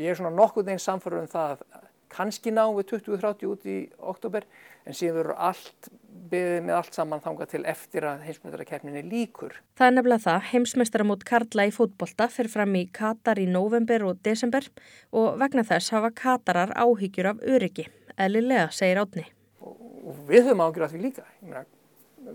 ég 0.00 0.12
er 0.12 0.18
svona 0.18 0.34
nokkuð 0.36 0.74
einn 0.74 0.82
samfara 0.82 1.22
um 1.22 1.30
það 1.30 1.56
að 1.56 1.88
kannski 2.10 2.52
ná 2.52 2.64
við 2.74 2.88
2030 2.90 3.50
út 3.50 3.66
í 3.70 3.78
oktober, 4.12 4.46
en 4.84 4.96
síðan 4.96 5.20
verður 5.20 5.42
allt 5.48 5.90
byggðið 6.30 6.64
með 6.66 6.76
allt 6.76 6.96
saman 6.96 7.22
þangað 7.22 7.52
til 7.52 7.60
eftir 7.70 8.06
að 8.06 8.24
heimsmyndararkerninni 8.26 9.02
líkur. 9.06 9.56
Það 9.78 9.86
er 9.86 9.96
nefnilega 9.96 10.24
það, 10.26 10.46
heimsmeistaramót 10.50 11.26
Karla 11.28 11.66
í 11.68 11.74
fótbolta 11.74 12.28
fyrir 12.32 12.52
fram 12.52 12.76
í 12.78 12.84
Katar 12.98 13.40
í 13.42 13.46
november 13.50 14.06
og 14.08 14.22
desember 14.26 14.66
og 15.14 15.38
vegna 15.40 15.66
þess 15.66 15.94
hafa 15.94 16.12
Katarar 16.22 16.74
áhyggjur 16.74 17.32
af 17.32 17.44
öryggi, 17.46 17.86
eðlilega, 18.18 18.70
segir 18.74 19.02
átni. 19.04 19.26
Og 19.60 20.24
við 20.26 20.48
höfum 20.48 20.64
áhyggjur 20.66 20.86
af 20.86 20.94
því 20.94 21.04
líka. 21.06 21.26
Meina, 21.44 21.64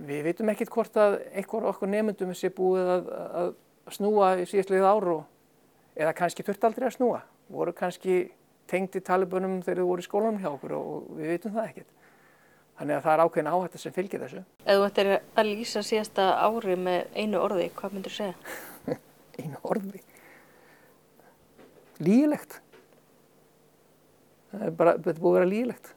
við 0.07 0.25
veitum 0.29 0.51
ekkert 0.53 0.73
hvort 0.73 0.99
að 0.99 1.19
einhver 1.35 1.69
okkur 1.71 1.91
nefndum 1.91 2.35
sé 2.37 2.51
búið 2.53 2.91
að, 2.97 3.11
að 3.41 3.53
snúa 3.93 4.31
í 4.41 4.47
síðastlega 4.49 4.89
ár 4.89 5.09
og 5.13 5.95
eða 5.95 6.15
kannski 6.17 6.45
þurft 6.45 6.65
aldrei 6.67 6.87
að 6.89 6.97
snúa. 6.97 7.21
Voru 7.53 7.73
kannski 7.77 8.31
tengdi 8.69 9.01
talibunum 9.05 9.59
þegar 9.63 9.83
þau 9.83 9.89
voru 9.91 10.03
í 10.03 10.07
skólanum 10.07 10.41
hjá 10.41 10.49
okkur 10.49 10.73
og 10.77 11.11
við 11.19 11.35
veitum 11.35 11.53
það 11.55 11.69
ekkert. 11.69 11.91
Þannig 12.75 12.97
að 12.97 13.05
það 13.05 13.13
er 13.13 13.23
ákveðin 13.23 13.51
áhætta 13.53 13.79
sem 13.79 13.93
fylgir 13.95 14.23
þessu. 14.25 14.41
Ef 14.65 14.79
þú 14.79 14.87
ættir 14.89 15.09
að 15.15 15.47
lýsa 15.47 15.83
síðasta 15.85 16.25
ári 16.43 16.75
með 16.75 17.13
einu 17.15 17.39
orði, 17.39 17.69
hvað 17.77 17.95
myndur 17.95 18.15
þú 18.15 18.17
segja? 18.17 18.97
einu 19.39 19.61
orði? 19.63 20.01
Lígilegt. 22.03 22.57
Það 24.51 24.65
er 24.67 24.75
bara, 24.81 24.95
þetta 24.97 25.21
búið 25.21 25.31
að 25.31 25.37
vera 25.37 25.51
lígilegt. 25.53 25.91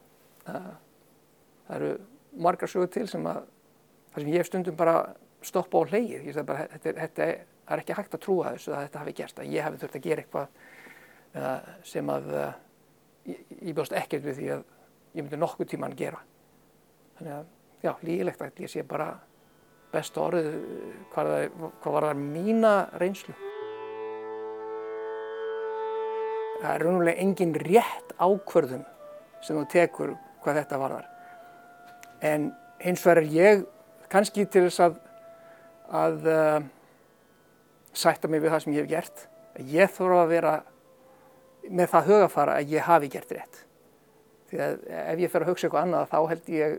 Það, 0.45 0.69
það 1.67 1.81
eru 1.81 1.91
margar 2.47 2.71
sögur 2.71 2.93
til 2.95 3.07
sem 3.11 3.27
að, 3.27 3.41
það 4.13 4.23
sem 4.23 4.33
ég 4.37 4.47
stundum 4.47 4.79
bara 4.79 4.97
stoppa 5.43 5.83
á 5.83 5.91
hleyið. 5.91 6.29
Ég 6.29 6.37
sagði 6.37 6.49
bara, 6.53 6.69
þetta 6.77 6.93
er, 6.93 7.01
þetta 7.03 7.27
er, 7.27 7.43
það 7.69 7.77
er 7.77 7.83
ekki 7.83 7.97
hægt 7.99 8.17
að 8.17 8.25
trúa 8.25 8.55
þessu 8.55 8.73
að 8.73 8.85
þetta 8.87 9.01
hafi 9.03 9.15
gerst. 9.19 9.41
Að 9.43 9.53
ég 9.53 9.67
hafi 9.67 9.81
þurft 9.83 9.97
að 9.99 10.07
gera 10.07 10.23
eitthvað 10.25 10.47
uh, 11.37 11.71
sem 11.85 12.13
að 12.15 12.29
uh, 12.33 12.51
ég, 13.29 13.41
ég 13.61 13.77
bjóst 13.77 13.97
ekkert 13.99 14.25
við 14.25 14.39
því 14.39 14.47
að 14.55 14.63
ég 15.19 15.25
myndi 15.25 15.41
nokkuð 15.43 15.69
tíma 15.75 15.91
að 15.91 15.99
gera. 15.99 16.23
Þannig 17.19 17.35
að, 17.35 17.51
já, 17.85 17.91
lígilegt 18.09 18.45
að 18.47 18.63
ég 18.65 18.73
sé 18.73 18.85
bara 18.89 19.09
besta 19.93 20.23
orðið 20.25 20.49
hvað, 21.13 21.35
hvað 21.83 21.97
var 21.99 22.09
það 22.09 22.23
mína 22.23 22.73
reynslu. 23.03 23.37
Það 26.59 26.71
er 26.73 26.85
raunverulega 26.87 27.23
engin 27.23 27.55
rétt 27.63 28.17
ákvörðun 28.19 28.87
sem 29.45 29.61
þú 29.61 29.67
tekur 29.77 30.17
hvað 30.43 30.63
þetta 30.63 30.81
varðar. 30.81 31.13
En 32.25 32.49
hins 32.83 33.05
vegar 33.05 33.23
er 33.23 33.31
ég 33.37 33.63
kannski 34.11 34.49
til 34.49 34.65
þess 34.67 34.83
að, 34.89 34.99
að 35.95 36.29
uh, 36.33 36.67
sætta 37.97 38.29
mig 38.29 38.43
við 38.43 38.55
það 38.55 38.65
sem 38.65 38.75
ég 38.75 38.85
hef 38.85 38.91
gert. 38.91 39.25
Ég 39.59 39.95
þurfa 39.95 40.23
að 40.25 40.33
vera 40.35 40.55
með 41.69 41.93
það 41.93 42.11
hugafara 42.13 42.57
að 42.59 42.75
ég 42.75 42.89
hafi 42.89 43.11
gert 43.13 43.35
rétt. 43.35 43.61
Því 44.49 44.61
að 44.65 44.75
ef 45.03 45.23
ég 45.23 45.33
fer 45.33 45.45
að 45.45 45.53
hugsa 45.53 45.69
eitthvað 45.69 45.87
annað 45.87 46.11
þá 46.13 46.19
held 46.33 46.51
ég 46.55 46.77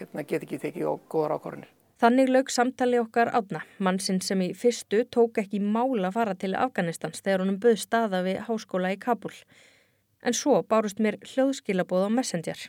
hérna, 0.00 0.24
get 0.24 0.44
ekki 0.46 0.60
tekið 0.62 0.90
á 0.90 0.94
góðar 1.10 1.36
ákvarðanir. 1.38 1.70
Þannig 2.00 2.30
lög 2.32 2.48
samtali 2.48 2.96
okkar 2.96 3.28
átna, 3.36 3.60
mannsinn 3.76 4.22
sem 4.24 4.40
í 4.40 4.52
fyrstu 4.56 5.02
tók 5.12 5.36
ekki 5.42 5.58
mála 5.60 6.08
að 6.08 6.14
fara 6.14 6.36
til 6.38 6.54
Afganistans 6.56 7.20
þegar 7.20 7.44
honum 7.44 7.58
böð 7.60 7.82
staða 7.82 8.22
við 8.24 8.38
háskóla 8.46 8.94
í 8.94 9.00
Kabul. 9.00 9.34
En 10.24 10.36
svo 10.36 10.62
bárust 10.64 11.00
mér 11.00 11.18
hljóðskilabóð 11.20 12.06
á 12.08 12.10
Messenger. 12.16 12.62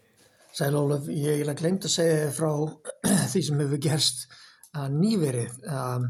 Sæl 0.52 0.76
Ólaf, 0.76 1.08
ég 1.08 1.46
hef 1.46 1.60
glemt 1.62 1.88
að 1.88 1.94
segja 1.94 2.28
frá 2.36 2.52
því 3.32 3.44
sem 3.48 3.64
hefur 3.64 3.84
gerst 3.86 4.26
að 4.76 4.98
nýverið. 5.00 5.56
Um, 5.64 6.10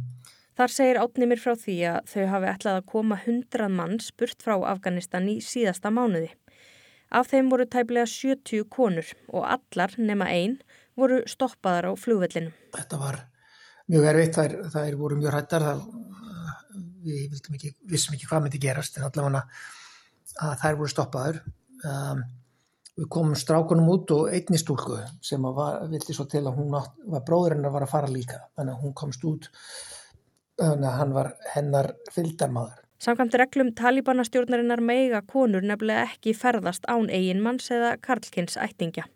Þar 0.60 0.74
segir 0.76 1.00
átni 1.00 1.28
mér 1.30 1.40
frá 1.40 1.56
því 1.56 1.76
að 1.94 2.12
þau 2.12 2.26
hafi 2.34 2.50
ætlað 2.52 2.80
að 2.80 2.88
koma 2.92 3.18
hundrað 3.24 3.76
mann 3.78 4.00
spurt 4.04 4.44
frá 4.44 4.58
Afganistan 4.68 5.30
í 5.32 5.38
síðasta 5.46 5.92
mánuði. 5.94 6.34
Af 7.12 7.32
þeim 7.32 7.50
voru 7.52 7.68
tæplega 7.68 8.08
70 8.08 8.68
konur 8.72 9.08
og 9.32 9.48
allar 9.48 9.96
nema 10.00 10.28
einn 10.32 10.60
voru 11.00 11.22
stoppaðar 11.28 11.92
á 11.92 11.94
flugvellinu. 12.00 12.52
Þetta 12.76 13.00
var 13.00 13.20
mjög 13.92 14.08
erfitt, 14.12 14.38
þær, 14.38 14.58
þær 14.76 15.00
voru 15.00 15.20
mjög 15.20 15.38
hættar, 15.38 15.68
við 17.04 17.40
ekki, 17.40 17.74
vissum 17.92 18.16
ekki 18.16 18.30
hvað 18.30 18.46
myndi 18.46 18.62
gerast 18.64 19.00
en 19.00 19.08
allavega 19.08 19.44
að 20.42 20.62
þær 20.62 20.80
voru 20.80 20.94
stoppaður. 20.94 21.42
Um, 21.82 22.24
við 23.00 23.08
komum 23.12 23.38
strákunum 23.40 23.90
út 23.92 24.12
og 24.14 24.30
einni 24.36 24.60
stúlku 24.60 25.00
sem 25.26 25.44
var, 25.56 25.80
vildi 25.90 26.14
svo 26.16 26.28
til 26.30 26.44
að 26.44 26.60
hún 26.60 26.72
var 26.76 27.24
bróðurinn 27.28 27.66
að 27.66 27.76
var 27.78 27.86
að 27.88 27.94
fara 27.94 28.12
líka, 28.12 28.44
þannig 28.58 28.76
að 28.76 28.84
hún 28.86 28.96
komst 29.00 29.24
út, 29.28 29.48
þannig 30.62 30.90
að 30.92 30.98
hann 31.00 31.18
var 31.18 31.34
hennar 31.56 31.92
fylgdarmadur. 32.14 32.78
Samkvæmt 33.02 33.34
reglum 33.40 33.72
Talibanastjórnarinnar 33.74 34.82
meiga 34.86 35.24
konur 35.26 35.64
nefnilega 35.66 36.04
ekki 36.06 36.36
ferðast 36.38 36.84
án 36.86 37.08
eiginmanns 37.10 37.72
eða 37.74 37.96
karlkins 37.98 38.60
ættingja. 38.62 39.08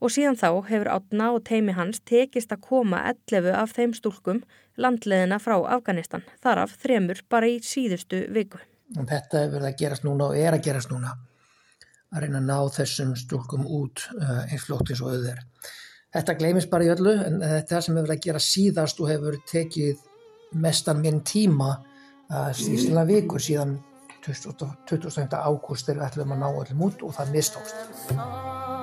Og 0.00 0.12
síðan 0.14 0.38
þá 0.40 0.48
hefur 0.70 0.88
átna 0.94 1.26
og 1.36 1.44
teimi 1.44 1.74
hans 1.76 2.00
tekist 2.08 2.52
að 2.56 2.62
koma 2.70 3.02
11 3.10 3.52
af 3.52 3.74
þeim 3.76 3.92
stúlkum 3.96 4.40
landleðina 4.80 5.38
frá 5.40 5.58
Afganistan, 5.76 6.24
þar 6.40 6.64
af 6.64 6.72
þremur 6.80 7.20
bara 7.28 7.52
í 7.52 7.60
síðustu 7.60 8.24
viku. 8.32 8.62
Og 8.96 9.04
þetta 9.12 9.44
hefur 9.44 9.58
verið 9.58 9.68
að 9.70 9.78
gerast 9.82 10.08
núna 10.08 10.30
og 10.30 10.40
er 10.40 10.56
að 10.56 10.64
gerast 10.64 10.92
núna, 10.92 11.12
að 12.14 12.24
reyna 12.24 12.40
að 12.40 12.48
ná 12.48 12.74
þessum 12.78 13.12
stúlkum 13.18 13.68
út 13.68 14.06
uh, 14.16 14.42
eins 14.48 14.64
flótt 14.64 14.88
eins 14.88 15.04
og 15.04 15.12
auðver. 15.12 15.44
Þetta 16.14 16.38
gleimist 16.40 16.72
bara 16.72 16.88
í 16.88 16.90
öllu 16.94 17.14
en 17.26 17.40
þetta 17.42 17.84
sem 17.84 17.96
hefur 17.96 18.08
verið 18.08 18.18
að 18.18 18.26
gera 18.28 18.44
síðast 18.48 19.00
og 19.04 19.12
hefur 19.12 19.38
tekið 19.52 20.02
mestan 20.54 21.02
minn 21.02 21.22
tíma 21.26 21.72
uh, 21.74 22.50
síðan 22.54 23.06
vikur 23.08 23.42
síðan 23.42 23.76
20. 24.24 25.36
ágúst 25.36 25.86
þegar 25.86 26.00
við 26.00 26.06
ætlum 26.08 26.32
að 26.32 26.40
ná 26.40 26.48
öllum 26.48 26.86
út 26.88 27.04
og 27.04 27.12
það 27.18 27.34
mistókst. 27.34 28.73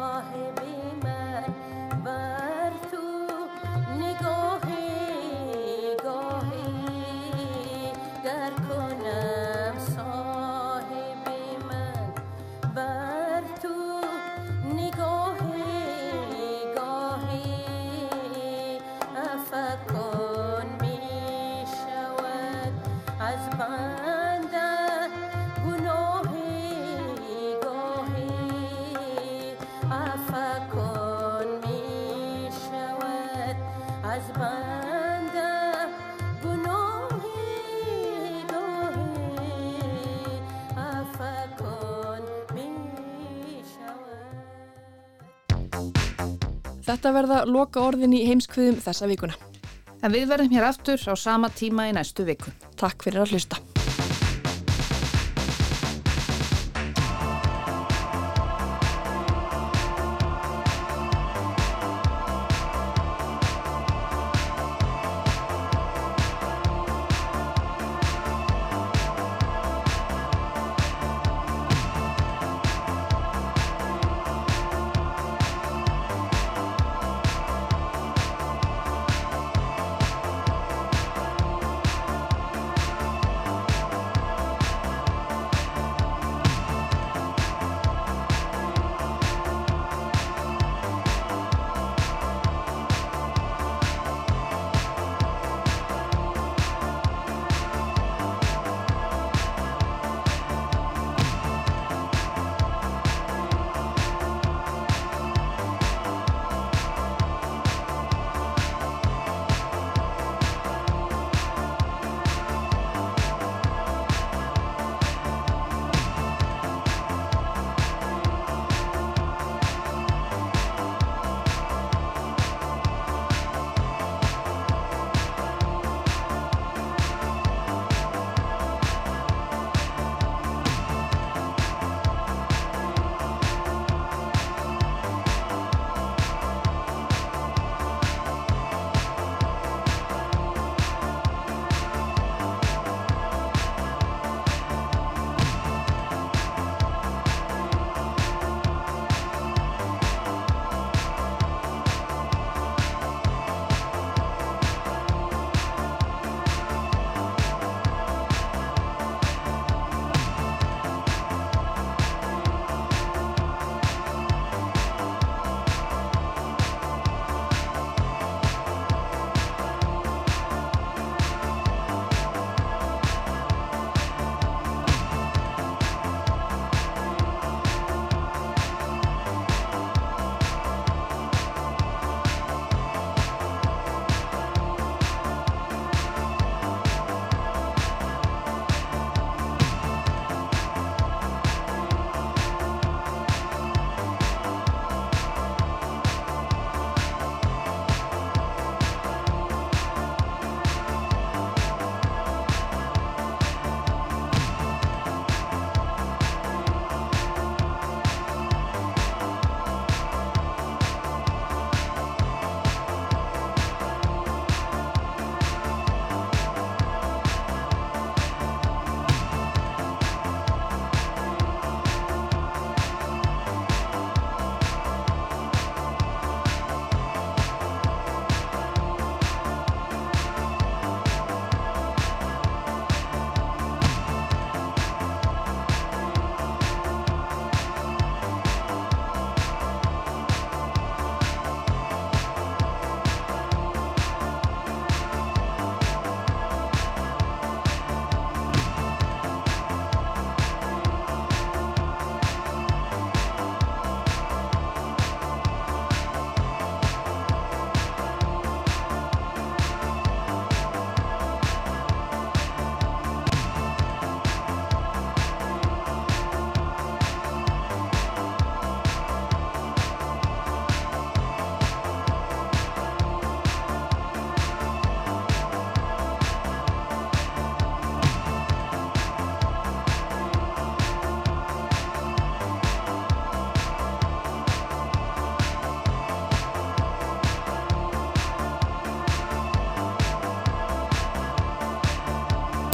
Þetta 46.91 47.11
verða 47.15 47.35
loka 47.47 47.79
orðin 47.87 48.11
í 48.17 48.25
heimskviðum 48.27 48.81
þessa 48.83 49.07
vikuna. 49.07 49.37
En 50.03 50.11
við 50.11 50.25
verðum 50.27 50.51
hér 50.57 50.65
aftur 50.67 50.99
á 51.07 51.15
sama 51.15 51.47
tíma 51.55 51.87
í 51.87 51.95
næstu 51.95 52.25
viku. 52.27 52.51
Takk 52.75 53.05
fyrir 53.07 53.23
að 53.23 53.37
hlusta. 53.37 53.61